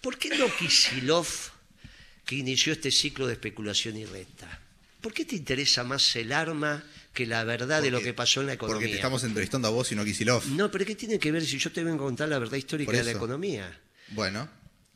¿Por 0.02 0.18
qué 0.18 0.30
no 0.38 0.48
Kisilov, 0.56 1.28
que 2.26 2.36
inició 2.36 2.74
este 2.74 2.92
ciclo 2.92 3.26
de 3.26 3.34
especulación 3.34 3.98
y 3.98 4.06
renta? 4.06 4.62
¿Por 5.02 5.14
qué 5.14 5.26
te 5.26 5.36
interesa 5.36 5.84
más 5.84 6.16
el 6.16 6.32
arma 6.32 6.84
que 7.18 7.26
la 7.26 7.44
verdad 7.44 7.82
de 7.82 7.90
lo 7.90 8.00
que 8.00 8.14
pasó 8.14 8.42
en 8.42 8.48
la 8.48 8.54
economía? 8.54 8.78
Porque 8.78 8.90
te 8.92 8.96
estamos 8.98 9.24
entrevistando 9.24 9.68
a 9.68 9.72
vos 9.72 9.92
y 9.92 9.96
no 9.96 10.04
a 10.04 10.06
Kisilov. 10.06 10.46
No, 10.50 10.70
pero 10.70 10.86
¿qué 10.86 10.94
tiene 10.96 11.18
que 11.18 11.32
ver 11.32 11.44
si 11.44 11.58
yo 11.58 11.72
te 11.72 11.84
vengo 11.84 12.04
a 12.04 12.08
contar 12.08 12.30
la 12.30 12.38
verdad 12.38 12.58
histórica 12.58 12.92
de 12.92 13.04
la 13.04 13.12
economía? 13.12 13.80
Bueno, 14.10 14.48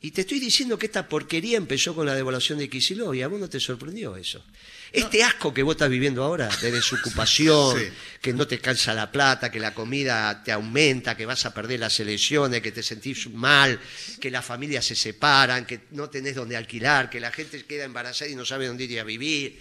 Y 0.04 0.10
te 0.12 0.20
estoy 0.22 0.38
diciendo 0.40 0.76
que 0.78 0.86
esta 0.86 1.08
porquería 1.08 1.56
empezó 1.56 1.94
con 1.94 2.06
la 2.06 2.14
devaluación 2.14 2.58
de 2.58 2.68
Kisilov 2.68 3.14
y 3.14 3.22
a 3.22 3.28
vos 3.28 3.38
no 3.40 3.48
te 3.48 3.58
sorprendió 3.60 4.16
eso. 4.16 4.44
Este 4.92 5.22
asco 5.24 5.54
que 5.54 5.62
vos 5.62 5.74
estás 5.74 5.88
viviendo 5.90 6.22
ahora, 6.24 6.48
de 6.60 6.70
desocupación, 6.72 7.78
Sí. 7.78 7.84
que 8.20 8.32
no 8.32 8.46
te 8.46 8.58
calza 8.58 8.94
la 8.94 9.10
plata, 9.10 9.50
que 9.50 9.58
la 9.60 9.72
comida 9.74 10.42
te 10.44 10.52
aumenta, 10.52 11.16
que 11.16 11.24
vas 11.26 11.44
a 11.46 11.54
perder 11.54 11.80
las 11.80 11.98
elecciones, 12.00 12.60
que 12.62 12.72
te 12.72 12.82
sentís 12.82 13.30
mal, 13.30 13.78
que 14.20 14.30
las 14.30 14.44
familias 14.44 14.84
se 14.84 14.94
separan, 14.96 15.64
que 15.66 15.80
no 15.92 16.08
tenés 16.10 16.34
donde 16.34 16.56
alquilar, 16.56 17.08
que 17.10 17.20
la 17.20 17.30
gente 17.32 17.64
queda 17.64 17.84
embarazada 17.84 18.30
y 18.30 18.34
no 18.34 18.44
sabe 18.44 18.66
dónde 18.68 18.84
ir 18.84 19.00
a 19.00 19.04
vivir. 19.04 19.58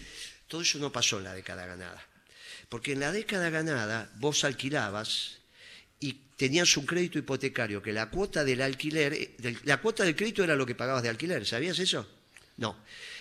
Todo 0.47 0.61
eso 0.63 0.79
no 0.79 0.91
pasó 0.91 1.19
en 1.19 1.25
la 1.25 1.33
década 1.33 1.65
ganada. 1.65 2.05
Porque 2.71 2.93
en 2.93 3.01
la 3.01 3.11
década 3.11 3.49
ganada 3.49 4.09
vos 4.15 4.45
alquilabas 4.45 5.39
y 5.99 6.13
tenías 6.37 6.77
un 6.77 6.85
crédito 6.85 7.19
hipotecario 7.19 7.81
que 7.81 7.91
la 7.91 8.09
cuota 8.09 8.45
del 8.45 8.61
alquiler, 8.61 9.11
eh, 9.13 9.35
del- 9.39 9.59
la 9.65 9.81
cuota 9.81 10.05
del 10.05 10.15
crédito 10.15 10.41
era 10.41 10.55
lo 10.55 10.65
que 10.65 10.73
pagabas 10.73 11.03
de 11.03 11.09
alquiler, 11.09 11.45
¿sabías 11.45 11.79
eso? 11.79 12.07
No. 12.55 12.77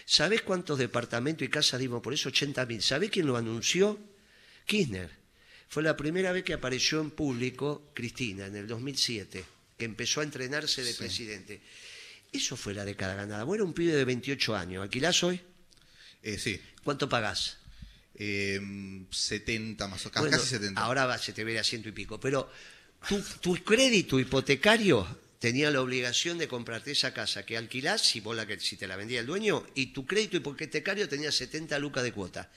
¿Sabés 0.06 0.42
cuántos 0.42 0.78
departamentos 0.78 1.44
y 1.44 1.50
casas 1.50 1.80
dimos 1.80 2.00
por 2.00 2.14
eso? 2.14 2.28
80.000. 2.30 2.80
¿Sabés 2.80 3.10
quién 3.10 3.26
lo 3.26 3.36
anunció? 3.36 3.98
Kirchner. 4.66 5.10
Fue 5.68 5.82
la 5.82 5.96
primera 5.96 6.30
vez 6.30 6.44
que 6.44 6.52
apareció 6.54 7.00
en 7.00 7.10
público 7.10 7.90
Cristina, 7.92 8.46
en 8.46 8.54
el 8.54 8.68
2007, 8.68 9.44
que 9.76 9.84
empezó 9.84 10.20
a 10.20 10.24
entrenarse 10.24 10.84
de 10.84 10.94
presidente. 10.94 11.60
Eso 12.32 12.56
fue 12.56 12.72
la 12.74 12.84
década 12.84 13.14
ganada. 13.16 13.42
Vos 13.42 13.56
eras 13.56 13.66
un 13.66 13.74
pibe 13.74 13.94
de 13.94 14.04
28 14.04 14.54
años. 14.54 14.82
¿Alquilás 14.84 15.24
hoy? 15.24 15.40
eh, 16.22 16.38
sí. 16.38 16.60
¿Cuánto 16.84 17.08
pagás? 17.08 17.58
Eh, 18.22 18.60
70 19.10 19.88
más 19.88 20.04
o 20.04 20.10
casi, 20.10 20.20
Bueno, 20.24 20.36
casi 20.36 20.50
70. 20.50 20.78
Ahora 20.80 21.06
va, 21.06 21.16
se 21.16 21.32
te 21.32 21.42
ve 21.42 21.58
a 21.58 21.64
ciento 21.64 21.88
y 21.88 21.92
pico. 21.92 22.20
Pero 22.20 22.50
tu, 23.08 23.18
tu 23.40 23.54
crédito 23.64 24.20
hipotecario 24.20 25.06
tenía 25.38 25.70
la 25.70 25.80
obligación 25.80 26.36
de 26.36 26.46
comprarte 26.46 26.90
esa 26.92 27.14
casa 27.14 27.46
que 27.46 27.56
alquilás, 27.56 28.02
si, 28.02 28.20
vos 28.20 28.36
la, 28.36 28.46
que- 28.46 28.60
si 28.60 28.76
te 28.76 28.86
la 28.86 28.96
vendía 28.96 29.20
el 29.20 29.26
dueño, 29.26 29.66
y 29.74 29.86
tu 29.86 30.04
crédito 30.06 30.36
hipotecario 30.36 31.08
tenía 31.08 31.32
70 31.32 31.78
lucas 31.78 32.02
de 32.04 32.12
cuota. 32.12 32.50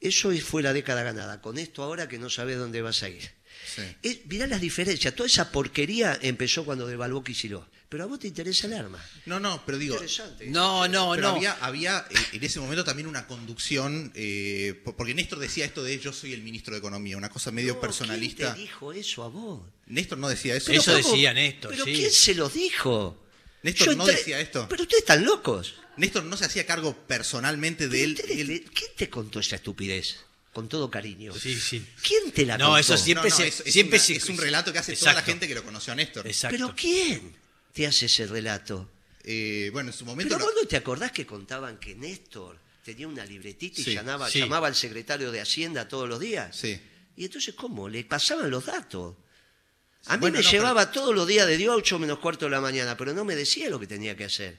Eso 0.00 0.30
fue 0.36 0.62
la 0.62 0.72
década 0.72 1.02
ganada. 1.02 1.40
Con 1.42 1.58
esto 1.58 1.82
ahora 1.82 2.08
que 2.08 2.18
no 2.20 2.30
sabes 2.30 2.56
dónde 2.56 2.80
vas 2.80 3.02
a 3.02 3.08
ir. 3.08 3.30
Sí. 3.74 3.82
Es- 4.02 4.26
mirá 4.26 4.46
las 4.46 4.60
diferencias. 4.60 5.14
Toda 5.14 5.26
esa 5.26 5.50
porquería 5.52 6.18
empezó 6.22 6.64
cuando 6.64 6.86
devaluó 6.86 7.22
Kicillof. 7.22 7.64
Pero 7.88 8.04
a 8.04 8.06
vos 8.06 8.18
te 8.18 8.26
interesa 8.28 8.66
el 8.66 8.74
arma. 8.74 9.02
No, 9.24 9.40
no, 9.40 9.62
pero 9.64 9.78
digo, 9.78 9.94
Interesante. 9.94 10.46
No, 10.48 10.86
no, 10.88 11.12
pero 11.14 11.28
no. 11.30 11.36
había, 11.36 11.52
había 11.62 12.06
eh, 12.10 12.14
en 12.32 12.44
ese 12.44 12.60
momento 12.60 12.84
también 12.84 13.06
una 13.08 13.26
conducción, 13.26 14.12
eh, 14.14 14.78
por- 14.84 14.94
porque 14.94 15.14
Néstor 15.14 15.38
decía 15.38 15.64
esto 15.64 15.82
de 15.82 15.98
yo 15.98 16.12
soy 16.12 16.34
el 16.34 16.42
ministro 16.42 16.74
de 16.74 16.80
Economía, 16.80 17.16
una 17.16 17.30
cosa 17.30 17.50
medio 17.50 17.74
No, 17.74 17.80
personalista. 17.80 18.52
¿Quién 18.52 18.54
te 18.56 18.60
dijo 18.60 18.92
eso 18.92 19.22
a 19.24 19.28
vos? 19.28 19.62
Néstor 19.86 20.18
no 20.18 20.28
decía 20.28 20.54
eso. 20.54 20.66
Pero 20.66 20.82
Eso 20.82 20.92
¿cómo? 20.92 21.12
decía 21.14 21.32
Néstor, 21.32 21.70
¿Pero 21.70 21.84
sí. 21.86 21.92
quién 21.94 22.10
se 22.12 22.34
lo 22.34 22.48
dijo? 22.50 23.24
Néstor 23.62 23.96
no 23.96 24.04
decía 24.06 24.38
esto. 24.38 24.66
Pero 24.68 24.82
ustedes 24.82 25.02
están 25.02 25.24
locos. 25.24 25.74
Néstor 25.96 26.24
no 26.24 26.36
se 26.36 26.44
hacía 26.44 26.66
cargo 26.66 26.94
personalmente 27.08 27.88
de 27.88 28.04
él- 28.04 28.64
¿Quién 28.74 28.90
te 28.96 29.08
contó 29.08 29.40
esa 29.40 29.56
estupidez? 29.56 30.16
Con 30.58 30.68
todo 30.68 30.90
cariño. 30.90 31.32
Sí, 31.38 31.54
sí. 31.54 31.86
¿Quién 32.02 32.32
te 32.32 32.44
la 32.44 32.58
No, 32.58 32.64
contó? 32.70 32.78
eso 32.80 32.96
siempre 32.98 33.30
No, 33.30 33.36
no, 33.36 33.42
se- 33.42 33.46
es, 33.46 33.62
es 33.64 33.72
siempre 33.72 33.98
una- 33.98 34.04
se- 34.04 34.16
es 34.16 34.28
un 34.28 34.38
relato 34.38 34.72
que 34.72 34.80
hace 34.80 34.96
toda 34.96 35.12
la 35.12 35.22
gente 35.22 35.46
que 35.46 35.54
lo 35.54 35.62
conoció 35.62 35.92
a 35.92 35.96
Néstor. 35.96 36.26
Exacto. 36.26 36.56
¿Pero 36.56 36.74
quién 36.74 37.36
te 37.72 37.86
hace 37.86 38.06
ese 38.06 38.26
relato? 38.26 38.90
Eh, 39.22 39.70
bueno, 39.72 39.90
en 39.90 39.96
su 39.96 40.04
momento. 40.04 40.34
¿Pero 40.34 40.40
lo- 40.40 40.52
vos 40.52 40.60
no 40.60 40.66
te 40.66 40.76
acordás 40.76 41.12
que 41.12 41.24
contaban 41.24 41.78
que 41.78 41.94
Néstor 41.94 42.58
tenía 42.84 43.06
una 43.06 43.24
libretita 43.24 43.80
y 43.80 43.84
Sí, 43.84 43.94
llamaba, 43.94 44.28
sí. 44.28 44.40
llamaba 44.40 44.66
al 44.66 44.74
secretario 44.74 45.30
de 45.30 45.40
Hacienda 45.40 45.86
todos 45.86 46.08
los 46.08 46.18
días? 46.18 46.56
Sí. 46.56 46.76
¿Y 47.16 47.26
entonces 47.26 47.54
cómo? 47.54 47.88
Le 47.88 48.02
pasaban 48.02 48.50
los 48.50 48.66
datos. 48.66 49.14
A 50.06 50.16
mí 50.16 50.22
Bueno, 50.22 50.38
me 50.38 50.42
no, 50.44 50.50
llevaba 50.50 50.90
todos 50.90 51.14
los 51.14 51.28
días 51.28 51.46
de 51.46 51.56
Dios 51.56 51.72
a 51.72 51.76
8 51.76 52.00
menos 52.00 52.18
cuarto 52.18 52.46
de 52.46 52.50
la 52.50 52.60
mañana, 52.60 52.96
pero 52.96 53.12
no 53.14 53.24
me 53.24 53.36
decía 53.36 53.70
lo 53.70 53.78
que 53.78 53.86
tenía 53.86 54.16
que 54.16 54.24
hacer. 54.24 54.58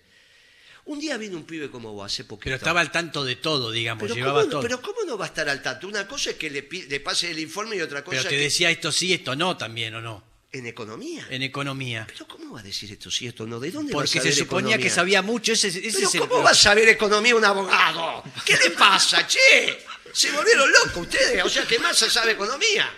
Un 0.89 0.99
día 0.99 1.17
vino 1.17 1.37
un 1.37 1.43
pibe 1.45 1.69
como 1.69 1.93
vos, 1.93 2.11
hace 2.11 2.23
poquito. 2.23 2.45
Pero 2.45 2.55
estaba 2.55 2.81
al 2.81 2.91
tanto 2.91 3.23
de 3.23 3.35
todo, 3.35 3.69
digamos, 3.71 4.01
Pero 4.01 4.15
llevaba 4.15 4.39
¿cómo, 4.41 4.51
todo. 4.53 4.61
pero 4.61 4.81
¿cómo 4.81 5.03
no 5.05 5.19
va 5.19 5.25
a 5.25 5.27
estar 5.27 5.47
al 5.47 5.61
tanto? 5.61 5.87
Una 5.87 6.07
cosa 6.07 6.31
es 6.31 6.35
que 6.37 6.49
le, 6.49 6.63
pase 6.99 7.29
el 7.29 7.37
informe 7.37 7.75
y 7.75 7.81
otra 7.81 8.03
cosa 8.03 8.17
Pero 8.17 8.23
te 8.23 8.35
que 8.35 8.41
decía 8.41 8.71
esto 8.71 8.91
sí, 8.91 9.13
esto 9.13 9.35
no 9.35 9.55
también, 9.55 9.93
¿o 9.93 10.01
no? 10.01 10.23
en 10.51 10.65
economía. 10.65 11.27
En 11.29 11.43
economía. 11.43 12.07
Pero 12.11 12.27
¿cómo 12.27 12.55
va 12.55 12.61
a 12.61 12.63
decir 12.63 12.91
esto 12.91 13.11
sí, 13.11 13.27
esto 13.27 13.45
no? 13.45 13.59
¿De 13.59 13.69
dónde 13.69 13.93
va 13.93 13.99
a 13.99 14.01
Porque 14.01 14.13
se 14.13 14.17
saber 14.17 14.33
suponía 14.33 14.69
economía? 14.77 14.77
que 14.83 14.89
sabía 14.89 15.21
mucho. 15.21 15.51
Ese, 15.53 15.67
ese 15.67 15.79
Pero 15.91 16.07
es 16.07 16.15
el- 16.15 16.21
¿cómo 16.21 16.41
va 16.41 16.49
a 16.49 16.55
saber 16.55 16.89
economía 16.89 17.35
un 17.35 17.45
abogado? 17.45 18.23
¿Qué 18.43 18.57
le 18.57 18.71
pasa, 18.71 19.27
che? 19.27 19.77
Se 20.11 20.31
volvieron 20.31 20.71
locos 20.71 20.97
ustedes, 21.03 21.43
o 21.45 21.49
sea 21.49 21.67
que 21.67 21.77
Massa 21.77 22.09
sabe 22.09 22.31
economía. 22.31 22.89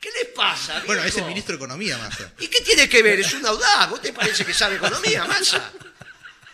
¿Qué 0.00 0.08
les 0.20 0.32
pasa? 0.34 0.82
Bueno, 0.84 1.04
es 1.04 1.16
el 1.16 1.26
ministro 1.26 1.52
de 1.52 1.56
Economía, 1.58 1.96
Massa. 1.98 2.32
¿Y 2.40 2.48
qué 2.48 2.60
tiene 2.62 2.88
que 2.88 3.02
ver? 3.04 3.20
Es 3.20 3.34
un 3.34 3.46
audaz. 3.46 3.88
¿Vos 3.88 4.00
te 4.02 4.12
parece 4.12 4.44
que 4.44 4.52
sabe 4.54 4.74
economía, 4.76 5.24
Massa? 5.26 5.70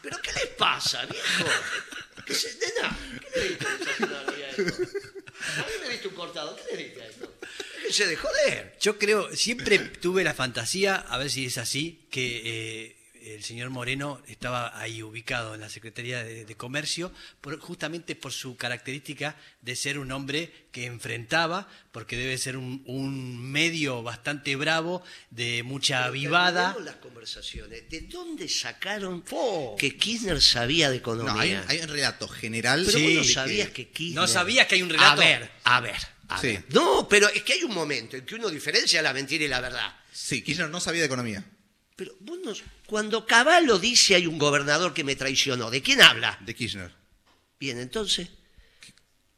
¿Pero 0.07 0.23
qué 0.23 0.33
les 0.35 0.47
pasa, 0.57 1.05
viejo? 1.07 1.51
¿Qué 2.25 2.33
se, 2.33 2.57
nena, 2.59 2.97
¿qué 3.33 3.41
le 3.41 3.49
diste 3.49 3.67
a 3.67 4.51
esto? 4.51 4.83
A 5.57 5.67
mí 5.67 5.73
me 5.83 5.89
diste 5.91 6.07
un 6.07 6.15
cortado. 6.15 6.57
¿Qué 6.57 6.77
le 6.77 6.85
diste 6.85 7.03
a 7.03 7.07
esto? 7.07 7.35
Déjense 7.75 8.07
de 8.07 8.17
joder. 8.17 8.77
Yo 8.81 8.99
creo, 9.01 9.35
siempre 9.35 9.81
tuve 9.81 10.23
la 10.23 10.33
fantasía, 10.33 10.95
a 10.95 11.19
ver 11.19 11.29
si 11.29 11.47
es 11.47 11.59
así, 11.59 12.07
que 12.09 12.43
eh, 12.45 12.96
el 13.35 13.43
señor 13.43 13.71
Moreno 13.71 14.23
estaba 14.29 14.79
ahí 14.79 15.03
ubicado 15.03 15.55
en 15.55 15.61
la 15.61 15.69
Secretaría 15.69 16.23
de, 16.23 16.45
de 16.45 16.55
Comercio, 16.57 17.13
por- 17.41 17.59
justamente 17.59 18.15
por 18.15 18.33
su 18.33 18.57
característica 18.57 19.37
de 19.63 19.75
ser 19.75 19.99
un 19.99 20.13
hombre 20.13 20.53
que 20.73 20.87
enfrentaba, 20.87 21.69
porque 21.93 22.17
debe 22.17 22.39
ser 22.39 22.57
un, 22.57 22.83
un 22.87 23.39
medio 23.39 24.03
bastante 24.03 24.55
bravo, 24.57 25.03
de 25.31 25.63
mucha 25.63 26.01
Pero 26.03 26.13
vivada. 26.13 26.73
terminemos 26.73 26.85
las 26.85 26.97
conversaciones. 27.03 27.89
¿De 27.91 28.01
dónde 28.03 28.49
sacaron 28.49 29.25
que 29.79 29.97
Kirchner 29.97 30.41
sabía 30.41 30.91
de 30.91 30.97
economía? 30.97 31.33
No, 31.35 31.41
hay, 31.41 31.55
un- 31.55 31.63
hay 31.69 31.79
un 31.81 31.89
relato 31.89 32.29
general. 32.29 32.85
Pero 32.87 32.99
Sí. 32.99 33.05
vos 33.05 33.15
no 33.15 33.23
que- 33.23 33.29
sabías 33.35 33.71
que 33.71 33.89
Kirchner... 33.89 34.15
No 34.21 34.27
sabías 34.29 34.67
que 34.67 34.77
hay 34.77 34.83
un 34.83 34.91
relato. 34.91 35.13
A 35.21 35.25
ver, 35.25 35.51
a 35.65 35.81
ver, 35.81 35.97
a 36.29 36.41
Sí. 36.41 36.47
ver. 36.49 36.65
No, 36.71 37.09
pero 37.09 37.29
es 37.29 37.43
que 37.43 37.55
hay 37.55 37.65
un 37.65 37.75
momento 37.75 38.17
en 38.17 38.25
que 38.25 38.35
uno 38.37 38.49
diferencia 38.51 39.03
la 39.03 39.13
mentira 39.13 39.45
y 39.45 39.49
la 39.49 39.61
verdad. 39.61 39.97
Sí, 40.13 40.43
Kirchner 40.43 40.71
no 40.71 40.81
sabía 40.81 41.01
de 41.01 41.07
economía. 41.07 41.45
Pero 41.97 42.15
vos 42.21 42.39
no- 42.45 42.53
cuando 42.87 43.27
Caballo 43.27 43.79
dice 43.79 44.15
hay 44.15 44.27
un 44.27 44.39
gobernador 44.39 44.93
que 44.93 45.03
me 45.03 45.17
traicionó, 45.17 45.71
¿de 45.71 45.81
quién 45.83 46.03
habla? 46.03 46.39
De 46.45 46.55
Kirchner. 46.55 46.93
Bien, 47.59 47.79
entonces, 47.79 48.29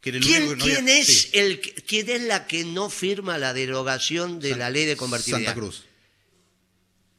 ¿quién, 0.01 0.89
es 0.89 1.07
sí, 1.07 1.31
el, 1.35 1.61
que- 1.61 1.73
quién 1.75 2.11
es 2.11 2.23
la 2.23 2.47
que 2.49 2.65
no 2.65 2.91
firma 2.91 3.39
la 3.39 3.53
derogación 3.55 4.41
de 4.41 4.51
San- 4.51 4.59
la 4.59 4.71
ley 4.71 4.87
de 4.87 4.97
convertibilidad? 4.97 5.51
Santa 5.51 5.61
Cruz. 5.61 5.85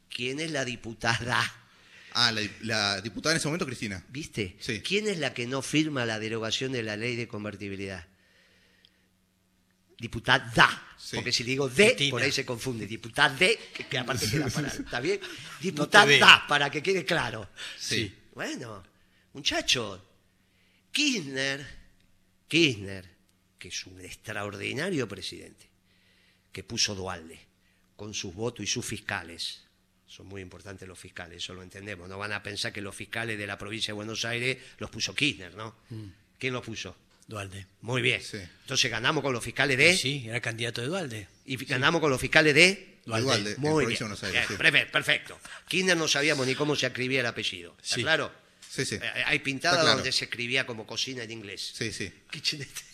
¿Quién 0.09 0.41
es 0.41 0.51
la 0.51 0.65
diputada? 0.65 1.55
Ah, 2.11 2.31
la, 2.33 2.41
la 2.61 2.99
diputada 3.01 3.33
en 3.33 3.37
ese 3.37 3.47
momento, 3.47 3.65
Cristina. 3.65 4.03
¿Viste? 4.09 4.57
Sí. 4.59 4.81
¿Quién 4.81 5.07
es 5.07 5.19
la 5.19 5.33
que 5.33 5.47
no 5.47 5.61
firma 5.61 6.05
la 6.05 6.19
derogación 6.19 6.73
de 6.73 6.83
la 6.83 6.97
ley 6.97 7.15
de 7.15 7.29
convertibilidad? 7.29 8.07
Diputada. 9.97 10.88
Sí. 10.99 11.15
Porque 11.15 11.31
si 11.31 11.43
digo 11.43 11.69
de, 11.69 11.87
Cristina. 11.87 12.11
por 12.11 12.21
ahí 12.21 12.31
se 12.31 12.45
confunde. 12.45 12.85
Diputada 12.85 13.33
de, 13.35 13.57
que, 13.73 13.85
que 13.85 13.97
aparte 13.97 14.29
queda 14.29 14.49
para. 14.49 14.67
¿Está 14.67 14.99
bien? 14.99 15.19
Diputada, 15.61 16.45
para 16.47 16.69
que 16.69 16.83
quede 16.83 17.05
claro. 17.05 17.49
Sí. 17.77 18.13
Bueno, 18.33 18.83
muchachos, 19.33 20.01
Kirchner, 20.91 21.65
Kirchner, 22.47 23.09
que 23.57 23.69
es 23.69 23.85
un 23.85 24.01
extraordinario 24.01 25.07
presidente, 25.07 25.69
que 26.51 26.63
puso 26.63 26.95
Dualde 26.95 27.39
con 27.95 28.13
sus 28.13 28.33
votos 28.33 28.63
y 28.63 28.67
sus 28.67 28.85
fiscales. 28.85 29.63
Son 30.05 30.25
muy 30.25 30.41
importantes 30.41 30.87
los 30.87 30.99
fiscales, 30.99 31.37
eso 31.37 31.53
lo 31.53 31.63
entendemos. 31.63 32.09
No 32.09 32.17
van 32.17 32.33
a 32.33 32.43
pensar 32.43 32.73
que 32.73 32.81
los 32.81 32.95
fiscales 32.95 33.37
de 33.37 33.47
la 33.47 33.57
provincia 33.57 33.93
de 33.93 33.95
Buenos 33.95 34.25
Aires 34.25 34.57
los 34.79 34.89
puso 34.89 35.15
Kirchner, 35.15 35.55
¿no? 35.55 35.75
¿Quién 36.37 36.53
los 36.53 36.65
puso? 36.65 36.95
Dualde. 37.29 37.67
Muy 37.81 38.01
bien. 38.01 38.21
Sí. 38.23 38.37
Entonces 38.61 38.89
ganamos 38.89 39.23
con 39.23 39.31
los 39.33 39.43
fiscales 39.43 39.77
de... 39.77 39.95
Sí, 39.95 40.25
era 40.27 40.39
candidato 40.41 40.81
de 40.81 40.87
Dualde. 40.87 41.27
Y 41.45 41.57
ganamos 41.65 42.01
con 42.01 42.09
los 42.09 42.19
fiscales 42.19 42.55
de... 42.55 42.97
Dualde. 43.05 43.25
Dualde, 43.27 43.55
Muy 43.57 43.85
bien. 43.85 43.97
Aires. 44.23 44.47
perfecto. 44.91 45.39
Kirchner 45.67 45.95
no 45.95 46.07
sabíamos 46.07 46.47
ni 46.47 46.55
cómo 46.55 46.75
se 46.75 46.87
escribía 46.87 47.19
el 47.19 47.27
apellido. 47.27 47.75
¿Está 47.81 47.95
Sí. 47.95 48.01
claro? 48.01 48.31
Sí, 48.67 48.85
sí. 48.85 48.95
Eh, 48.95 49.23
Hay 49.25 49.39
claro. 49.81 49.95
donde 49.95 50.11
se 50.11 50.25
escribía 50.25 50.65
como 50.65 50.85
cocina 50.87 51.23
en 51.23 51.31
inglés. 51.31 51.71
Sí, 51.73 51.91
sí. 51.91 52.11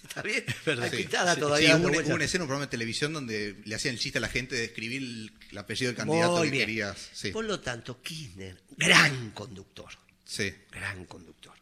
¿Está 0.03 0.21
bien? 0.21 0.43
Hay 0.81 0.89
Sí, 1.35 1.39
todavía. 1.39 1.75
hubo, 1.77 1.87
hubo 1.89 2.15
una 2.15 2.25
escena, 2.25 2.43
un 2.43 2.47
programa 2.47 2.65
de 2.65 2.71
televisión 2.71 3.13
donde 3.13 3.55
le 3.65 3.75
hacían 3.75 3.93
el 3.95 3.99
chiste 3.99 4.17
a 4.17 4.21
la 4.21 4.29
gente 4.29 4.55
de 4.55 4.65
escribir 4.65 5.01
el, 5.01 5.31
el 5.51 5.57
apellido 5.57 5.89
del 5.91 5.97
candidato 5.97 6.37
Muy 6.37 6.47
que 6.47 6.51
bien. 6.51 6.65
querías. 6.65 7.09
Por 7.31 7.45
lo 7.45 7.59
tanto, 7.61 8.01
Kirchner, 8.01 8.57
gran 8.77 9.31
conductor. 9.31 9.89
sí. 10.25 10.53
gran 10.71 11.05
conductor. 11.05 11.53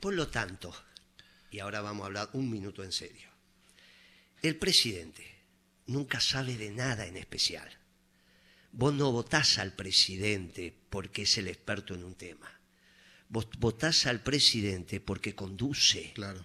Por 0.00 0.14
lo 0.14 0.28
tanto, 0.28 0.74
y 1.54 1.60
ahora 1.60 1.82
vamos 1.82 2.02
a 2.02 2.06
hablar 2.06 2.30
un 2.32 2.50
minuto 2.50 2.82
en 2.82 2.90
serio, 2.90 3.28
el 4.42 4.56
presidente 4.56 5.24
nunca 5.86 6.18
sabe 6.18 6.56
de 6.56 6.72
nada 6.72 7.06
en 7.06 7.16
especial. 7.16 7.70
Vos 8.72 8.92
no 8.92 9.12
votás 9.12 9.58
al 9.58 9.72
presidente 9.72 10.74
porque 10.90 11.22
es 11.22 11.38
el 11.38 11.46
experto 11.46 11.94
en 11.94 12.02
un 12.02 12.16
tema. 12.16 12.58
Vos 13.28 13.46
votás 13.56 14.06
al 14.06 14.20
presidente 14.20 14.98
porque 14.98 15.36
conduce. 15.36 16.10
Claro. 16.14 16.44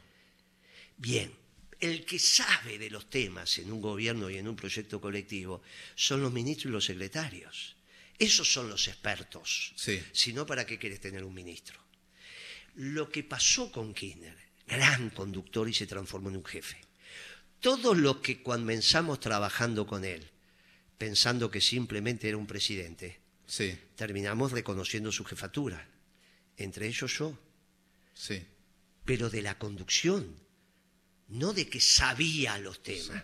Bien, 0.95 1.33
el 1.79 2.05
que 2.05 2.19
sabe 2.19 2.77
de 2.77 2.91
los 2.91 3.09
temas 3.09 3.57
en 3.57 3.71
un 3.71 3.81
gobierno 3.81 4.29
y 4.29 4.37
en 4.37 4.47
un 4.47 4.55
proyecto 4.55 5.01
colectivo 5.01 5.63
son 5.95 6.21
los 6.21 6.31
ministros 6.31 6.69
y 6.69 6.73
los 6.73 6.85
secretarios. 6.85 7.77
Esos 8.19 8.53
son 8.53 8.69
los 8.69 8.87
expertos. 8.87 9.73
Sí. 9.75 10.03
Si 10.11 10.33
no, 10.33 10.45
¿para 10.45 10.67
qué 10.67 10.77
quieres 10.77 10.99
tener 10.99 11.23
un 11.23 11.33
ministro? 11.33 11.79
Lo 12.75 13.09
que 13.09 13.23
pasó 13.23 13.71
con 13.71 13.95
Kirchner, 13.95 14.48
gran 14.69 15.09
conductor 15.09 15.67
y 15.67 15.73
se 15.73 15.87
transformó 15.87 16.29
en 16.29 16.37
un 16.37 16.45
jefe. 16.45 16.77
Todos 17.59 17.97
los 17.97 18.17
que 18.17 18.41
comenzamos 18.41 19.19
trabajando 19.19 19.85
con 19.85 20.05
él, 20.05 20.29
pensando 20.97 21.51
que 21.51 21.59
simplemente 21.59 22.29
era 22.29 22.37
un 22.37 22.47
presidente, 22.47 23.19
Sí, 23.49 23.75
terminamos 23.95 24.51
reconociendo 24.51 25.11
su 25.11 25.25
jefatura. 25.25 25.83
Entre 26.55 26.85
ellos 26.87 27.17
yo 27.17 27.35
sí. 28.13 28.45
pero 29.03 29.31
de 29.31 29.41
la 29.41 29.57
conducción, 29.57 30.35
no 31.29 31.51
de 31.51 31.67
que 31.67 31.81
sabía 31.81 32.59
los 32.59 32.83
temas. 32.83 33.23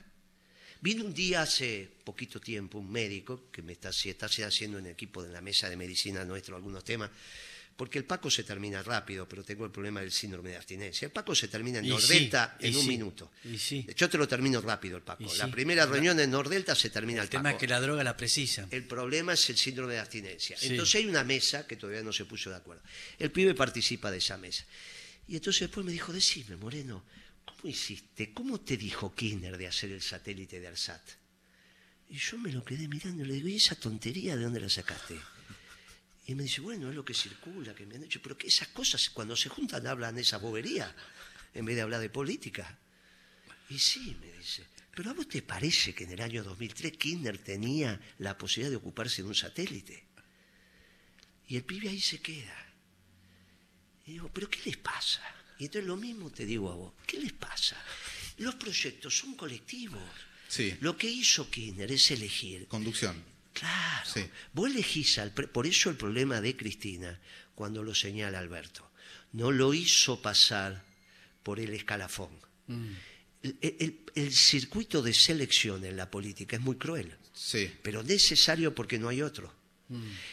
Vino 0.82 1.06
un 1.06 1.14
día 1.14 1.44
hace 1.44 1.88
poquito 2.04 2.42
tiempo 2.42 2.80
un 2.80 2.92
médico 2.92 3.52
que 3.52 3.62
me 3.62 3.74
está, 3.74 3.92
está 3.92 4.26
haciendo 4.26 4.80
en 4.80 4.88
el 4.88 4.94
equipo 4.94 5.22
de 5.22 5.32
la 5.32 5.42
mesa 5.42 5.70
de 5.70 5.78
medicina 5.78 6.26
nuestro 6.26 6.56
algunos 6.56 6.84
temas, 6.84 7.12
porque 7.76 8.00
el 8.00 8.06
Paco 8.06 8.32
se 8.32 8.44
termina 8.44 8.82
rápido, 8.82 9.28
pero 9.28 9.44
tengo 9.44 9.66
el 9.66 9.72
problema 9.72 10.00
del 10.00 10.12
síndrome 10.12 10.52
de 10.52 10.56
abstinencia. 10.58 11.06
El 11.06 11.12
Paco 11.12 11.36
se 11.36 11.48
termina 11.50 11.80
en 11.80 11.86
Y 11.86 11.90
Nordelta 11.90 12.56
sí, 12.60 12.68
en 12.68 12.76
un 12.76 12.82
sí, 12.84 12.88
minuto. 12.88 13.32
y 13.44 13.58
sí. 13.58 13.86
Yo 13.96 14.10
te 14.10 14.18
lo 14.18 14.28
termino 14.28 14.62
rápido 14.62 14.96
el 14.96 15.04
Paco. 15.04 15.26
La 15.38 15.52
primera 15.52 15.86
reunión 15.86 16.20
en 16.20 16.32
Nordelta 16.32 16.74
se 16.74 16.90
termina 16.90 17.20
el, 17.22 17.26
El 17.26 17.30
tema 17.30 17.52
es 17.52 17.58
que 17.58 17.68
la 17.68 17.82
droga 17.82 18.04
la 18.04 18.16
precisa. 18.16 18.68
El 18.72 18.86
problema 18.86 19.34
es 19.34 19.50
el 19.50 19.58
síndrome 19.58 19.94
de 19.94 20.00
abstinencia. 20.00 20.56
Entonces 20.62 20.96
hay 20.96 21.06
una 21.08 21.24
mesa 21.26 21.68
que 21.68 21.76
todavía 21.76 22.02
no 22.02 22.14
se 22.14 22.24
puso 22.26 22.50
de 22.50 22.56
acuerdo. 22.56 22.82
El 23.20 23.32
pibe 23.32 23.54
participa 23.56 24.10
de 24.10 24.20
esa 24.20 24.38
mesa. 24.38 24.66
Y 25.28 25.36
entonces 25.36 25.62
después 25.62 25.86
me 25.86 25.92
dijo, 25.92 26.14
decime, 26.14 26.56
Moreno, 26.56 27.04
¿cómo 27.44 27.62
hiciste? 27.70 28.32
¿Cómo 28.32 28.62
te 28.62 28.78
dijo 28.78 29.14
Kirchner 29.14 29.58
de 29.58 29.68
hacer 29.68 29.92
el 29.92 30.02
satélite 30.02 30.60
de 30.62 30.68
ARSAT? 30.68 31.02
Y 32.08 32.18
yo 32.18 32.38
me 32.38 32.52
lo 32.52 32.64
quedé 32.64 32.88
mirando 32.88 33.24
y 33.26 33.28
le 33.28 33.34
digo, 33.34 33.48
¿y 33.50 33.56
esa 33.56 33.76
tontería 33.76 34.38
de 34.38 34.44
dónde 34.44 34.60
la 34.60 34.70
sacaste? 34.70 35.20
Y 36.28 36.34
me 36.34 36.44
dice, 36.44 36.62
bueno, 36.62 36.90
es 36.90 36.96
lo 36.96 37.06
que 37.06 37.14
circula, 37.14 37.76
que 37.76 37.86
me 37.86 37.96
han 37.96 38.02
dicho, 38.02 38.22
pero 38.22 38.38
que 38.38 38.48
esas 38.48 38.70
cosas 38.70 39.10
cuando 39.12 39.36
se 39.36 39.50
juntan 39.50 39.86
hablan 39.86 40.18
esa 40.18 40.38
bobería, 40.38 40.96
en 41.54 41.66
vez 41.66 41.76
de 41.76 41.84
hablar 41.84 42.02
de 42.02 42.10
política. 42.10 42.80
Y 43.70 43.78
sí, 43.78 44.18
me 44.20 44.32
dice, 44.32 44.66
pero 44.96 45.12
a 45.12 45.14
vos 45.14 45.28
te 45.28 45.42
parece 45.42 45.94
que 45.94 46.06
en 46.06 46.12
el 46.12 46.22
año 46.22 46.44
2003 46.44 46.98
Kirchner 46.98 47.38
tenía 47.38 48.00
la 48.20 48.38
posibilidad 48.38 48.72
de 48.72 48.78
ocuparse 48.78 49.22
de 49.22 49.28
un 49.28 49.36
satélite. 49.36 50.08
Y 51.48 51.58
el 51.58 51.64
pibe 51.64 51.90
ahí 51.90 52.02
se 52.02 52.20
queda. 52.20 52.58
Y 54.08 54.14
digo, 54.14 54.32
pero 54.34 54.50
¿qué 54.50 54.60
les 54.66 54.78
pasa? 54.78 55.22
Y 55.60 55.66
entonces 55.66 55.88
lo 55.88 55.96
mismo 55.96 56.32
te 56.32 56.46
digo 56.46 56.72
a 56.72 56.76
vos, 56.76 56.94
¿qué 57.06 57.20
les 57.20 57.34
pasa? 57.34 57.78
Los 58.38 58.56
proyectos 58.56 59.16
son 59.18 59.36
colectivos. 59.36 60.02
Sí. 60.48 60.76
Lo 60.82 60.98
que 60.98 61.10
hizo 61.10 61.50
Kirchner 61.50 61.92
es 61.92 62.10
elegir 62.12 62.68
Conducción. 62.68 63.35
Claro. 63.56 64.06
Sí. 64.14 64.24
Vos 64.54 64.70
elegís 64.70 65.18
al 65.18 65.32
pre- 65.34 65.48
Por 65.48 65.66
eso 65.66 65.90
el 65.90 65.96
problema 65.96 66.42
de 66.42 66.56
Cristina, 66.56 67.20
cuando 67.56 67.82
lo 67.84 67.96
señala 67.96 68.38
Alberto, 68.40 68.92
no 69.32 69.52
lo 69.52 69.74
hizo 69.74 70.22
pasar 70.22 70.84
por 71.42 71.60
el 71.60 71.74
escalafón. 71.74 72.32
Mm. 72.68 72.92
El, 73.44 73.58
el- 73.80 74.00
el 74.16 74.32
circuito 74.34 75.02
de 75.02 75.14
selección 75.14 75.86
en 75.86 75.96
la 75.98 76.10
política 76.12 76.56
es 76.58 76.62
muy 76.62 76.76
cruel, 76.78 77.16
Sí. 77.34 77.72
pero 77.84 78.04
necesario 78.04 78.74
porque 78.76 78.98
no 79.00 79.08
hay 79.10 79.22
otro. 79.22 79.54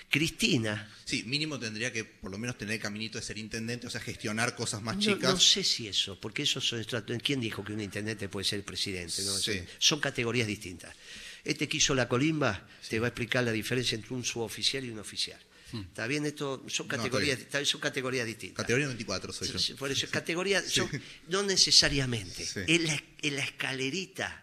Cristina, 0.09 0.91
Sí, 1.05 1.25
mínimo 1.25 1.59
tendría 1.59 1.93
que 1.93 2.05
por 2.05 2.31
lo 2.31 2.39
menos 2.39 2.57
tener 2.57 2.75
el 2.77 2.81
caminito 2.81 3.18
de 3.18 3.25
ser 3.25 3.37
intendente, 3.39 3.87
o 3.87 3.91
sea, 3.91 4.01
gestionar 4.01 4.57
cosas 4.57 4.81
más 4.83 4.97
no, 4.97 5.03
chicas. 5.03 5.31
no 5.35 5.39
sé 5.39 5.62
si 5.62 5.89
eso, 5.89 6.18
porque 6.18 6.43
eso 6.45 6.61
son 6.61 6.83
¿Quién 7.23 7.41
dijo 7.41 7.62
que 7.62 7.73
un 7.75 7.81
intendente 7.83 8.29
puede 8.31 8.45
ser 8.45 8.64
presidente? 8.64 9.23
No, 9.25 9.33
Sí. 9.37 9.59
son- 9.59 9.66
Son 9.79 10.01
categorías 10.01 10.47
distintas. 10.47 10.97
Este 11.45 11.68
que 11.68 11.78
hizo 11.78 11.95
la 11.95 12.09
colimba 12.09 12.66
te 12.88 12.99
va 13.01 13.07
a 13.07 13.09
explicar 13.09 13.43
la 13.45 13.53
diferencia 13.53 13.97
entre 13.97 14.14
un 14.14 14.24
suboficial 14.24 14.84
y 14.84 14.90
un 14.90 14.99
oficial. 14.99 15.40
¿Está 15.72 16.07
bien? 16.07 16.26
Esto 16.26 16.62
son 16.68 16.86
Hmm. 16.86 16.90
No, 16.90 16.97
categorías, 16.97 17.36
bien. 17.38 17.47
está- 17.47 17.64
son 17.64 17.80
categorías 17.80 18.26
distintas. 18.26 18.62
Categoría 18.62 18.88
24 18.88 19.32
soy 19.32 19.49
yo. 19.49 19.59
Sí, 19.59 19.72
Por 19.74 19.90
eso, 19.90 20.07
categorías, 20.11 20.64
son- 20.66 20.90
no 21.28 21.43
necesariamente. 21.43 22.45
Sí. 22.45 22.61
En, 22.66 22.86
la, 22.86 23.03
en 23.22 23.36
la 23.36 23.43
escalerita, 23.45 24.38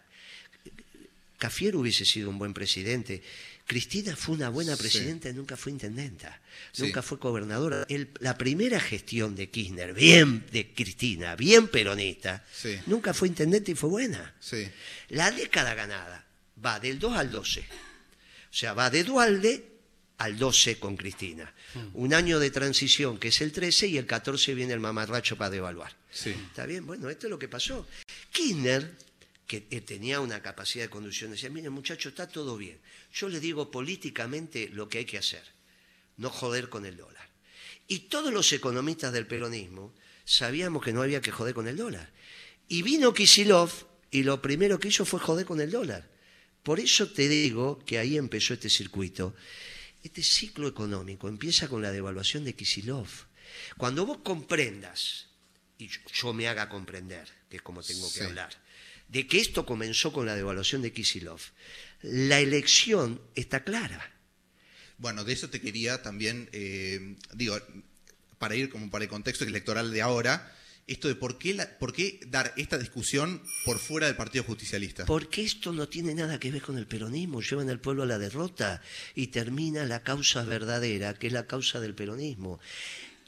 Cafiero 1.38 1.80
hubiese 1.80 2.04
sido 2.04 2.28
un 2.28 2.38
buen 2.38 2.52
presidente. 2.52 3.22
Cristina 3.66 4.14
fue 4.14 4.34
una 4.34 4.50
buena 4.50 4.76
Sí. 4.76 4.82
presidenta 4.82 5.30
y 5.30 5.32
nunca 5.32 5.56
fue 5.56 5.72
intendenta. 5.72 6.38
Sí. 6.72 6.82
Nunca 6.82 7.00
fue 7.00 7.16
gobernadora. 7.16 7.86
El- 7.88 8.10
la 8.18 8.36
primera 8.36 8.78
gestión 8.78 9.34
de 9.36 9.48
Kirchner, 9.48 9.94
bien 9.94 10.44
de 10.52 10.74
Cristina, 10.74 11.36
bien 11.36 11.68
peronista, 11.68 12.44
Sí. 12.54 12.76
nunca 12.86 13.14
fue 13.14 13.28
intendente 13.28 13.70
y 13.72 13.74
fue 13.74 13.88
buena. 13.88 14.34
Sí. 14.38 14.68
La 15.08 15.30
década 15.30 15.72
ganada 15.74 16.26
va 16.64 16.80
del 16.80 16.98
2 16.98 17.16
al 17.16 17.30
12. 17.30 17.60
O 17.60 17.64
sea, 18.52 18.74
va 18.74 18.90
de 18.90 19.04
Dualde 19.04 19.70
al 20.18 20.36
12 20.36 20.78
con 20.78 20.96
Cristina. 20.96 21.52
Un 21.94 22.12
año 22.14 22.38
de 22.38 22.50
transición 22.50 23.18
que 23.18 23.28
es 23.28 23.40
el 23.40 23.52
13 23.52 23.86
y 23.88 23.96
el 23.96 24.06
14 24.06 24.54
viene 24.54 24.74
el 24.74 24.80
mamarracho 24.80 25.36
para 25.36 25.50
devaluar. 25.50 25.96
Sí. 26.10 26.30
¿Está 26.30 26.66
bien? 26.66 26.84
Bueno, 26.84 27.08
esto 27.08 27.26
es 27.26 27.30
lo 27.30 27.38
que 27.38 27.48
pasó. 27.48 27.86
Kirchner, 28.30 28.96
que 29.46 29.66
eh, 29.70 29.80
tenía 29.80 30.20
una 30.20 30.42
capacidad 30.42 30.84
de 30.84 30.90
conducción, 30.90 31.30
decía, 31.30 31.48
mire 31.48 31.70
muchacho, 31.70 32.10
está 32.10 32.28
todo 32.28 32.56
bien. 32.56 32.78
Yo 33.12 33.28
le 33.28 33.40
digo 33.40 33.70
políticamente 33.70 34.68
lo 34.72 34.88
que 34.88 34.98
hay 34.98 35.04
que 35.04 35.18
hacer, 35.18 35.44
no 36.16 36.28
joder 36.28 36.68
con 36.68 36.84
el 36.86 36.96
dólar. 36.96 37.28
Y 37.88 38.00
todos 38.00 38.32
los 38.32 38.52
economistas 38.52 39.12
del 39.12 39.26
peronismo 39.26 39.94
sabíamos 40.24 40.84
que 40.84 40.92
no 40.92 41.02
había 41.02 41.20
que 41.20 41.32
joder 41.32 41.54
con 41.54 41.66
el 41.66 41.76
dólar. 41.76 42.10
Y 42.68 42.82
vino 42.82 43.14
Kisilov 43.14 43.70
y 44.10 44.22
lo 44.22 44.42
primero 44.42 44.78
que 44.78 44.88
hizo 44.88 45.04
fue 45.04 45.18
joder 45.18 45.46
con 45.46 45.60
el 45.60 45.70
dólar. 45.70 46.08
Por 46.62 46.80
eso 46.80 47.10
te 47.10 47.28
digo 47.28 47.82
que 47.84 47.98
ahí 47.98 48.16
empezó 48.16 48.54
este 48.54 48.68
circuito. 48.68 49.34
Este 50.02 50.22
ciclo 50.22 50.68
económico 50.68 51.28
empieza 51.28 51.68
con 51.68 51.82
la 51.82 51.92
devaluación 51.92 52.44
de 52.44 52.54
Kisilov. 52.54 53.08
Cuando 53.76 54.06
vos 54.06 54.18
comprendas, 54.22 55.26
y 55.78 55.88
yo, 55.88 56.00
yo 56.12 56.32
me 56.32 56.48
haga 56.48 56.68
comprender, 56.68 57.28
que 57.48 57.56
es 57.56 57.62
como 57.62 57.82
tengo 57.82 58.06
que 58.12 58.20
Sí. 58.20 58.24
hablar, 58.24 58.50
de 59.08 59.26
que 59.26 59.38
esto 59.40 59.66
comenzó 59.66 60.12
con 60.12 60.26
la 60.26 60.36
devaluación 60.36 60.82
de 60.82 60.92
Kisilov, 60.92 61.40
la 62.02 62.40
elección 62.40 63.20
está 63.34 63.64
clara. 63.64 64.12
Bueno, 64.98 65.24
de 65.24 65.32
eso 65.32 65.48
te 65.50 65.60
quería 65.60 66.02
también, 66.02 66.48
eh, 66.52 67.16
digo, 67.34 67.58
para 68.38 68.54
ir 68.54 68.70
como 68.70 68.90
para 68.90 69.04
el 69.04 69.10
contexto 69.10 69.44
electoral 69.44 69.90
de 69.90 70.02
ahora, 70.02 70.56
esto 70.92 71.08
de 71.08 71.14
por 71.14 71.38
qué, 71.38 71.54
la- 71.54 71.78
por 71.78 71.92
qué 71.92 72.20
dar 72.28 72.52
esta 72.56 72.76
discusión 72.78 73.40
por 73.64 73.78
fuera 73.78 74.06
del 74.06 74.16
Partido 74.16 74.44
Justicialista. 74.44 75.06
Porque 75.06 75.42
esto 75.42 75.72
no 75.72 75.88
tiene 75.88 76.14
nada 76.14 76.38
que 76.38 76.50
ver 76.50 76.62
con 76.62 76.76
el 76.78 76.86
peronismo, 76.86 77.40
llevan 77.42 77.70
al 77.70 77.80
pueblo 77.80 78.02
a 78.02 78.06
la 78.06 78.18
derrota 78.18 78.82
y 79.14 79.28
termina 79.28 79.84
la 79.86 80.02
causa 80.02 80.44
verdadera, 80.44 81.14
que 81.14 81.28
es 81.28 81.32
la 81.32 81.46
causa 81.46 81.80
del 81.80 81.94
peronismo. 81.94 82.60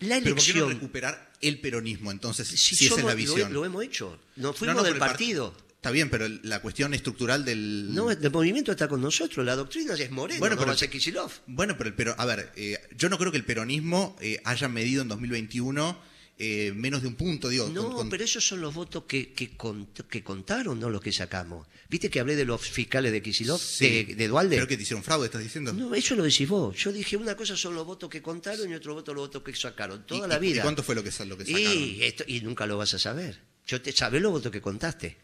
La 0.00 0.18
Pero 0.20 0.34
¿por 0.34 0.44
qué 0.44 0.52
no 0.54 0.58
elección... 0.58 0.70
recuperar 0.70 1.32
el 1.40 1.60
peronismo 1.60 2.10
entonces, 2.10 2.48
si, 2.48 2.56
si 2.74 2.86
esa 2.86 2.96
es 2.96 3.04
la 3.04 3.10
lo- 3.12 3.16
visión? 3.16 3.52
Lo, 3.52 3.64
hemos 3.64 3.84
hecho, 3.84 4.18
nos 4.36 4.44
No, 4.44 4.52
fuimos 4.52 4.76
no, 4.76 4.82
del 4.82 4.96
partido. 4.98 5.56
Está 5.76 5.90
bien, 5.90 6.10
pero 6.10 6.28
la 6.44 6.60
cuestión 6.62 6.94
estructural 6.94 7.44
del... 7.44 7.92
No, 7.92 8.08
el 8.10 8.30
movimiento 8.30 8.70
está 8.70 8.86
con 8.88 9.00
nosotros, 9.00 9.44
la 9.44 9.56
doctrina 9.56 9.94
es 9.94 10.10
Moreno, 10.12 10.38
Bueno, 10.40 10.54
no 10.54 10.60
pero- 10.60 10.68
va 10.68 10.74
a 10.74 10.78
ser 10.78 10.90
Kicillof. 10.90 11.38
Bueno, 11.46 11.76
pero, 11.76 11.94
pero 11.96 12.14
a 12.18 12.24
ver, 12.24 12.52
eh, 12.56 12.78
yo 12.96 13.08
no 13.08 13.18
creo 13.18 13.32
que 13.32 13.38
el 13.38 13.44
peronismo 13.44 14.16
eh, 14.20 14.40
haya 14.44 14.68
medido 14.68 15.02
en 15.02 15.08
2021 15.08 16.11
eh, 16.44 16.72
menos 16.74 17.02
de 17.02 17.08
un 17.08 17.14
punto, 17.14 17.48
digo. 17.48 17.68
No, 17.68 17.84
con- 17.84 17.92
con- 17.92 18.10
pero 18.10 18.24
esos 18.24 18.44
son 18.44 18.60
los 18.60 18.74
votos 18.74 19.04
que, 19.04 19.32
que, 19.32 19.56
cont- 19.56 20.06
que 20.08 20.24
contaron, 20.24 20.80
no 20.80 20.90
los 20.90 21.00
que 21.00 21.12
sacamos. 21.12 21.68
¿Viste 21.88 22.10
que 22.10 22.18
hablé 22.18 22.34
de 22.34 22.44
los 22.44 22.60
fiscales 22.60 23.12
de 23.12 23.22
Kicillof, 23.22 23.62
Sí. 23.62 24.04
de, 24.04 24.14
de 24.16 24.28
Dualde? 24.28 24.56
Creo 24.56 24.66
que 24.66 24.76
te 24.76 24.82
hicieron 24.82 25.04
fraude, 25.04 25.26
estás 25.26 25.42
diciendo. 25.42 25.72
No, 25.72 25.94
eso 25.94 26.16
lo 26.16 26.24
decís 26.24 26.48
vos. 26.48 26.76
Yo 26.76 26.90
dije, 26.92 27.16
una 27.16 27.36
cosa 27.36 27.56
son 27.56 27.74
los 27.74 27.86
votos 27.86 28.10
que 28.10 28.20
contaron 28.20 28.68
y 28.68 28.74
otro 28.74 28.94
voto 28.94 29.14
los 29.14 29.28
votos 29.28 29.42
que 29.44 29.54
sacaron. 29.54 30.04
Toda 30.04 30.26
¿Y- 30.26 30.30
la 30.30 30.38
vida. 30.38 30.58
¿Y 30.58 30.62
cuánto 30.62 30.82
fue 30.82 30.94
lo 30.96 31.04
que, 31.04 31.10
lo 31.26 31.38
que 31.38 31.44
sacaron? 31.44 31.72
Y, 31.78 32.02
esto- 32.02 32.24
y 32.26 32.40
nunca 32.40 32.66
lo 32.66 32.76
vas 32.78 32.92
a 32.94 32.98
saber. 32.98 33.38
Yo 33.66 33.80
te 33.80 33.92
sabés 33.92 34.20
los 34.20 34.32
votos 34.32 34.50
que 34.50 34.60
contaste. 34.60 35.16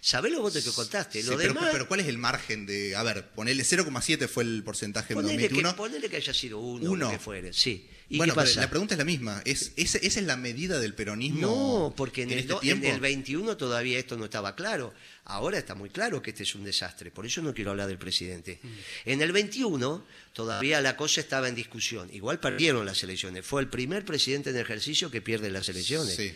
sabés 0.00 0.32
los 0.32 0.40
votos 0.40 0.64
que 0.64 0.70
contaste. 0.70 1.20
Sí, 1.22 1.28
Lo 1.28 1.36
pero, 1.36 1.52
demás, 1.54 1.70
pero 1.72 1.88
¿cuál 1.88 2.00
es 2.00 2.06
el 2.06 2.16
margen 2.18 2.64
de.? 2.66 2.94
A 2.96 3.02
ver, 3.02 3.30
ponele 3.32 3.64
0,7 3.64 4.28
fue 4.28 4.44
el 4.44 4.62
porcentaje 4.62 5.12
en 5.12 5.16
ponele, 5.18 5.36
que, 5.36 5.48
2021. 5.48 5.76
ponele 5.76 6.08
que 6.08 6.16
haya 6.16 6.32
sido 6.32 6.58
uno, 6.60 6.90
Uno. 6.92 7.04
lo 7.06 7.10
que 7.10 7.18
fuere. 7.18 7.52
Sí. 7.52 7.86
¿Y 8.10 8.16
bueno, 8.16 8.32
qué 8.32 8.38
pero 8.40 8.46
pasa? 8.48 8.60
la 8.62 8.70
pregunta 8.70 8.94
es 8.94 8.98
la 8.98 9.04
misma. 9.04 9.42
¿Es, 9.44 9.72
ese- 9.76 10.06
¿Esa 10.06 10.20
es 10.20 10.26
la 10.26 10.36
medida 10.36 10.78
del 10.80 10.94
peronismo? 10.94 11.40
No, 11.88 11.94
porque 11.94 12.22
en, 12.22 12.30
el, 12.30 12.38
este 12.38 12.52
do- 12.54 12.56
en 12.56 12.80
tiempo? 12.80 12.86
el 12.88 13.00
21 13.00 13.56
todavía 13.58 13.98
esto 13.98 14.16
no 14.16 14.24
estaba 14.24 14.54
claro. 14.56 14.94
Ahora 15.24 15.58
está 15.58 15.74
muy 15.74 15.90
claro 15.90 16.22
que 16.22 16.30
este 16.30 16.42
es 16.44 16.54
un 16.54 16.64
desastre. 16.64 17.10
Por 17.10 17.26
eso 17.26 17.42
no 17.42 17.52
quiero 17.52 17.70
hablar 17.72 17.86
del 17.88 17.98
presidente. 17.98 18.60
Mm. 18.62 18.68
En 19.10 19.20
el 19.22 19.32
21 19.32 20.04
todavía 20.32 20.80
la 20.80 20.96
cosa 20.96 21.20
estaba 21.20 21.48
en 21.48 21.54
discusión. 21.54 22.08
Igual 22.12 22.40
perdieron 22.40 22.86
las 22.86 23.02
elecciones. 23.02 23.44
Fue 23.44 23.60
el 23.60 23.68
primer 23.68 24.04
presidente 24.06 24.50
en 24.50 24.56
ejercicio 24.56 25.10
que 25.10 25.20
pierde 25.20 25.50
las 25.50 25.68
elecciones. 25.68 26.14
Sí. 26.16 26.32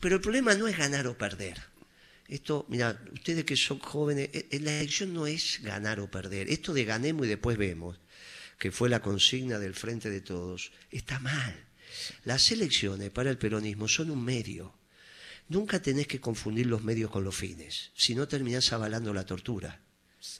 Pero 0.00 0.16
el 0.16 0.20
problema 0.20 0.54
no 0.54 0.68
es 0.68 0.76
ganar 0.76 1.06
o 1.06 1.16
perder. 1.16 1.56
Esto, 2.28 2.66
mira, 2.68 3.00
ustedes 3.14 3.44
que 3.44 3.56
son 3.56 3.78
jóvenes, 3.78 4.28
eh, 4.32 4.48
eh, 4.50 4.60
la 4.60 4.80
elección 4.80 5.14
no 5.14 5.26
es 5.28 5.60
ganar 5.62 6.00
o 6.00 6.10
perder. 6.10 6.50
Esto 6.50 6.74
de 6.74 6.84
ganemos 6.84 7.24
y 7.24 7.28
después 7.30 7.56
vemos, 7.56 7.98
que 8.58 8.72
fue 8.72 8.88
la 8.88 9.00
consigna 9.02 9.58
del 9.58 9.74
Frente 9.74 10.10
de 10.10 10.20
Todos, 10.20 10.72
está 10.90 11.18
mal. 11.18 11.64
Las 12.24 12.50
elecciones 12.50 13.10
para 13.10 13.30
el 13.30 13.38
peronismo 13.38 13.88
son 13.88 14.10
un 14.10 14.24
medio. 14.24 14.74
Nunca 15.48 15.80
tenés 15.80 16.06
que 16.06 16.20
confundir 16.20 16.66
los 16.66 16.82
medios 16.82 17.10
con 17.10 17.22
los 17.24 17.34
fines, 17.36 17.90
si 17.94 18.14
no 18.14 18.26
terminás 18.26 18.72
avalando 18.72 19.14
la 19.14 19.24
tortura. 19.24 19.80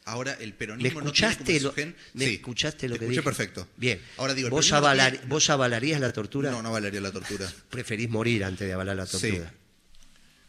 Ahora 0.04 0.32
el 0.40 0.48
¿Me 0.50 0.56
peronismo 0.56 0.98
escuchaste, 1.00 1.40
no 1.40 1.44
tiene 1.46 1.60
lo, 1.60 1.68
como 1.70 1.76
gen- 1.76 1.96
¿me 2.14 2.24
Sí, 2.26 2.34
escuchaste 2.34 2.88
lo 2.88 2.94
te 2.94 2.98
que 2.98 3.04
escuché 3.04 3.20
dije? 3.20 3.22
perfecto. 3.22 3.68
Bien. 3.76 4.00
Ahora 4.16 4.34
digo, 4.34 4.50
¿Vos, 4.50 4.68
no 4.70 4.76
avalar- 4.78 5.12
tiene- 5.12 5.26
¿Vos 5.26 5.48
avalarías 5.48 6.00
la 6.00 6.12
tortura? 6.12 6.50
No, 6.50 6.60
no 6.62 6.72
valería 6.72 7.00
la 7.00 7.12
tortura. 7.12 7.48
Preferís 7.70 8.08
morir 8.10 8.42
antes 8.44 8.66
de 8.66 8.72
avalar 8.72 8.96
la 8.96 9.06
Sí. 9.06 9.12
tortura. 9.12 9.54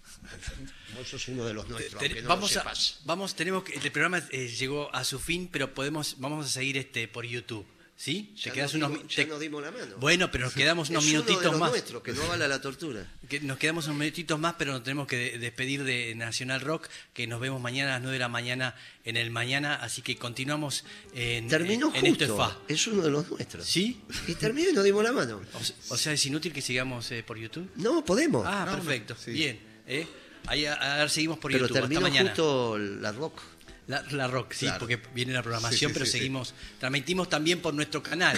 Vos 0.01 0.72
sos 1.08 1.28
uno 1.30 1.45
de 1.45 1.53
los 1.53 1.68
nuestros, 1.70 2.01
Te- 2.01 2.22
no 2.22 2.30
vamos 2.30 2.53
lo 2.53 2.60
a, 2.60 2.64
sepas. 2.64 2.99
vamos, 3.05 3.36
tenemos 3.36 3.64
que, 3.64 3.74
el 3.74 3.91
programa 3.91 4.22
eh, 4.32 4.47
llegó 4.47 4.93
a 4.93 5.03
su 5.03 5.20
fin, 5.20 5.49
pero 5.51 5.74
podemos, 5.74 6.16
vamos 6.20 6.45
a 6.45 6.49
seguir 6.49 6.78
este 6.78 7.08
por 7.08 7.26
YouTube, 7.26 7.66
¿sí? 7.95 8.34
Ya, 8.38 8.51
quedás 8.53 8.74
nos, 8.74 8.76
unos 8.76 8.89
dimos, 8.91 9.03
mi- 9.05 9.10
ya 9.16 9.24
te- 9.24 9.30
nos 9.30 9.39
dimos 9.39 9.62
la 9.64 9.72
mano. 9.72 9.95
Bueno, 9.97 10.30
pero 10.32 10.45
nos 10.45 10.53
quedamos 10.62 10.89
unos 10.89 11.03
es 11.03 11.10
uno 11.12 11.20
minutitos 11.22 11.43
de 11.43 11.49
los 11.51 11.60
más. 11.60 11.70
nuestros, 11.72 12.03
que 12.03 12.12
no 12.14 12.24
avala 12.24 12.47
la 12.47 12.62
tortura. 12.62 13.12
Que 13.28 13.41
nos 13.41 13.58
quedamos 13.58 13.86
unos 13.88 13.97
minutitos 13.97 14.39
más, 14.39 14.55
pero 14.58 14.72
nos 14.72 14.84
tenemos 14.84 15.05
que 15.08 15.18
de- 15.18 15.38
despedir 15.39 15.84
de 15.84 16.16
Nacional 16.16 16.62
Rock, 16.62 16.88
que 17.14 17.28
nos 17.28 17.41
vemos 17.41 17.60
mañana 17.62 17.91
a 17.91 17.93
las 17.95 18.01
9 18.03 18.14
de 18.14 18.20
la 18.20 18.30
mañana 18.30 18.74
en 19.03 19.18
el 19.18 19.32
mañana, 19.32 19.76
así 19.76 20.01
que 20.01 20.16
continuamos 20.16 20.86
en, 21.14 21.47
Terminó 21.49 21.93
en 21.93 22.05
Esto 22.05 22.24
es 22.26 22.30
justo. 22.32 22.38
Fa. 22.38 22.58
Es 22.70 22.88
uno 22.88 23.01
de 23.03 23.10
los 23.12 23.30
nuestros. 23.30 23.66
¿Sí? 23.68 23.99
Y 24.28 24.36
terminó 24.36 24.70
y 24.70 24.74
nos 24.74 24.84
dimos 24.86 25.03
la 25.03 25.12
mano. 25.12 25.41
O, 25.53 25.64
se- 25.64 25.74
o 25.89 25.97
sea, 25.97 26.14
es 26.14 26.26
inútil 26.26 26.53
que 26.53 26.62
sigamos 26.62 27.12
eh, 27.12 27.22
por 27.24 27.38
YouTube. 27.38 27.70
No, 27.76 28.03
podemos. 28.05 28.45
Ah, 28.47 28.64
No, 28.66 28.78
no, 28.78 28.84
perfecto. 28.84 29.16
sí. 29.20 29.32
Bien. 29.32 29.60
¿eh? 29.88 30.08
Ahí 30.48 30.66
a, 30.66 30.74
a 30.74 30.98
ver, 31.00 31.10
seguimos 31.10 31.38
por 31.39 31.52
pero 31.52 31.66
YouTube. 31.68 31.80
Terminó 31.82 32.02
mañana. 32.02 32.30
justo 32.30 32.78
la 32.78 33.12
rock. 33.12 33.41
La, 33.88 34.02
la 34.12 34.28
rock, 34.28 34.52
sí, 34.52 34.66
Claro. 34.66 34.80
porque 34.80 35.00
viene 35.14 35.32
la 35.32 35.41
programación, 35.41 35.80
Sí, 35.80 35.86
sí, 35.88 35.93
pero 35.93 36.06
sí, 36.06 36.12
seguimos, 36.12 36.54
transmitimos 36.78 37.30
también 37.30 37.62
por 37.62 37.74
nuestro 37.74 38.04
canal 38.04 38.38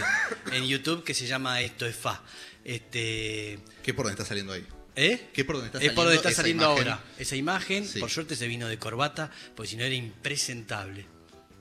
en 0.52 0.68
YouTube 0.68 1.04
que 1.04 1.16
se 1.16 1.26
llama 1.26 1.60
Esto 1.62 1.88
es 1.88 1.96
Fa. 1.96 2.22
Este, 2.64 3.58
¿Qué 3.82 3.94
por 3.96 4.06
dónde 4.06 4.14
está 4.22 4.26
saliendo 4.26 4.54
ahí? 4.54 4.64
¿Eh? 4.96 5.30
¿Qué 5.34 5.46
por 5.46 5.56
dónde 5.56 5.68
está 5.68 5.80
es 5.80 5.92
por 5.94 6.06
donde 6.06 6.20
saliendo 6.20 6.30
está 6.30 6.42
saliendo 6.42 6.64
imagen? 6.66 6.88
ahora. 6.94 7.04
Esa 7.18 7.36
imagen, 7.36 7.88
por 8.00 8.10
suerte 8.12 8.36
se 8.36 8.48
vino 8.48 8.68
de 8.68 8.78
corbata, 8.78 9.32
porque 9.56 9.70
si 9.72 9.76
no 9.78 9.84
era 9.84 9.96
impresentable. 9.96 11.08